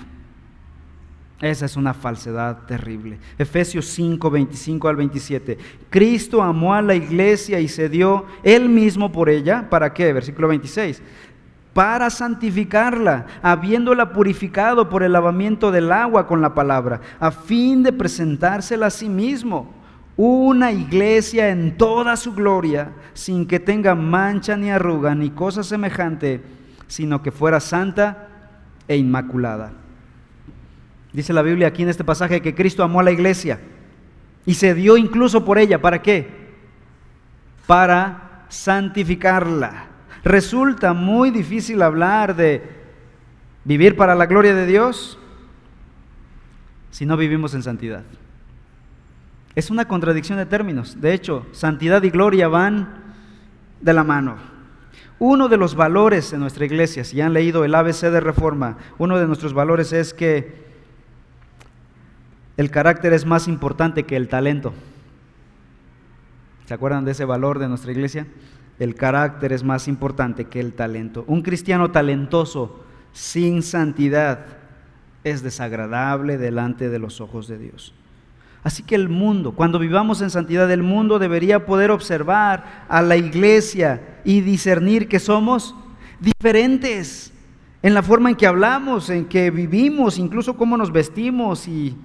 Esa 1.41 1.65
es 1.65 1.75
una 1.75 1.93
falsedad 1.93 2.65
terrible. 2.67 3.19
Efesios 3.37 3.85
5, 3.87 4.29
25 4.29 4.87
al 4.87 4.95
27. 4.95 5.57
Cristo 5.89 6.41
amó 6.41 6.73
a 6.73 6.81
la 6.81 6.95
iglesia 6.95 7.59
y 7.59 7.67
se 7.67 7.89
dio 7.89 8.25
él 8.43 8.69
mismo 8.69 9.11
por 9.11 9.29
ella. 9.29 9.67
¿Para 9.69 9.93
qué? 9.93 10.13
Versículo 10.13 10.47
26. 10.47 11.01
Para 11.73 12.09
santificarla, 12.09 13.25
habiéndola 13.41 14.13
purificado 14.13 14.87
por 14.87 15.03
el 15.03 15.11
lavamiento 15.11 15.71
del 15.71 15.91
agua 15.91 16.27
con 16.27 16.39
la 16.39 16.53
palabra, 16.53 17.01
a 17.19 17.31
fin 17.31 17.83
de 17.83 17.91
presentársela 17.91 18.85
a 18.85 18.91
sí 18.91 19.09
mismo. 19.09 19.82
Una 20.15 20.71
iglesia 20.71 21.49
en 21.49 21.77
toda 21.77 22.15
su 22.15 22.33
gloria, 22.33 22.91
sin 23.13 23.47
que 23.47 23.59
tenga 23.59 23.95
mancha 23.95 24.55
ni 24.55 24.69
arruga 24.69 25.15
ni 25.15 25.31
cosa 25.31 25.63
semejante, 25.63 26.41
sino 26.87 27.23
que 27.23 27.31
fuera 27.31 27.59
santa 27.59 28.27
e 28.87 28.95
inmaculada. 28.95 29.73
Dice 31.11 31.33
la 31.33 31.41
Biblia 31.41 31.67
aquí 31.67 31.83
en 31.83 31.89
este 31.89 32.03
pasaje 32.03 32.41
que 32.41 32.55
Cristo 32.55 32.83
amó 32.83 32.99
a 32.99 33.03
la 33.03 33.11
iglesia 33.11 33.59
y 34.45 34.55
se 34.55 34.73
dio 34.73 34.97
incluso 34.97 35.45
por 35.45 35.57
ella. 35.57 35.81
¿Para 35.81 36.01
qué? 36.01 36.27
Para 37.65 38.45
santificarla. 38.49 39.87
Resulta 40.23 40.93
muy 40.93 41.31
difícil 41.31 41.81
hablar 41.81 42.35
de 42.35 42.63
vivir 43.63 43.95
para 43.95 44.15
la 44.15 44.25
gloria 44.25 44.53
de 44.53 44.65
Dios 44.65 45.17
si 46.91 47.05
no 47.05 47.17
vivimos 47.17 47.53
en 47.53 47.63
santidad. 47.63 48.03
Es 49.55 49.69
una 49.69 49.85
contradicción 49.85 50.37
de 50.37 50.45
términos. 50.45 50.99
De 50.99 51.13
hecho, 51.13 51.45
santidad 51.51 52.01
y 52.03 52.09
gloria 52.09 52.47
van 52.47 53.03
de 53.81 53.93
la 53.93 54.03
mano. 54.03 54.37
Uno 55.19 55.47
de 55.47 55.57
los 55.57 55.75
valores 55.75 56.33
en 56.33 56.39
nuestra 56.39 56.65
iglesia, 56.65 57.03
si 57.03 57.21
han 57.21 57.33
leído 57.33 57.63
el 57.63 57.75
ABC 57.75 58.01
de 58.09 58.19
Reforma, 58.19 58.77
uno 58.97 59.19
de 59.19 59.27
nuestros 59.27 59.53
valores 59.53 59.93
es 59.93 60.13
que 60.13 60.63
el 62.57 62.71
carácter 62.71 63.13
es 63.13 63.25
más 63.25 63.47
importante 63.47 64.03
que 64.03 64.15
el 64.15 64.27
talento. 64.27 64.73
¿Se 66.65 66.73
acuerdan 66.73 67.05
de 67.05 67.11
ese 67.11 67.25
valor 67.25 67.59
de 67.59 67.67
nuestra 67.67 67.91
iglesia? 67.91 68.27
El 68.79 68.95
carácter 68.95 69.53
es 69.53 69.63
más 69.63 69.87
importante 69.87 70.45
que 70.45 70.59
el 70.59 70.73
talento. 70.73 71.25
Un 71.27 71.41
cristiano 71.41 71.91
talentoso 71.91 72.83
sin 73.11 73.61
santidad 73.61 74.45
es 75.23 75.43
desagradable 75.43 76.37
delante 76.37 76.89
de 76.89 76.99
los 76.99 77.21
ojos 77.21 77.47
de 77.47 77.59
Dios. 77.59 77.93
Así 78.63 78.83
que 78.83 78.95
el 78.95 79.09
mundo, 79.09 79.51
cuando 79.51 79.77
vivamos 79.79 80.21
en 80.21 80.29
santidad, 80.29 80.71
el 80.71 80.83
mundo 80.83 81.19
debería 81.19 81.65
poder 81.65 81.91
observar 81.91 82.85
a 82.87 83.01
la 83.01 83.17
iglesia 83.17 84.19
y 84.23 84.41
discernir 84.41 85.07
que 85.07 85.19
somos 85.19 85.75
diferentes 86.19 87.33
en 87.81 87.93
la 87.93 88.01
forma 88.01 88.29
en 88.29 88.37
que 88.37 88.47
hablamos, 88.47 89.09
en 89.09 89.25
que 89.25 89.51
vivimos, 89.51 90.17
incluso 90.17 90.55
cómo 90.55 90.77
nos 90.77 90.93
vestimos 90.93 91.67
y 91.67 91.97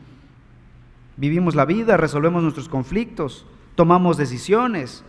Vivimos 1.19 1.57
la 1.57 1.65
vida, 1.65 1.97
resolvemos 1.97 2.45
nuestros 2.45 2.69
conflictos, 2.69 3.45
tomamos 3.75 4.17
decisiones, 4.17 5.03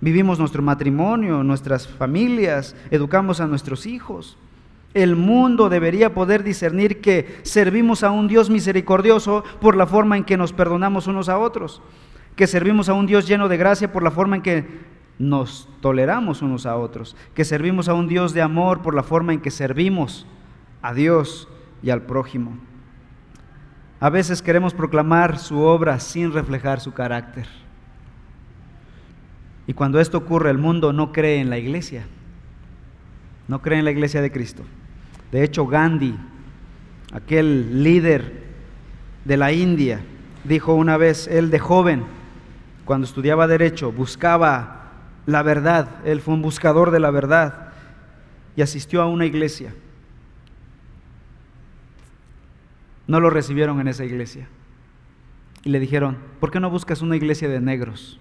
vivimos 0.00 0.38
nuestro 0.38 0.62
matrimonio, 0.62 1.44
nuestras 1.44 1.86
familias, 1.86 2.74
educamos 2.90 3.40
a 3.40 3.46
nuestros 3.46 3.84
hijos. 3.84 4.38
El 4.92 5.14
mundo 5.14 5.68
debería 5.68 6.14
poder 6.14 6.42
discernir 6.42 7.00
que 7.00 7.40
servimos 7.42 8.02
a 8.02 8.10
un 8.10 8.26
Dios 8.26 8.50
misericordioso 8.50 9.44
por 9.60 9.76
la 9.76 9.86
forma 9.86 10.16
en 10.16 10.24
que 10.24 10.36
nos 10.36 10.52
perdonamos 10.52 11.06
unos 11.06 11.28
a 11.28 11.38
otros, 11.38 11.80
que 12.34 12.48
servimos 12.48 12.88
a 12.88 12.94
un 12.94 13.06
Dios 13.06 13.28
lleno 13.28 13.48
de 13.48 13.56
gracia 13.56 13.92
por 13.92 14.02
la 14.02 14.10
forma 14.10 14.36
en 14.36 14.42
que 14.42 14.66
nos 15.18 15.68
toleramos 15.80 16.42
unos 16.42 16.66
a 16.66 16.76
otros, 16.76 17.16
que 17.34 17.44
servimos 17.44 17.88
a 17.88 17.94
un 17.94 18.08
Dios 18.08 18.32
de 18.32 18.42
amor 18.42 18.82
por 18.82 18.94
la 18.94 19.02
forma 19.02 19.32
en 19.32 19.40
que 19.40 19.50
servimos 19.50 20.26
a 20.82 20.92
Dios 20.92 21.48
y 21.82 21.90
al 21.90 22.02
prójimo. 22.02 22.58
A 24.00 24.08
veces 24.08 24.42
queremos 24.42 24.72
proclamar 24.74 25.38
su 25.38 25.60
obra 25.60 26.00
sin 26.00 26.32
reflejar 26.32 26.80
su 26.80 26.92
carácter. 26.92 27.46
Y 29.66 29.74
cuando 29.74 30.00
esto 30.00 30.18
ocurre, 30.18 30.50
el 30.50 30.58
mundo 30.58 30.92
no 30.92 31.12
cree 31.12 31.38
en 31.38 31.50
la 31.50 31.58
iglesia. 31.58 32.06
No 33.46 33.60
cree 33.60 33.78
en 33.78 33.84
la 33.84 33.90
iglesia 33.90 34.22
de 34.22 34.32
Cristo. 34.32 34.64
De 35.32 35.44
hecho, 35.44 35.66
Gandhi, 35.66 36.16
aquel 37.12 37.82
líder 37.82 38.44
de 39.24 39.36
la 39.36 39.52
India, 39.52 40.00
dijo 40.44 40.74
una 40.74 40.96
vez, 40.96 41.28
él 41.28 41.50
de 41.50 41.58
joven, 41.58 42.04
cuando 42.84 43.06
estudiaba 43.06 43.46
derecho, 43.46 43.92
buscaba 43.92 44.92
la 45.26 45.42
verdad. 45.42 45.88
Él 46.04 46.20
fue 46.20 46.34
un 46.34 46.42
buscador 46.42 46.90
de 46.90 47.00
la 47.00 47.10
verdad 47.10 47.72
y 48.56 48.62
asistió 48.62 49.02
a 49.02 49.06
una 49.06 49.26
iglesia. 49.26 49.72
no 53.10 53.18
lo 53.18 53.28
recibieron 53.28 53.80
en 53.80 53.88
esa 53.88 54.04
iglesia. 54.04 54.46
Y 55.64 55.70
le 55.70 55.80
dijeron, 55.80 56.16
¿por 56.38 56.52
qué 56.52 56.60
no 56.60 56.70
buscas 56.70 57.02
una 57.02 57.16
iglesia 57.16 57.48
de 57.48 57.60
negros? 57.60 58.20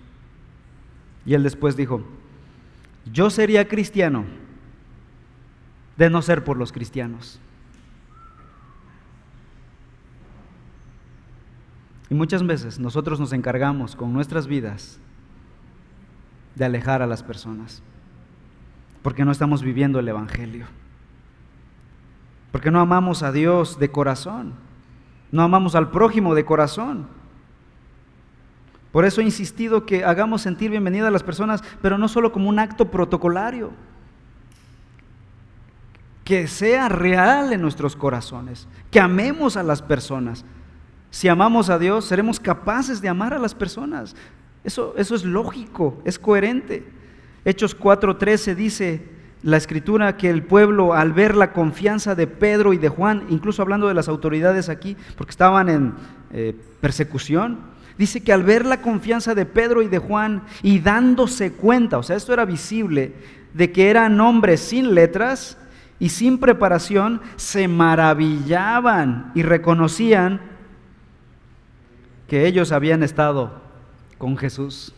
Y 1.28 1.36
él 1.36 1.44
después 1.44 1.78
dijo, 1.78 2.04
yo 3.14 3.30
sería 3.30 3.68
cristiano 3.68 4.26
de 6.00 6.10
no 6.10 6.22
ser 6.22 6.46
por 6.46 6.56
los 6.56 6.72
cristianos. 6.72 7.42
Y 12.10 12.16
muchas 12.16 12.48
veces 12.48 12.80
nosotros 12.80 13.20
nos 13.20 13.34
encargamos 13.34 13.98
con 13.98 14.14
nuestras 14.14 14.48
vidas 14.48 14.98
de 16.56 16.64
alejar 16.64 17.02
a 17.02 17.08
las 17.08 17.22
personas, 17.22 17.84
porque 19.04 19.26
no 19.26 19.32
estamos 19.32 19.62
viviendo 19.62 20.00
el 20.00 20.08
Evangelio, 20.08 20.68
porque 22.54 22.72
no 22.72 22.80
amamos 22.80 23.22
a 23.22 23.34
Dios 23.34 23.78
de 23.78 23.92
corazón. 23.92 24.54
No 25.32 25.44
amamos 25.44 25.76
al 25.76 25.92
prójimo 25.92 26.34
de 26.34 26.46
corazón. 26.46 27.08
Por 28.92 29.06
eso 29.06 29.22
he 29.22 29.26
insistido 29.26 29.86
que 29.86 30.04
hagamos 30.04 30.42
sentir 30.42 30.72
bienvenida 30.72 31.10
a 31.10 31.12
las 31.12 31.22
personas, 31.22 31.62
pero 31.82 32.00
no 32.00 32.08
solo 32.08 32.32
como 32.32 32.50
un 32.50 32.58
acto 32.58 32.90
protocolario. 32.90 33.72
Que 36.30 36.46
sea 36.46 36.90
real 36.90 37.54
en 37.54 37.62
nuestros 37.64 37.96
corazones, 37.96 38.68
que 38.92 39.00
amemos 39.00 39.58
a 39.58 39.64
las 39.64 39.82
personas. 39.82 40.46
Si 41.10 41.28
amamos 41.28 41.72
a 41.72 41.80
Dios, 41.80 42.06
seremos 42.06 42.40
capaces 42.40 43.02
de 43.02 43.10
amar 43.10 43.34
a 43.34 43.40
las 43.40 43.56
personas. 43.56 44.16
Eso, 44.64 44.94
eso 44.96 45.16
es 45.16 45.26
lógico, 45.26 46.00
es 46.06 46.20
coherente. 46.20 46.86
Hechos 47.46 47.76
4:13 47.76 48.54
dice, 48.54 49.10
la 49.42 49.58
escritura 49.58 50.18
que 50.18 50.30
el 50.30 50.44
pueblo 50.44 50.94
al 50.94 51.14
ver 51.14 51.36
la 51.36 51.52
confianza 51.52 52.14
de 52.14 52.28
Pedro 52.28 52.74
y 52.74 52.78
de 52.78 52.90
Juan, 52.90 53.24
incluso 53.30 53.64
hablando 53.64 53.88
de 53.88 53.96
las 53.96 54.08
autoridades 54.08 54.70
aquí, 54.70 54.96
porque 55.18 55.32
estaban 55.32 55.68
en 55.68 55.94
eh, 56.32 56.56
persecución, 56.80 57.58
dice 57.98 58.22
que 58.22 58.34
al 58.34 58.44
ver 58.44 58.68
la 58.68 58.84
confianza 58.84 59.34
de 59.34 59.48
Pedro 59.48 59.82
y 59.82 59.88
de 59.88 59.98
Juan 59.98 60.44
y 60.62 60.78
dándose 60.78 61.54
cuenta, 61.54 61.98
o 61.98 62.04
sea, 62.04 62.18
esto 62.18 62.34
era 62.34 62.46
visible, 62.46 63.16
de 63.56 63.72
que 63.72 63.90
eran 63.90 64.22
hombres 64.22 64.60
sin 64.60 64.94
letras 64.94 65.58
y 66.00 66.10
sin 66.10 66.40
preparación, 66.40 67.22
se 67.36 67.68
maravillaban 67.68 69.32
y 69.36 69.44
reconocían 69.44 70.42
que 72.28 72.48
ellos 72.48 72.72
habían 72.72 73.04
estado 73.04 73.62
con 74.18 74.38
Jesús. 74.38 74.94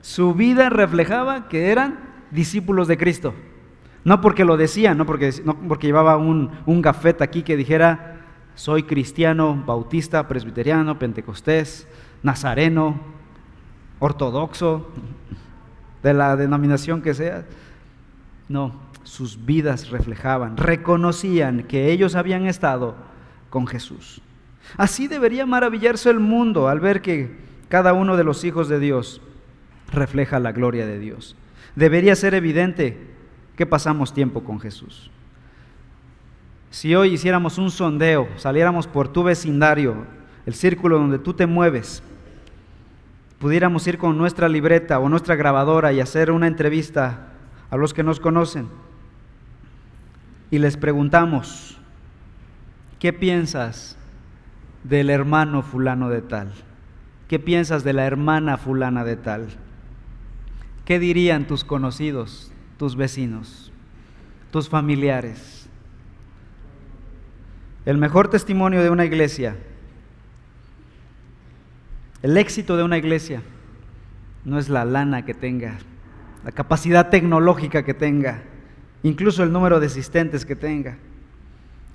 Su 0.00 0.34
vida 0.34 0.70
reflejaba 0.70 1.48
que 1.48 1.70
eran 1.70 1.98
discípulos 2.30 2.88
de 2.88 2.96
Cristo. 2.96 3.34
No 4.04 4.20
porque 4.20 4.44
lo 4.44 4.56
decía, 4.56 4.94
no 4.94 5.06
porque, 5.06 5.32
porque 5.68 5.86
llevaba 5.86 6.16
un, 6.16 6.50
un 6.66 6.82
gafet 6.82 7.20
aquí 7.20 7.42
que 7.42 7.56
dijera, 7.56 8.20
soy 8.54 8.82
cristiano, 8.82 9.62
bautista, 9.66 10.26
presbiteriano, 10.28 10.98
pentecostés, 10.98 11.86
nazareno, 12.22 13.00
ortodoxo, 13.98 14.88
de 16.02 16.14
la 16.14 16.36
denominación 16.36 17.00
que 17.02 17.14
sea. 17.14 17.44
No, 18.48 18.72
sus 19.04 19.44
vidas 19.44 19.90
reflejaban, 19.90 20.56
reconocían 20.56 21.64
que 21.64 21.90
ellos 21.90 22.14
habían 22.14 22.46
estado 22.46 22.94
con 23.50 23.66
Jesús. 23.66 24.20
Así 24.76 25.08
debería 25.08 25.44
maravillarse 25.46 26.10
el 26.10 26.20
mundo 26.20 26.68
al 26.68 26.80
ver 26.80 27.02
que 27.02 27.36
cada 27.68 27.92
uno 27.92 28.16
de 28.16 28.24
los 28.24 28.44
hijos 28.44 28.68
de 28.68 28.78
Dios 28.78 29.20
refleja 29.92 30.38
la 30.38 30.52
gloria 30.52 30.86
de 30.86 30.98
Dios. 30.98 31.36
Debería 31.74 32.14
ser 32.16 32.34
evidente 32.34 32.98
que 33.56 33.66
pasamos 33.66 34.14
tiempo 34.14 34.44
con 34.44 34.60
Jesús. 34.60 35.10
Si 36.70 36.94
hoy 36.94 37.12
hiciéramos 37.12 37.58
un 37.58 37.70
sondeo, 37.70 38.28
saliéramos 38.36 38.86
por 38.86 39.08
tu 39.08 39.22
vecindario, 39.22 40.06
el 40.46 40.54
círculo 40.54 40.98
donde 40.98 41.18
tú 41.18 41.34
te 41.34 41.46
mueves, 41.46 42.02
pudiéramos 43.38 43.86
ir 43.86 43.98
con 43.98 44.16
nuestra 44.16 44.48
libreta 44.48 44.98
o 44.98 45.08
nuestra 45.08 45.36
grabadora 45.36 45.92
y 45.92 46.00
hacer 46.00 46.30
una 46.30 46.46
entrevista 46.46 47.28
a 47.70 47.76
los 47.76 47.92
que 47.92 48.02
nos 48.02 48.20
conocen 48.20 48.68
y 50.52 50.58
les 50.58 50.76
preguntamos, 50.76 51.78
¿qué 52.98 53.14
piensas 53.14 53.96
del 54.84 55.08
hermano 55.08 55.62
fulano 55.62 56.10
de 56.10 56.20
tal? 56.20 56.52
¿Qué 57.26 57.38
piensas 57.38 57.84
de 57.84 57.94
la 57.94 58.04
hermana 58.04 58.58
fulana 58.58 59.02
de 59.02 59.16
tal? 59.16 59.48
¿Qué 60.84 60.98
dirían 60.98 61.46
tus 61.46 61.64
conocidos, 61.64 62.52
tus 62.76 62.96
vecinos, 62.96 63.72
tus 64.50 64.68
familiares? 64.68 65.70
El 67.86 67.96
mejor 67.96 68.28
testimonio 68.28 68.82
de 68.82 68.90
una 68.90 69.06
iglesia, 69.06 69.56
el 72.20 72.36
éxito 72.36 72.76
de 72.76 72.82
una 72.82 72.98
iglesia, 72.98 73.40
no 74.44 74.58
es 74.58 74.68
la 74.68 74.84
lana 74.84 75.24
que 75.24 75.32
tenga, 75.32 75.78
la 76.44 76.52
capacidad 76.52 77.08
tecnológica 77.08 77.86
que 77.86 77.94
tenga, 77.94 78.42
incluso 79.02 79.42
el 79.42 79.52
número 79.52 79.80
de 79.80 79.86
asistentes 79.86 80.44
que 80.44 80.56
tenga, 80.56 80.96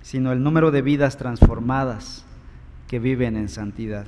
sino 0.01 0.31
el 0.31 0.41
número 0.41 0.71
de 0.71 0.81
vidas 0.81 1.17
transformadas 1.17 2.25
que 2.87 2.99
viven 2.99 3.35
en 3.35 3.49
santidad, 3.49 4.05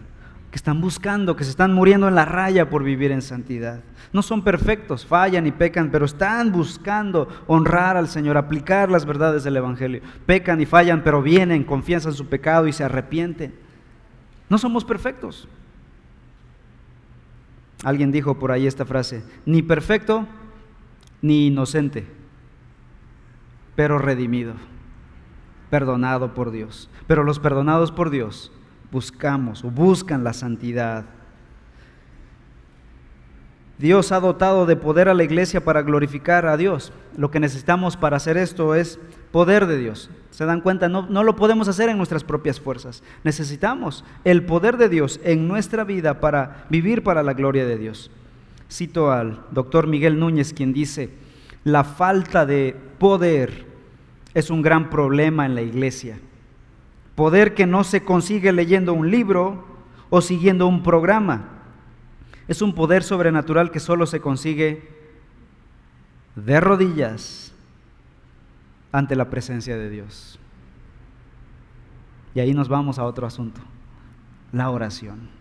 que 0.49 0.55
están 0.55 0.81
buscando, 0.81 1.35
que 1.35 1.43
se 1.43 1.49
están 1.49 1.73
muriendo 1.73 2.07
en 2.07 2.15
la 2.15 2.25
raya 2.25 2.69
por 2.69 2.83
vivir 2.83 3.11
en 3.11 3.21
santidad. 3.21 3.81
No 4.13 4.21
son 4.21 4.43
perfectos, 4.43 5.05
fallan 5.05 5.45
y 5.45 5.51
pecan, 5.51 5.91
pero 5.91 6.05
están 6.05 6.51
buscando 6.51 7.27
honrar 7.47 7.97
al 7.97 8.07
Señor, 8.07 8.37
aplicar 8.37 8.89
las 8.89 9.05
verdades 9.05 9.43
del 9.43 9.57
Evangelio. 9.57 10.01
Pecan 10.25 10.61
y 10.61 10.65
fallan, 10.65 11.03
pero 11.03 11.21
vienen, 11.21 11.63
confianza 11.63 12.09
en 12.09 12.15
su 12.15 12.27
pecado 12.27 12.67
y 12.67 12.73
se 12.73 12.83
arrepienten. 12.83 13.53
No 14.49 14.57
somos 14.57 14.85
perfectos. 14.85 15.47
Alguien 17.83 18.11
dijo 18.11 18.39
por 18.39 18.51
ahí 18.51 18.67
esta 18.67 18.85
frase, 18.85 19.23
ni 19.45 19.61
perfecto 19.61 20.27
ni 21.21 21.47
inocente 21.47 22.18
pero 23.79 23.97
redimido, 23.97 24.55
perdonado 25.69 26.33
por 26.33 26.51
Dios. 26.51 26.89
Pero 27.07 27.23
los 27.23 27.39
perdonados 27.39 27.93
por 27.93 28.09
Dios 28.09 28.51
buscamos 28.91 29.63
o 29.63 29.71
buscan 29.71 30.25
la 30.25 30.33
santidad. 30.33 31.05
Dios 33.77 34.11
ha 34.11 34.19
dotado 34.19 34.65
de 34.65 34.75
poder 34.75 35.07
a 35.07 35.13
la 35.13 35.23
iglesia 35.23 35.63
para 35.63 35.81
glorificar 35.81 36.45
a 36.45 36.57
Dios. 36.57 36.91
Lo 37.15 37.31
que 37.31 37.39
necesitamos 37.39 37.95
para 37.95 38.17
hacer 38.17 38.35
esto 38.35 38.75
es 38.75 38.99
poder 39.31 39.65
de 39.65 39.77
Dios. 39.77 40.09
¿Se 40.29 40.43
dan 40.43 40.59
cuenta? 40.59 40.89
No, 40.89 41.07
no, 41.09 41.23
lo 41.23 41.37
podemos 41.37 41.69
hacer 41.69 41.87
en 41.87 41.95
nuestras 41.95 42.25
propias 42.25 42.59
fuerzas. 42.59 43.01
Necesitamos 43.23 44.03
el 44.25 44.43
poder 44.43 44.75
de 44.75 44.89
Dios 44.89 45.21
en 45.23 45.47
nuestra 45.47 45.85
vida 45.85 46.19
para 46.19 46.65
vivir 46.69 47.01
para 47.01 47.23
la 47.23 47.31
gloria 47.31 47.65
de 47.65 47.77
Dios. 47.77 48.11
Cito 48.69 49.09
al 49.13 49.39
doctor 49.51 49.87
Miguel 49.87 50.19
Núñez 50.19 50.51
quien 50.51 50.73
dice, 50.73 51.11
la 51.63 51.85
falta 51.85 52.45
de 52.45 52.75
poder 52.97 53.68
es 54.33 54.49
un 54.49 54.61
gran 54.61 54.89
problema 54.89 55.45
en 55.45 55.55
la 55.55 55.61
iglesia. 55.61 56.19
Poder 57.15 57.53
que 57.53 57.65
no 57.65 57.83
se 57.83 58.03
consigue 58.03 58.51
leyendo 58.51 58.93
un 58.93 59.11
libro 59.11 59.65
o 60.09 60.21
siguiendo 60.21 60.67
un 60.67 60.83
programa. 60.83 61.49
Es 62.47 62.61
un 62.61 62.73
poder 62.73 63.03
sobrenatural 63.03 63.71
que 63.71 63.79
solo 63.79 64.05
se 64.05 64.21
consigue 64.21 64.89
de 66.35 66.59
rodillas 66.59 67.53
ante 68.91 69.15
la 69.15 69.29
presencia 69.29 69.77
de 69.77 69.89
Dios. 69.89 70.39
Y 72.33 72.39
ahí 72.39 72.53
nos 72.53 72.69
vamos 72.69 72.99
a 72.99 73.05
otro 73.05 73.27
asunto, 73.27 73.61
la 74.51 74.69
oración. 74.69 75.38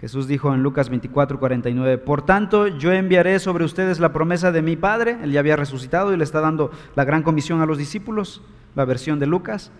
Jesús 0.00 0.26
dijo 0.26 0.54
en 0.54 0.62
Lucas 0.62 0.88
24, 0.88 1.38
49, 1.38 1.98
por 1.98 2.22
tanto 2.22 2.66
yo 2.66 2.90
enviaré 2.90 3.38
sobre 3.38 3.64
ustedes 3.64 4.00
la 4.00 4.14
promesa 4.14 4.50
de 4.50 4.62
mi 4.62 4.74
Padre, 4.74 5.18
él 5.22 5.32
ya 5.32 5.40
había 5.40 5.56
resucitado 5.56 6.12
y 6.12 6.16
le 6.16 6.24
está 6.24 6.40
dando 6.40 6.70
la 6.96 7.04
gran 7.04 7.22
comisión 7.22 7.60
a 7.60 7.66
los 7.66 7.76
discípulos, 7.76 8.40
la 8.74 8.86
versión 8.86 9.18
de 9.18 9.26
Lucas, 9.26 9.70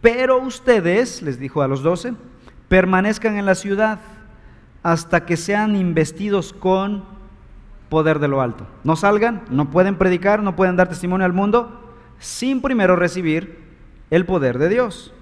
pero 0.00 0.40
ustedes, 0.40 1.22
les 1.22 1.40
dijo 1.40 1.60
a 1.62 1.68
los 1.68 1.82
doce, 1.82 2.14
permanezcan 2.68 3.36
en 3.36 3.46
la 3.46 3.56
ciudad 3.56 3.98
hasta 4.84 5.26
que 5.26 5.36
sean 5.36 5.74
investidos 5.74 6.52
con 6.52 7.04
poder 7.88 8.20
de 8.20 8.28
lo 8.28 8.42
alto. 8.42 8.66
No 8.84 8.96
salgan, 8.96 9.42
no 9.50 9.70
pueden 9.70 9.96
predicar, 9.96 10.42
no 10.42 10.56
pueden 10.56 10.76
dar 10.76 10.88
testimonio 10.88 11.26
al 11.26 11.32
mundo 11.32 11.94
sin 12.18 12.62
primero 12.62 12.94
recibir 12.94 13.58
el 14.10 14.24
poder 14.24 14.58
de 14.58 14.68
Dios. 14.68 15.12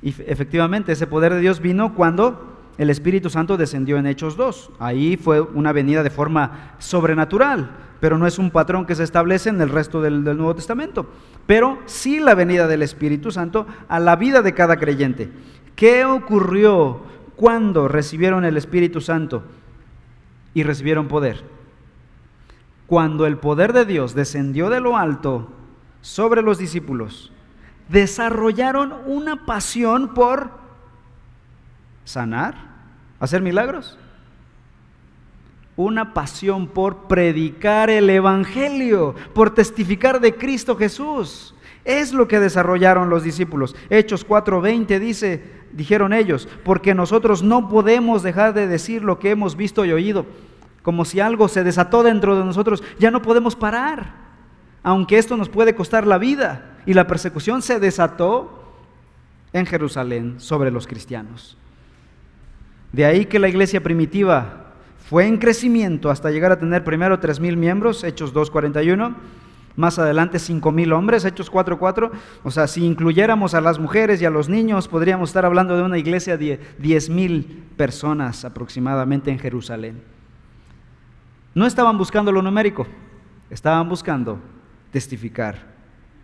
Y 0.00 0.10
efectivamente 0.10 0.92
ese 0.92 1.06
poder 1.06 1.34
de 1.34 1.40
Dios 1.40 1.60
vino 1.60 1.94
cuando 1.94 2.57
el 2.78 2.90
Espíritu 2.90 3.28
Santo 3.28 3.56
descendió 3.56 3.98
en 3.98 4.06
Hechos 4.06 4.36
2. 4.36 4.70
Ahí 4.78 5.16
fue 5.16 5.40
una 5.40 5.72
venida 5.72 6.04
de 6.04 6.10
forma 6.10 6.74
sobrenatural, 6.78 7.70
pero 8.00 8.16
no 8.18 8.26
es 8.26 8.38
un 8.38 8.52
patrón 8.52 8.86
que 8.86 8.94
se 8.94 9.02
establece 9.02 9.48
en 9.48 9.60
el 9.60 9.68
resto 9.68 10.00
del, 10.00 10.22
Nuevo 10.22 10.54
Testamento. 10.54 11.06
Pero 11.46 11.80
sí 11.86 12.20
la 12.20 12.36
venida 12.36 12.68
del 12.68 12.82
Espíritu 12.82 13.32
Santo 13.32 13.66
a 13.88 13.98
la 13.98 14.14
vida 14.14 14.42
de 14.42 14.54
cada 14.54 14.76
creyente. 14.76 15.28
¿Qué 15.74 16.04
ocurrió 16.04 17.02
cuando 17.34 17.88
recibieron 17.88 18.44
el 18.44 18.56
Espíritu 18.56 19.00
Santo 19.00 19.42
y 20.54 20.62
recibieron 20.62 21.08
poder? 21.08 21.42
Cuando 22.86 23.26
el 23.26 23.38
poder 23.38 23.72
de 23.72 23.86
Dios 23.86 24.14
descendió 24.14 24.70
de 24.70 24.80
lo 24.80 24.96
alto 24.96 25.50
sobre 26.00 26.42
los 26.42 26.58
discípulos, 26.58 27.32
desarrollaron 27.88 28.94
una 29.06 29.46
pasión 29.46 30.14
por 30.14 30.50
sanar, 32.04 32.67
hacer 33.20 33.42
milagros. 33.42 33.98
Una 35.76 36.12
pasión 36.12 36.66
por 36.66 37.06
predicar 37.06 37.88
el 37.90 38.10
Evangelio, 38.10 39.14
por 39.34 39.54
testificar 39.54 40.20
de 40.20 40.34
Cristo 40.34 40.76
Jesús. 40.76 41.54
Es 41.84 42.12
lo 42.12 42.26
que 42.26 42.40
desarrollaron 42.40 43.08
los 43.08 43.22
discípulos. 43.22 43.76
Hechos 43.88 44.26
4:20 44.26 44.98
dice, 44.98 45.42
dijeron 45.72 46.12
ellos, 46.12 46.48
porque 46.64 46.94
nosotros 46.94 47.42
no 47.42 47.68
podemos 47.68 48.22
dejar 48.22 48.54
de 48.54 48.66
decir 48.66 49.02
lo 49.04 49.18
que 49.18 49.30
hemos 49.30 49.56
visto 49.56 49.84
y 49.84 49.92
oído. 49.92 50.26
Como 50.82 51.04
si 51.04 51.20
algo 51.20 51.48
se 51.48 51.64
desató 51.64 52.02
dentro 52.02 52.36
de 52.36 52.44
nosotros, 52.44 52.82
ya 52.98 53.10
no 53.10 53.22
podemos 53.22 53.54
parar. 53.54 54.14
Aunque 54.82 55.18
esto 55.18 55.36
nos 55.36 55.48
puede 55.48 55.74
costar 55.74 56.06
la 56.06 56.18
vida. 56.18 56.78
Y 56.86 56.94
la 56.94 57.06
persecución 57.06 57.62
se 57.62 57.78
desató 57.78 58.74
en 59.52 59.66
Jerusalén 59.66 60.40
sobre 60.40 60.70
los 60.70 60.86
cristianos. 60.86 61.56
De 62.92 63.04
ahí 63.04 63.26
que 63.26 63.38
la 63.38 63.48
iglesia 63.48 63.82
primitiva 63.82 64.72
fue 65.08 65.26
en 65.26 65.38
crecimiento 65.38 66.10
hasta 66.10 66.30
llegar 66.30 66.52
a 66.52 66.58
tener 66.58 66.84
primero 66.84 67.18
tres 67.18 67.40
mil 67.40 67.56
miembros, 67.56 68.04
Hechos 68.04 68.34
2.41, 68.34 69.14
más 69.76 69.98
adelante 69.98 70.38
cinco 70.38 70.72
mil 70.72 70.92
hombres, 70.92 71.24
Hechos 71.24 71.52
4.4. 71.52 72.10
O 72.42 72.50
sea, 72.50 72.66
si 72.66 72.84
incluyéramos 72.84 73.54
a 73.54 73.60
las 73.60 73.78
mujeres 73.78 74.20
y 74.20 74.24
a 74.24 74.30
los 74.30 74.48
niños, 74.48 74.88
podríamos 74.88 75.30
estar 75.30 75.44
hablando 75.44 75.76
de 75.76 75.82
una 75.82 75.98
iglesia 75.98 76.36
de 76.36 76.60
diez 76.78 77.08
mil 77.08 77.64
personas 77.76 78.44
aproximadamente 78.44 79.30
en 79.30 79.38
Jerusalén. 79.38 80.02
No 81.54 81.66
estaban 81.66 81.96
buscando 81.96 82.32
lo 82.32 82.42
numérico, 82.42 82.86
estaban 83.50 83.88
buscando 83.88 84.40
testificar, 84.90 85.74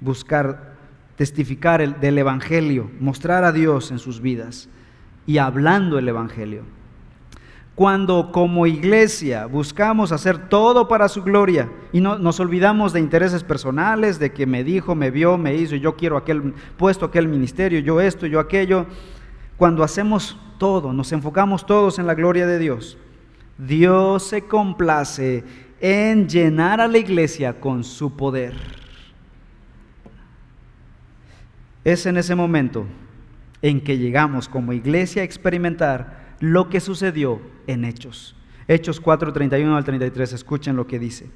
buscar 0.00 0.74
testificar 1.16 1.80
el, 1.80 2.00
del 2.00 2.18
Evangelio, 2.18 2.90
mostrar 3.00 3.44
a 3.44 3.52
Dios 3.52 3.90
en 3.90 3.98
sus 3.98 4.20
vidas 4.20 4.68
y 5.26 5.38
hablando 5.38 5.98
el 5.98 6.08
Evangelio. 6.08 6.62
Cuando 7.74 8.30
como 8.30 8.68
iglesia 8.68 9.46
buscamos 9.46 10.12
hacer 10.12 10.48
todo 10.48 10.86
para 10.86 11.08
su 11.08 11.24
gloria 11.24 11.68
y 11.92 12.00
no, 12.00 12.18
nos 12.18 12.38
olvidamos 12.38 12.92
de 12.92 13.00
intereses 13.00 13.42
personales, 13.42 14.20
de 14.20 14.32
que 14.32 14.46
me 14.46 14.62
dijo, 14.62 14.94
me 14.94 15.10
vio, 15.10 15.36
me 15.38 15.56
hizo, 15.56 15.74
yo 15.74 15.96
quiero 15.96 16.16
aquel 16.16 16.54
puesto, 16.76 17.06
aquel 17.06 17.26
ministerio, 17.26 17.80
yo 17.80 18.00
esto, 18.00 18.26
yo 18.26 18.38
aquello, 18.38 18.86
cuando 19.56 19.82
hacemos 19.82 20.38
todo, 20.58 20.92
nos 20.92 21.10
enfocamos 21.10 21.66
todos 21.66 21.98
en 21.98 22.06
la 22.06 22.14
gloria 22.14 22.46
de 22.46 22.60
Dios, 22.60 22.96
Dios 23.58 24.22
se 24.22 24.42
complace 24.42 25.42
en 25.80 26.28
llenar 26.28 26.80
a 26.80 26.86
la 26.86 26.98
iglesia 26.98 27.58
con 27.58 27.82
su 27.82 28.16
poder. 28.16 28.54
Es 31.82 32.06
en 32.06 32.16
ese 32.16 32.36
momento 32.36 32.86
en 33.64 33.80
que 33.80 33.96
llegamos 33.96 34.46
como 34.46 34.74
iglesia 34.74 35.22
a 35.22 35.24
experimentar 35.24 36.36
lo 36.38 36.68
que 36.68 36.80
sucedió 36.80 37.40
en 37.66 37.86
Hechos. 37.86 38.36
Hechos 38.68 39.00
4, 39.00 39.32
31 39.32 39.74
al 39.74 39.84
33, 39.84 40.34
escuchen 40.34 40.76
lo 40.76 40.86
que 40.86 40.98
dice. 40.98 41.30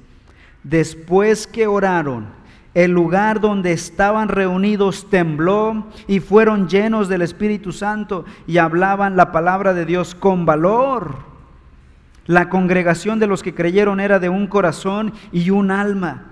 Después 0.61 1.47
que 1.47 1.65
oraron, 1.65 2.27
el 2.75 2.91
lugar 2.91 3.39
donde 3.41 3.71
estaban 3.71 4.27
reunidos 4.27 5.09
tembló 5.09 5.87
y 6.05 6.19
fueron 6.19 6.69
llenos 6.69 7.09
del 7.09 7.23
Espíritu 7.23 7.71
Santo 7.71 8.25
y 8.45 8.59
hablaban 8.59 9.17
la 9.17 9.31
palabra 9.31 9.73
de 9.73 9.87
Dios 9.87 10.13
con 10.13 10.45
valor. 10.45 11.15
La 12.27 12.47
congregación 12.47 13.17
de 13.17 13.25
los 13.25 13.41
que 13.41 13.55
creyeron 13.55 13.99
era 13.99 14.19
de 14.19 14.29
un 14.29 14.45
corazón 14.45 15.13
y 15.31 15.49
un 15.49 15.71
alma, 15.71 16.25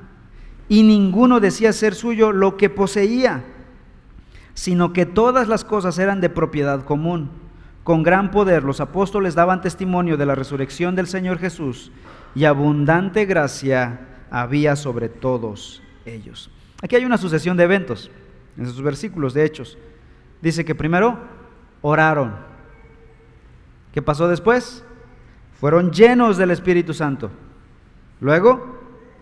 y 0.70 0.84
ninguno 0.84 1.40
decía 1.40 1.74
ser 1.74 1.96
suyo 1.96 2.32
lo 2.32 2.56
que 2.56 2.70
poseía, 2.70 3.44
sino 4.58 4.92
que 4.92 5.06
todas 5.06 5.48
las 5.48 5.64
cosas 5.64 6.00
eran 6.00 6.20
de 6.20 6.32
propiedad 6.32 6.84
común. 6.84 7.30
Con 7.84 8.02
gran 8.02 8.32
poder 8.32 8.64
los 8.64 8.82
apóstoles 8.82 9.36
daban 9.36 9.62
testimonio 9.62 10.18
de 10.18 10.26
la 10.26 10.34
resurrección 10.34 10.96
del 10.96 11.06
Señor 11.06 11.38
Jesús, 11.38 11.92
y 12.34 12.46
abundante 12.46 13.26
gracia 13.26 14.00
había 14.32 14.76
sobre 14.76 15.10
todos 15.10 15.84
ellos. 16.06 16.50
Aquí 16.82 16.96
hay 16.96 17.06
una 17.06 17.20
sucesión 17.20 17.56
de 17.56 17.66
eventos 17.66 18.10
en 18.58 18.64
esos 18.64 18.82
versículos 18.82 19.36
de 19.36 19.46
Hechos. 19.46 19.78
Dice 20.42 20.66
que 20.66 20.74
primero 20.74 21.20
oraron. 21.84 22.34
¿Qué 23.94 24.02
pasó 24.02 24.28
después? 24.28 24.84
Fueron 25.60 25.92
llenos 25.92 26.36
del 26.36 26.50
Espíritu 26.50 26.96
Santo. 26.96 27.30
Luego 28.22 28.76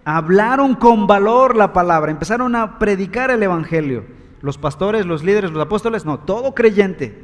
hablaron 0.06 0.76
con 0.76 1.08
valor 1.08 1.58
la 1.58 1.74
palabra, 1.74 2.10
empezaron 2.10 2.56
a 2.56 2.80
predicar 2.80 3.32
el 3.32 3.44
Evangelio. 3.44 4.15
Los 4.46 4.60
pastores, 4.60 5.08
los 5.08 5.24
líderes, 5.24 5.50
los 5.50 5.64
apóstoles, 5.64 6.06
no, 6.06 6.20
todo 6.20 6.54
creyente. 6.54 7.20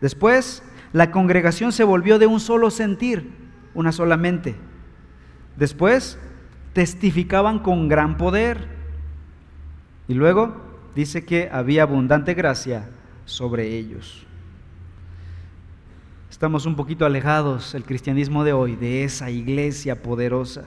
Después 0.00 0.64
la 0.92 1.12
congregación 1.12 1.70
se 1.70 1.84
volvió 1.84 2.18
de 2.18 2.26
un 2.26 2.40
solo 2.40 2.68
sentir, 2.68 3.30
una 3.74 3.92
sola 3.92 4.16
mente. 4.16 4.56
Después 5.56 6.18
testificaban 6.72 7.60
con 7.60 7.86
gran 7.88 8.16
poder. 8.16 8.66
Y 10.08 10.14
luego 10.14 10.56
dice 10.96 11.24
que 11.24 11.48
había 11.52 11.84
abundante 11.84 12.34
gracia 12.34 12.88
sobre 13.24 13.68
ellos. 13.78 14.26
Estamos 16.28 16.66
un 16.66 16.74
poquito 16.74 17.06
alejados, 17.06 17.76
el 17.76 17.84
cristianismo 17.84 18.42
de 18.42 18.52
hoy, 18.52 18.74
de 18.74 19.04
esa 19.04 19.30
iglesia 19.30 20.02
poderosa. 20.02 20.64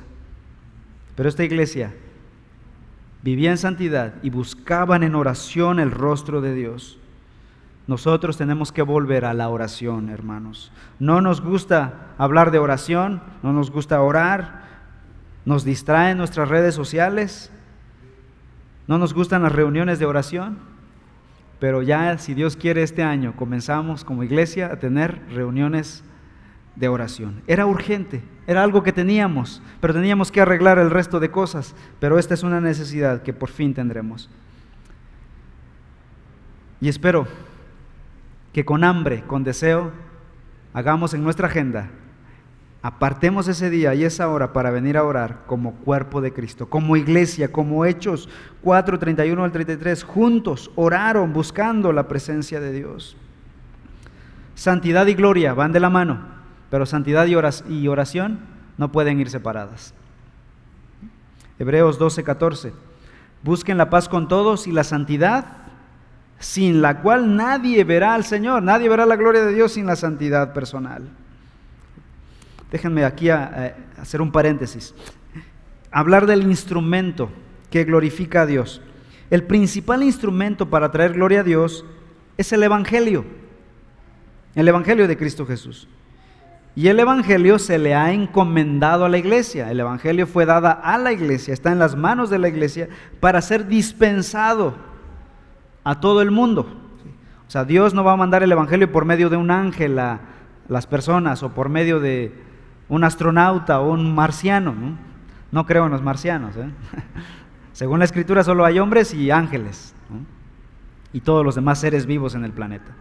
Pero 1.18 1.28
esta 1.28 1.44
iglesia 1.44 1.94
vivía 3.22 3.52
en 3.52 3.58
santidad 3.58 4.16
y 4.22 4.30
buscaban 4.30 5.04
en 5.04 5.16
oración 5.16 5.80
el 5.80 5.92
rostro 5.92 6.42
de 6.42 6.54
Dios. 6.54 6.98
Nosotros 7.88 8.38
tenemos 8.38 8.72
que 8.72 8.82
volver 8.82 9.24
a 9.26 9.34
la 9.34 9.50
oración, 9.50 10.10
hermanos. 10.10 10.72
No 11.00 11.22
nos 11.22 11.42
gusta 11.42 12.14
hablar 12.18 12.52
de 12.52 12.60
oración, 12.60 13.22
no 13.44 13.54
nos 13.54 13.72
gusta 13.72 14.02
orar, 14.02 14.68
nos 15.46 15.64
distraen 15.64 16.18
nuestras 16.18 16.50
redes 16.50 16.76
sociales, 16.76 17.52
no 18.88 18.98
nos 18.98 19.14
gustan 19.14 19.44
las 19.44 19.54
reuniones 19.54 20.00
de 20.00 20.06
oración, 20.06 20.58
pero 21.60 21.82
ya 21.82 22.18
si 22.18 22.34
Dios 22.34 22.56
quiere 22.56 22.84
este 22.84 23.04
año 23.04 23.34
comenzamos 23.36 24.04
como 24.04 24.24
iglesia 24.24 24.68
a 24.68 24.80
tener 24.80 25.22
reuniones 25.30 26.04
de 26.78 26.88
oración. 26.88 27.42
Era 27.48 27.66
urgente, 27.66 28.24
era 28.46 28.64
algo 28.64 28.84
que 28.84 28.94
teníamos, 28.94 29.62
pero 29.82 29.94
teníamos 29.94 30.32
que 30.32 30.42
arreglar 30.42 30.80
el 30.80 30.92
resto 30.92 31.20
de 31.20 31.32
cosas, 31.32 31.76
pero 32.00 32.18
esta 32.18 32.34
es 32.34 32.44
una 32.44 32.62
necesidad 32.62 33.22
que 33.22 33.34
por 33.34 33.50
fin 33.50 33.74
tendremos. 33.74 34.30
Y 36.80 36.90
espero 36.90 37.28
que 38.54 38.64
con 38.64 38.84
hambre, 38.84 39.24
con 39.28 39.44
deseo, 39.44 39.92
hagamos 40.74 41.14
en 41.14 41.24
nuestra 41.24 41.48
agenda 41.48 41.90
Apartemos 42.88 43.48
ese 43.48 43.70
día 43.70 43.94
y 43.96 44.06
esa 44.06 44.30
hora 44.30 44.54
para 44.54 44.72
venir 44.72 44.96
a 44.96 45.04
orar 45.04 45.44
como 45.48 45.74
cuerpo 45.74 46.22
de 46.22 46.32
Cristo, 46.32 46.70
como 46.70 46.96
iglesia, 46.96 47.52
como 47.52 47.84
Hechos 47.84 48.30
4, 48.62 49.00
31 49.00 49.44
al 49.44 49.52
33, 49.52 50.04
juntos 50.04 50.72
oraron 50.76 51.34
buscando 51.34 51.92
la 51.92 52.08
presencia 52.08 52.60
de 52.60 52.72
Dios. 52.72 53.18
Santidad 54.54 55.08
y 55.08 55.16
gloria 55.16 55.54
van 55.54 55.74
de 55.74 55.80
la 55.80 55.90
mano, 55.90 56.37
pero 56.70 56.86
santidad 56.86 57.26
y 57.26 57.88
oración 57.88 58.40
no 58.78 58.92
pueden 58.92 59.20
ir 59.20 59.30
separadas. 59.30 59.94
Hebreos 61.60 61.98
12, 61.98 62.24
14. 62.24 62.74
Busquen 63.44 63.78
la 63.78 63.90
paz 63.90 64.10
con 64.10 64.28
todos 64.28 64.68
y 64.68 64.72
la 64.72 64.84
santidad, 64.84 65.46
sin 66.40 66.82
la 66.82 67.02
cual 67.02 67.36
nadie 67.36 67.84
verá 67.84 68.14
al 68.14 68.24
Señor, 68.24 68.62
nadie 68.64 68.90
verá 68.90 69.06
la 69.06 69.16
gloria 69.16 69.44
de 69.44 69.54
Dios 69.54 69.72
sin 69.74 69.86
la 69.86 69.96
santidad 69.96 70.54
personal. 70.54 71.10
Déjenme 72.72 73.06
aquí 73.06 73.30
hacer 73.30 74.22
un 74.22 74.32
paréntesis. 74.32 74.94
Hablar 75.90 76.26
del 76.26 76.44
instrumento 76.44 77.32
que 77.72 77.86
glorifica 77.86 78.42
a 78.42 78.46
Dios. 78.46 78.82
El 79.30 79.44
principal 79.44 80.04
instrumento 80.04 80.70
para 80.70 80.92
traer 80.92 81.14
gloria 81.14 81.40
a 81.40 81.44
Dios 81.44 81.86
es 82.38 82.52
el 82.52 82.62
Evangelio, 82.64 83.26
el 84.54 84.68
Evangelio 84.68 85.08
de 85.08 85.18
Cristo 85.18 85.46
Jesús. 85.46 85.88
Y 86.78 86.90
el 86.90 87.00
Evangelio 87.00 87.58
se 87.58 87.80
le 87.80 87.96
ha 87.96 88.14
encomendado 88.14 89.04
a 89.04 89.10
la 89.10 89.18
iglesia. 89.18 89.72
El 89.72 89.80
Evangelio 89.80 90.28
fue 90.28 90.46
dada 90.46 90.74
a 90.74 91.00
la 91.00 91.12
iglesia, 91.12 91.52
está 91.52 91.72
en 91.72 91.80
las 91.80 91.96
manos 91.96 92.30
de 92.30 92.38
la 92.38 92.50
iglesia 92.50 92.88
para 93.20 93.42
ser 93.42 93.66
dispensado 93.66 94.76
a 95.84 96.00
todo 96.00 96.22
el 96.22 96.30
mundo. 96.30 96.68
O 97.48 97.50
sea, 97.50 97.66
Dios 97.66 97.96
no 97.96 98.04
va 98.04 98.14
a 98.14 98.16
mandar 98.16 98.44
el 98.44 98.52
Evangelio 98.52 98.92
por 98.92 99.06
medio 99.06 99.32
de 99.32 99.38
un 99.38 99.50
ángel 99.50 99.98
a 99.98 100.20
las 100.68 100.86
personas 100.86 101.42
o 101.42 101.50
por 101.50 101.68
medio 101.68 102.00
de 102.00 102.32
un 102.90 103.04
astronauta 103.04 103.80
o 103.80 103.92
un 103.92 104.14
marciano. 104.14 104.76
No, 105.52 105.66
creo 105.66 105.88
en 105.88 105.92
los 105.94 106.04
marcianos. 106.04 106.56
¿eh? 106.58 106.70
Según 107.74 107.98
la 107.98 108.06
escritura 108.06 108.44
solo 108.44 108.64
hay 108.64 108.78
hombres 108.78 109.16
y 109.16 109.32
ángeles 109.32 109.96
y 111.12 111.22
todos 111.22 111.44
los 111.44 111.56
demás 111.56 111.80
seres 111.80 112.06
vivos 112.06 112.36
en 112.36 112.46
el 112.46 112.52
planeta. 112.52 112.92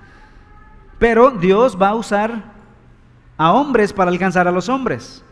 Pero 0.99 1.31
Dios 1.31 1.77
va 1.79 1.91
a 1.91 1.95
usar 1.95 2.56
a 3.37 3.53
hombres 3.53 3.93
para 3.93 4.11
alcanzar 4.11 4.49
a 4.49 4.53
los 4.53 4.69
hombres. 4.69 5.25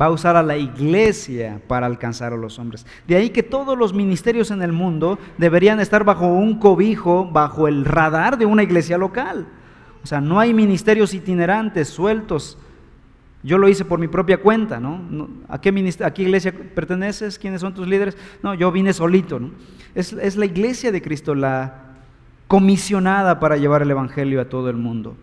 Va 0.00 0.06
a 0.06 0.10
usar 0.10 0.36
a 0.36 0.42
la 0.42 0.56
iglesia 0.56 1.60
para 1.66 1.86
alcanzar 1.86 2.32
a 2.32 2.36
los 2.36 2.58
hombres. 2.58 2.86
De 3.06 3.16
ahí 3.16 3.30
que 3.30 3.42
todos 3.42 3.76
los 3.76 3.92
ministerios 3.92 4.50
en 4.50 4.62
el 4.62 4.72
mundo 4.72 5.18
deberían 5.38 5.80
estar 5.80 6.04
bajo 6.04 6.26
un 6.26 6.58
cobijo, 6.58 7.28
bajo 7.30 7.66
el 7.66 7.84
radar 7.84 8.38
de 8.38 8.46
una 8.46 8.62
iglesia 8.62 8.96
local. 8.96 9.48
O 10.04 10.06
sea, 10.06 10.20
no 10.20 10.38
hay 10.38 10.54
ministerios 10.54 11.14
itinerantes, 11.14 11.88
sueltos, 11.88 12.58
yo 13.42 13.56
lo 13.56 13.68
hice 13.68 13.84
por 13.84 14.00
mi 14.00 14.08
propia 14.08 14.38
cuenta, 14.38 14.80
¿no? 14.80 15.28
¿A, 15.48 15.60
qué 15.60 15.70
iglesia 16.16 16.52
perteneces? 16.74 17.38
¿Quiénes 17.38 17.60
son 17.60 17.72
tus 17.72 17.86
líderes? 17.86 18.16
No, 18.42 18.54
yo 18.54 18.72
vine 18.72 18.92
solito, 18.92 19.38
¿no? 19.38 19.50
Es 19.94 20.36
la 20.36 20.44
iglesia 20.44 20.92
de 20.92 21.00
Cristo 21.00 21.34
la 21.34 21.84
comisionada 22.46 23.38
para 23.38 23.56
llevar 23.56 23.82
el 23.82 23.90
Evangelio 23.90 24.40
a 24.40 24.48
todo 24.48 24.70
el 24.70 24.76
mundo. 24.76 25.16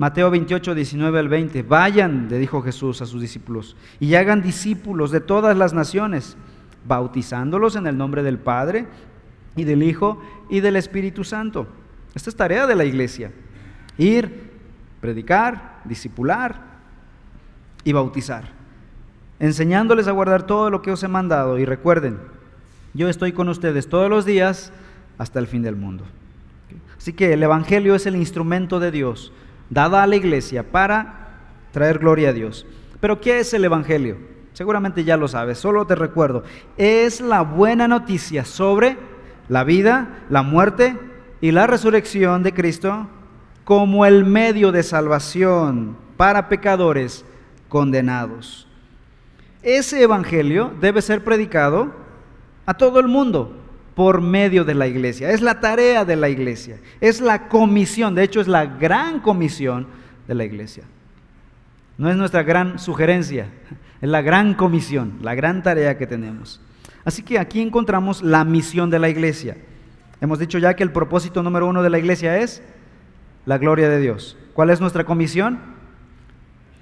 Mateo 0.00 0.30
28, 0.30 0.74
19 0.74 1.18
al 1.18 1.28
20. 1.28 1.62
Vayan, 1.62 2.28
le 2.30 2.38
dijo 2.38 2.62
Jesús 2.62 3.02
a 3.02 3.06
sus 3.06 3.20
discípulos, 3.20 3.76
y 4.00 4.14
hagan 4.14 4.40
discípulos 4.40 5.10
de 5.10 5.20
todas 5.20 5.54
las 5.58 5.74
naciones, 5.74 6.38
bautizándolos 6.86 7.76
en 7.76 7.86
el 7.86 7.98
nombre 7.98 8.22
del 8.22 8.38
Padre 8.38 8.86
y 9.56 9.64
del 9.64 9.82
Hijo 9.82 10.18
y 10.48 10.60
del 10.60 10.76
Espíritu 10.76 11.22
Santo. 11.22 11.66
Esta 12.14 12.30
es 12.30 12.36
tarea 12.36 12.66
de 12.66 12.76
la 12.76 12.86
iglesia. 12.86 13.30
Ir, 13.98 14.52
predicar, 15.02 15.82
discipular, 15.84 16.62
y 17.84 17.92
bautizar, 17.92 18.52
enseñándoles 19.38 20.08
a 20.08 20.12
guardar 20.12 20.46
todo 20.46 20.70
lo 20.70 20.80
que 20.80 20.92
os 20.92 21.02
he 21.02 21.08
mandado. 21.08 21.58
Y 21.58 21.66
recuerden, 21.66 22.16
yo 22.94 23.10
estoy 23.10 23.32
con 23.32 23.50
ustedes 23.50 23.86
todos 23.86 24.08
los 24.08 24.24
días 24.24 24.72
hasta 25.18 25.40
el 25.40 25.46
fin 25.46 25.60
del 25.60 25.76
mundo. 25.76 26.04
Así 26.96 27.12
que 27.12 27.34
el 27.34 27.42
Evangelio 27.42 27.94
es 27.94 28.06
el 28.06 28.16
instrumento 28.16 28.80
de 28.80 28.92
Dios, 28.92 29.30
dada 29.70 30.02
a 30.02 30.06
la 30.06 30.16
iglesia 30.16 30.70
para 30.70 31.38
traer 31.72 31.98
gloria 31.98 32.30
a 32.30 32.32
Dios. 32.32 32.66
Pero 33.00 33.20
¿qué 33.20 33.38
es 33.38 33.54
el 33.54 33.64
Evangelio? 33.64 34.18
Seguramente 34.52 35.04
ya 35.04 35.16
lo 35.16 35.28
sabes, 35.28 35.58
solo 35.58 35.86
te 35.86 35.94
recuerdo. 35.94 36.44
Es 36.76 37.20
la 37.20 37.40
buena 37.42 37.88
noticia 37.88 38.44
sobre 38.44 38.98
la 39.48 39.64
vida, 39.64 40.24
la 40.28 40.42
muerte 40.42 40.98
y 41.40 41.52
la 41.52 41.66
resurrección 41.66 42.42
de 42.42 42.52
Cristo 42.52 43.08
como 43.64 44.04
el 44.04 44.24
medio 44.24 44.72
de 44.72 44.82
salvación 44.82 45.96
para 46.16 46.48
pecadores 46.48 47.24
condenados. 47.68 48.66
Ese 49.62 50.02
evangelio 50.02 50.72
debe 50.80 51.00
ser 51.00 51.22
predicado 51.22 51.92
a 52.66 52.74
todo 52.74 53.00
el 53.00 53.08
mundo 53.08 53.59
por 53.94 54.20
medio 54.20 54.64
de 54.64 54.74
la 54.74 54.86
iglesia. 54.86 55.30
Es 55.30 55.40
la 55.40 55.60
tarea 55.60 56.04
de 56.04 56.16
la 56.16 56.28
iglesia. 56.28 56.78
Es 57.00 57.20
la 57.20 57.48
comisión, 57.48 58.14
de 58.14 58.22
hecho 58.22 58.40
es 58.40 58.48
la 58.48 58.66
gran 58.66 59.20
comisión 59.20 59.86
de 60.26 60.34
la 60.34 60.44
iglesia. 60.44 60.84
No 61.98 62.10
es 62.10 62.16
nuestra 62.16 62.42
gran 62.42 62.78
sugerencia, 62.78 63.48
es 64.00 64.08
la 64.08 64.22
gran 64.22 64.54
comisión, 64.54 65.18
la 65.20 65.34
gran 65.34 65.62
tarea 65.62 65.98
que 65.98 66.06
tenemos. 66.06 66.60
Así 67.04 67.22
que 67.22 67.38
aquí 67.38 67.60
encontramos 67.60 68.22
la 68.22 68.44
misión 68.44 68.90
de 68.90 68.98
la 68.98 69.08
iglesia. 69.08 69.56
Hemos 70.20 70.38
dicho 70.38 70.58
ya 70.58 70.74
que 70.74 70.82
el 70.82 70.92
propósito 70.92 71.42
número 71.42 71.66
uno 71.66 71.82
de 71.82 71.90
la 71.90 71.98
iglesia 71.98 72.38
es 72.38 72.62
la 73.46 73.58
gloria 73.58 73.88
de 73.88 74.00
Dios. 74.00 74.36
¿Cuál 74.54 74.70
es 74.70 74.80
nuestra 74.80 75.04
comisión? 75.04 75.70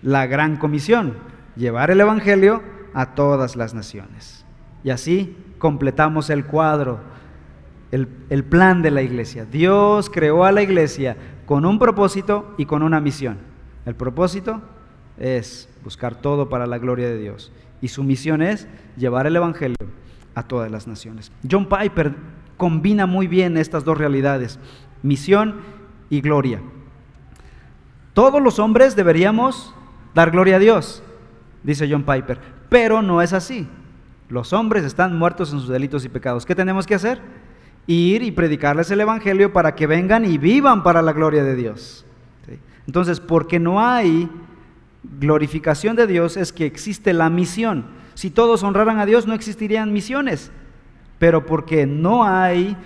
la 0.02 0.26
gran 0.26 0.56
comisión, 0.56 1.14
llevar 1.56 1.90
el 1.90 2.00
Evangelio 2.00 2.62
a 2.94 3.14
todas 3.14 3.56
las 3.56 3.74
naciones. 3.74 4.44
Y 4.84 4.90
así 4.90 5.36
completamos 5.58 6.30
el 6.30 6.44
cuadro, 6.44 7.00
el, 7.90 8.08
el 8.30 8.44
plan 8.44 8.82
de 8.82 8.90
la 8.90 9.02
iglesia. 9.02 9.44
Dios 9.44 10.10
creó 10.10 10.44
a 10.44 10.52
la 10.52 10.62
iglesia 10.62 11.16
con 11.46 11.64
un 11.64 11.78
propósito 11.78 12.54
y 12.58 12.66
con 12.66 12.82
una 12.82 13.00
misión. 13.00 13.38
El 13.86 13.94
propósito 13.94 14.60
es 15.18 15.68
buscar 15.82 16.14
todo 16.14 16.48
para 16.48 16.66
la 16.66 16.78
gloria 16.78 17.08
de 17.08 17.18
Dios. 17.18 17.52
Y 17.80 17.88
su 17.88 18.02
misión 18.02 18.42
es 18.42 18.66
llevar 18.96 19.26
el 19.26 19.36
Evangelio 19.36 19.76
a 20.34 20.42
todas 20.42 20.70
las 20.70 20.86
naciones. 20.86 21.32
John 21.50 21.68
Piper 21.68 22.14
combina 22.56 23.06
muy 23.06 23.26
bien 23.26 23.56
estas 23.56 23.84
dos 23.84 23.96
realidades, 23.96 24.58
misión 25.02 25.56
y 26.10 26.20
gloria. 26.20 26.60
Todos 28.14 28.42
los 28.42 28.58
hombres 28.58 28.96
deberíamos 28.96 29.74
dar 30.14 30.30
gloria 30.30 30.56
a 30.56 30.58
Dios, 30.58 31.02
dice 31.62 31.88
John 31.90 32.02
Piper, 32.02 32.38
pero 32.68 33.00
no 33.00 33.22
es 33.22 33.32
así. 33.32 33.68
Los 34.28 34.52
hombres 34.52 34.84
están 34.84 35.16
muertos 35.16 35.52
en 35.52 35.60
sus 35.60 35.68
delitos 35.68 36.04
y 36.04 36.08
pecados. 36.08 36.44
¿Qué 36.44 36.54
tenemos 36.54 36.86
que 36.86 36.94
hacer? 36.94 37.20
Ir 37.86 38.22
y 38.22 38.30
predicarles 38.30 38.90
el 38.90 39.00
Evangelio 39.00 39.52
para 39.52 39.74
que 39.74 39.86
vengan 39.86 40.24
y 40.24 40.36
vivan 40.36 40.82
para 40.82 41.00
la 41.00 41.12
gloria 41.12 41.44
de 41.44 41.56
Dios. 41.56 42.04
Entonces, 42.86 43.20
porque 43.20 43.58
no 43.58 43.84
hay 43.84 44.30
glorificación 45.20 45.96
de 45.96 46.06
Dios 46.06 46.36
es 46.36 46.52
que 46.52 46.66
existe 46.66 47.12
la 47.12 47.30
misión. 47.30 47.86
Si 48.14 48.30
todos 48.30 48.62
honraran 48.62 48.98
a 48.98 49.06
Dios 49.06 49.26
no 49.26 49.34
existirían 49.34 49.92
misiones, 49.92 50.50
pero 51.18 51.46
porque 51.46 51.86
no 51.86 52.24
hay 52.24 52.76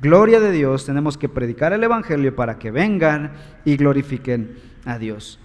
gloria 0.00 0.40
de 0.40 0.52
Dios 0.52 0.86
tenemos 0.86 1.18
que 1.18 1.28
predicar 1.28 1.72
el 1.72 1.82
Evangelio 1.82 2.34
para 2.34 2.58
que 2.58 2.70
vengan 2.70 3.32
y 3.64 3.76
glorifiquen 3.76 4.56
a 4.84 4.98
Dios. 4.98 5.38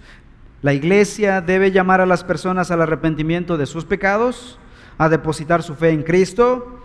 La 0.62 0.72
iglesia 0.72 1.40
debe 1.40 1.72
llamar 1.72 2.00
a 2.00 2.06
las 2.06 2.22
personas 2.22 2.70
al 2.70 2.82
arrepentimiento 2.82 3.56
de 3.56 3.66
sus 3.66 3.84
pecados, 3.84 4.58
a 5.04 5.08
depositar 5.08 5.62
su 5.62 5.74
fe 5.74 5.90
en 5.90 6.02
Cristo 6.02 6.78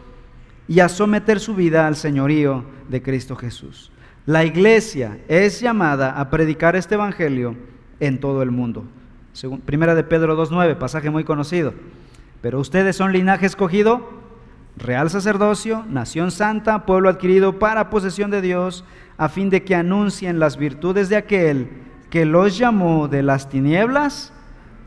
y 0.68 0.80
a 0.80 0.90
someter 0.90 1.40
su 1.40 1.56
vida 1.56 1.88
al 1.88 1.96
señorío 1.96 2.64
de 2.90 3.02
Cristo 3.02 3.36
Jesús. 3.36 3.92
La 4.26 4.44
iglesia 4.44 5.20
es 5.28 5.62
llamada 5.62 6.20
a 6.20 6.30
predicar 6.30 6.76
este 6.76 6.96
Evangelio 6.96 7.56
en 8.00 8.20
todo 8.20 8.42
el 8.42 8.52
mundo. 8.52 8.86
primera 9.66 9.96
de 9.96 10.04
Pedro 10.04 10.38
2.9, 10.38 10.78
pasaje 10.78 11.10
muy 11.10 11.24
conocido. 11.24 11.74
Pero 12.42 12.60
ustedes 12.60 12.96
son 12.96 13.14
linaje 13.14 13.46
escogido, 13.46 14.10
real 14.76 15.10
sacerdocio, 15.10 15.86
nación 15.88 16.32
santa, 16.32 16.86
pueblo 16.86 17.10
adquirido 17.10 17.60
para 17.60 17.90
posesión 17.90 18.32
de 18.32 18.42
Dios, 18.42 18.84
a 19.18 19.30
fin 19.30 19.50
de 19.50 19.64
que 19.64 19.76
anuncien 19.76 20.40
las 20.40 20.58
virtudes 20.58 21.10
de 21.10 21.16
aquel 21.16 21.70
que 22.10 22.26
los 22.26 22.58
llamó 22.58 23.08
de 23.08 23.24
las 23.24 23.50
tinieblas 23.50 24.34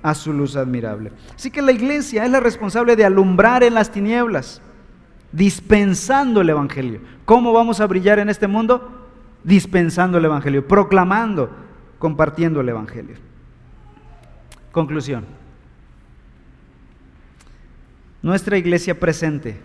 a 0.02 0.14
su 0.14 0.32
luz 0.32 0.56
admirable. 0.56 1.12
Así 1.34 1.50
que 1.50 1.62
la 1.62 1.72
iglesia 1.72 2.24
es 2.24 2.30
la 2.30 2.40
responsable 2.40 2.96
de 2.96 3.04
alumbrar 3.04 3.62
en 3.62 3.74
las 3.74 3.90
tinieblas, 3.90 4.62
dispensando 5.32 6.40
el 6.40 6.50
Evangelio. 6.50 7.00
¿Cómo 7.24 7.52
vamos 7.52 7.80
a 7.80 7.86
brillar 7.86 8.18
en 8.18 8.28
este 8.28 8.46
mundo? 8.46 9.08
Dispensando 9.44 10.18
el 10.18 10.24
Evangelio, 10.24 10.66
proclamando, 10.66 11.50
compartiendo 11.98 12.60
el 12.60 12.68
Evangelio. 12.68 13.16
Conclusión. 14.72 15.24
Nuestra 18.22 18.58
iglesia 18.58 18.98
presente 18.98 19.60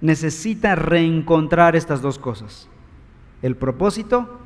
necesita 0.00 0.74
reencontrar 0.74 1.76
estas 1.76 2.02
dos 2.02 2.18
cosas, 2.18 2.68
el 3.42 3.56
propósito 3.56 4.40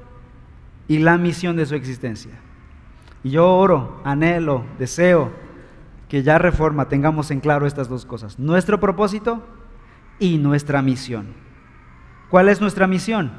y 0.86 0.98
la 0.98 1.18
misión 1.18 1.56
de 1.56 1.66
su 1.66 1.74
existencia. 1.74 2.32
Y 3.22 3.30
yo 3.30 3.56
oro, 3.56 4.00
anhelo, 4.04 4.64
deseo 4.78 5.32
que 6.08 6.22
ya 6.22 6.38
reforma 6.38 6.88
tengamos 6.88 7.30
en 7.30 7.40
claro 7.40 7.66
estas 7.66 7.88
dos 7.88 8.06
cosas, 8.06 8.38
nuestro 8.38 8.80
propósito 8.80 9.44
y 10.18 10.38
nuestra 10.38 10.82
misión. 10.82 11.34
¿Cuál 12.30 12.48
es 12.48 12.60
nuestra 12.60 12.86
misión? 12.86 13.30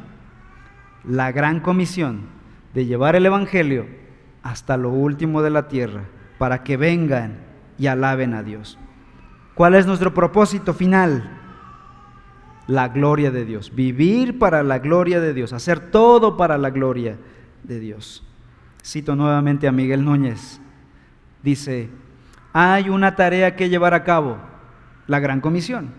La 1.04 1.32
gran 1.32 1.60
comisión 1.60 2.22
de 2.74 2.86
llevar 2.86 3.16
el 3.16 3.26
Evangelio 3.26 3.88
hasta 4.44 4.78
lo 4.78 4.90
último 4.90 5.42
de 5.42 5.50
la 5.50 5.68
tierra 5.68 6.04
para 6.38 6.64
que 6.64 6.78
vengan 6.78 7.40
y 7.78 7.88
alaben 7.88 8.34
a 8.34 8.44
Dios. 8.44 8.78
¿Cuál 9.56 9.76
es 9.76 9.86
nuestro 9.86 10.14
propósito 10.14 10.74
final? 10.74 11.38
La 12.68 12.90
gloria 12.90 13.32
de 13.32 13.46
Dios, 13.46 13.74
vivir 13.74 14.38
para 14.38 14.62
la 14.62 14.80
gloria 14.80 15.20
de 15.20 15.34
Dios, 15.34 15.54
hacer 15.54 15.92
todo 15.92 16.38
para 16.38 16.58
la 16.58 16.70
gloria 16.70 17.18
de 17.64 17.80
Dios. 17.80 18.29
Cito 18.84 19.16
nuevamente 19.16 19.68
a 19.68 19.72
Miguel 19.72 20.04
Núñez. 20.04 20.60
Dice, 21.44 21.90
hay 22.54 22.90
una 22.90 23.16
tarea 23.16 23.56
que 23.56 23.70
llevar 23.70 23.94
a 23.94 24.04
cabo, 24.04 24.38
la 25.08 25.20
gran 25.20 25.42
comisión. 25.42 25.92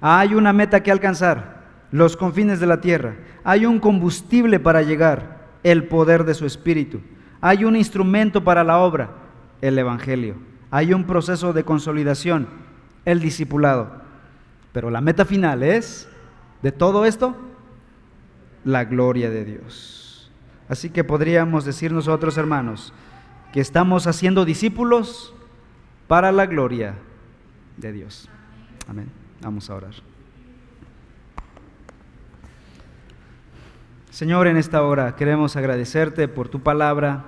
Hay 0.00 0.34
una 0.34 0.52
meta 0.52 0.82
que 0.82 0.90
alcanzar, 0.90 1.64
los 1.90 2.16
confines 2.16 2.60
de 2.60 2.66
la 2.66 2.80
tierra. 2.80 3.16
Hay 3.44 3.66
un 3.66 3.78
combustible 3.78 4.58
para 4.60 4.82
llegar, 4.82 5.46
el 5.62 5.84
poder 5.84 6.24
de 6.24 6.34
su 6.34 6.46
espíritu. 6.46 7.00
Hay 7.40 7.64
un 7.64 7.76
instrumento 7.76 8.44
para 8.44 8.64
la 8.64 8.78
obra, 8.78 9.10
el 9.60 9.78
Evangelio. 9.78 10.36
Hay 10.70 10.92
un 10.92 11.04
proceso 11.04 11.52
de 11.52 11.64
consolidación, 11.64 12.48
el 13.04 13.20
discipulado. 13.20 14.02
Pero 14.72 14.90
la 14.90 15.00
meta 15.00 15.24
final 15.24 15.62
es, 15.62 16.08
de 16.62 16.72
todo 16.72 17.04
esto, 17.04 17.36
la 18.64 18.84
gloria 18.84 19.30
de 19.30 19.44
Dios. 19.44 20.05
Así 20.68 20.90
que 20.90 21.04
podríamos 21.04 21.64
decir 21.64 21.92
nosotros, 21.92 22.36
hermanos, 22.36 22.92
que 23.52 23.60
estamos 23.60 24.06
haciendo 24.06 24.44
discípulos 24.44 25.34
para 26.08 26.32
la 26.32 26.46
gloria 26.46 26.94
de 27.76 27.92
Dios. 27.92 28.28
Amén. 28.88 29.08
Vamos 29.42 29.70
a 29.70 29.74
orar. 29.74 29.94
Señor, 34.10 34.46
en 34.46 34.56
esta 34.56 34.82
hora 34.82 35.14
queremos 35.14 35.56
agradecerte 35.56 36.26
por 36.26 36.48
tu 36.48 36.60
palabra 36.60 37.24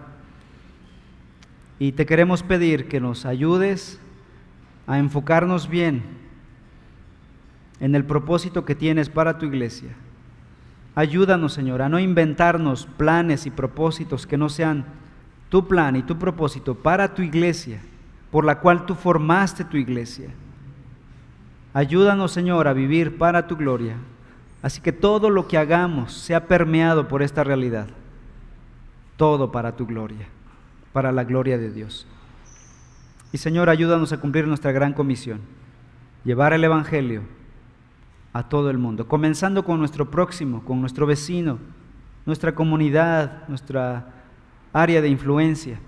y 1.79 1.93
te 1.93 2.07
queremos 2.07 2.43
pedir 2.43 2.89
que 2.89 2.99
nos 2.99 3.27
ayudes 3.27 4.01
a 4.87 4.99
enfocarnos 4.99 5.69
bien 5.69 6.03
en 7.79 7.95
el 7.95 8.05
propósito 8.05 8.65
que 8.65 8.75
tienes 8.75 9.09
para 9.11 9.39
tu 9.39 9.47
iglesia. 9.47 9.91
Ayúdanos, 10.99 11.53
Señor, 11.53 11.81
a 11.81 11.89
no 11.89 12.01
inventarnos 12.01 12.87
planes 12.97 13.47
y 13.47 13.53
propósitos 13.53 14.27
que 14.27 14.37
no 14.37 14.49
sean 14.49 14.85
tu 15.49 15.69
plan 15.69 15.95
y 15.95 16.03
tu 16.03 16.19
propósito 16.19 16.75
para 16.75 17.15
tu 17.15 17.23
iglesia, 17.23 17.81
por 18.33 18.45
la 18.45 18.59
cual 18.59 18.85
tú 18.85 18.97
formaste 18.97 19.65
tu 19.65 19.77
iglesia. 19.77 20.31
Ayúdanos, 21.73 22.33
Señor, 22.33 22.67
a 22.67 22.73
vivir 22.73 23.17
para 23.17 23.47
tu 23.47 23.57
gloria. 23.57 23.95
Así 24.61 24.81
que 24.81 24.91
todo 24.91 25.31
lo 25.31 25.47
que 25.47 25.57
hagamos 25.57 26.15
sea 26.15 26.49
permeado 26.49 27.07
por 27.07 27.23
esta 27.23 27.45
realidad. 27.45 27.87
Todo 29.17 29.53
para 29.53 29.77
tu 29.77 29.87
gloria, 29.87 30.27
para 30.93 31.13
la 31.13 31.23
gloria 31.23 31.59
de 31.59 31.71
Dios. 31.71 32.09
Y 33.31 33.39
Señor, 33.39 33.71
ayúdanos 33.71 34.13
a 34.13 34.21
cumplir 34.21 34.49
nuestra 34.49 34.73
gran 34.73 34.95
comisión, 34.95 35.43
llevar 36.25 36.55
el 36.55 36.65
Evangelio 36.65 37.23
a 38.39 38.49
todo 38.49 38.71
el 38.71 38.79
mundo, 38.79 39.09
comenzando 39.09 39.65
con 39.65 39.81
nuestro 39.81 40.13
próximo, 40.13 40.63
con 40.65 40.81
nuestro 40.81 41.07
vecino, 41.07 41.59
nuestra 42.25 42.55
comunidad, 42.55 43.49
nuestra 43.49 44.15
área 44.73 45.03
de 45.03 45.09
influencia 45.09 45.81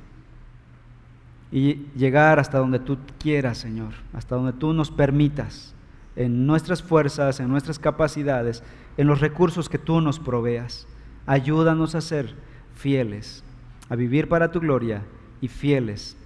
y 1.52 1.86
llegar 1.94 2.40
hasta 2.40 2.58
donde 2.58 2.80
tú 2.80 2.98
quieras, 3.20 3.56
Señor, 3.58 3.92
hasta 4.12 4.34
donde 4.34 4.52
tú 4.52 4.72
nos 4.72 4.90
permitas, 4.90 5.76
en 6.16 6.44
nuestras 6.44 6.82
fuerzas, 6.82 7.38
en 7.38 7.48
nuestras 7.48 7.78
capacidades, 7.78 8.64
en 8.96 9.06
los 9.06 9.20
recursos 9.20 9.68
que 9.68 9.78
tú 9.78 10.00
nos 10.00 10.18
proveas. 10.18 10.88
Ayúdanos 11.26 11.94
a 11.94 12.00
ser 12.00 12.34
fieles, 12.74 13.44
a 13.88 13.94
vivir 13.94 14.28
para 14.28 14.50
tu 14.50 14.58
gloria 14.58 15.04
y 15.40 15.46
fieles 15.46 16.16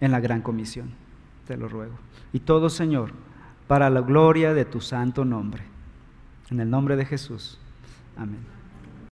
en 0.00 0.12
la 0.12 0.20
gran 0.20 0.40
comisión. 0.40 0.92
Te 1.48 1.56
lo 1.56 1.66
ruego. 1.66 1.94
Y 2.32 2.38
todo, 2.38 2.70
Señor, 2.70 3.10
para 3.66 3.90
la 3.90 4.00
gloria 4.00 4.54
de 4.54 4.64
tu 4.64 4.80
santo 4.80 5.24
nombre. 5.24 5.62
En 6.50 6.60
el 6.60 6.68
nombre 6.68 6.96
de 6.96 7.04
Jesús. 7.04 7.58
Amén. 8.16 8.51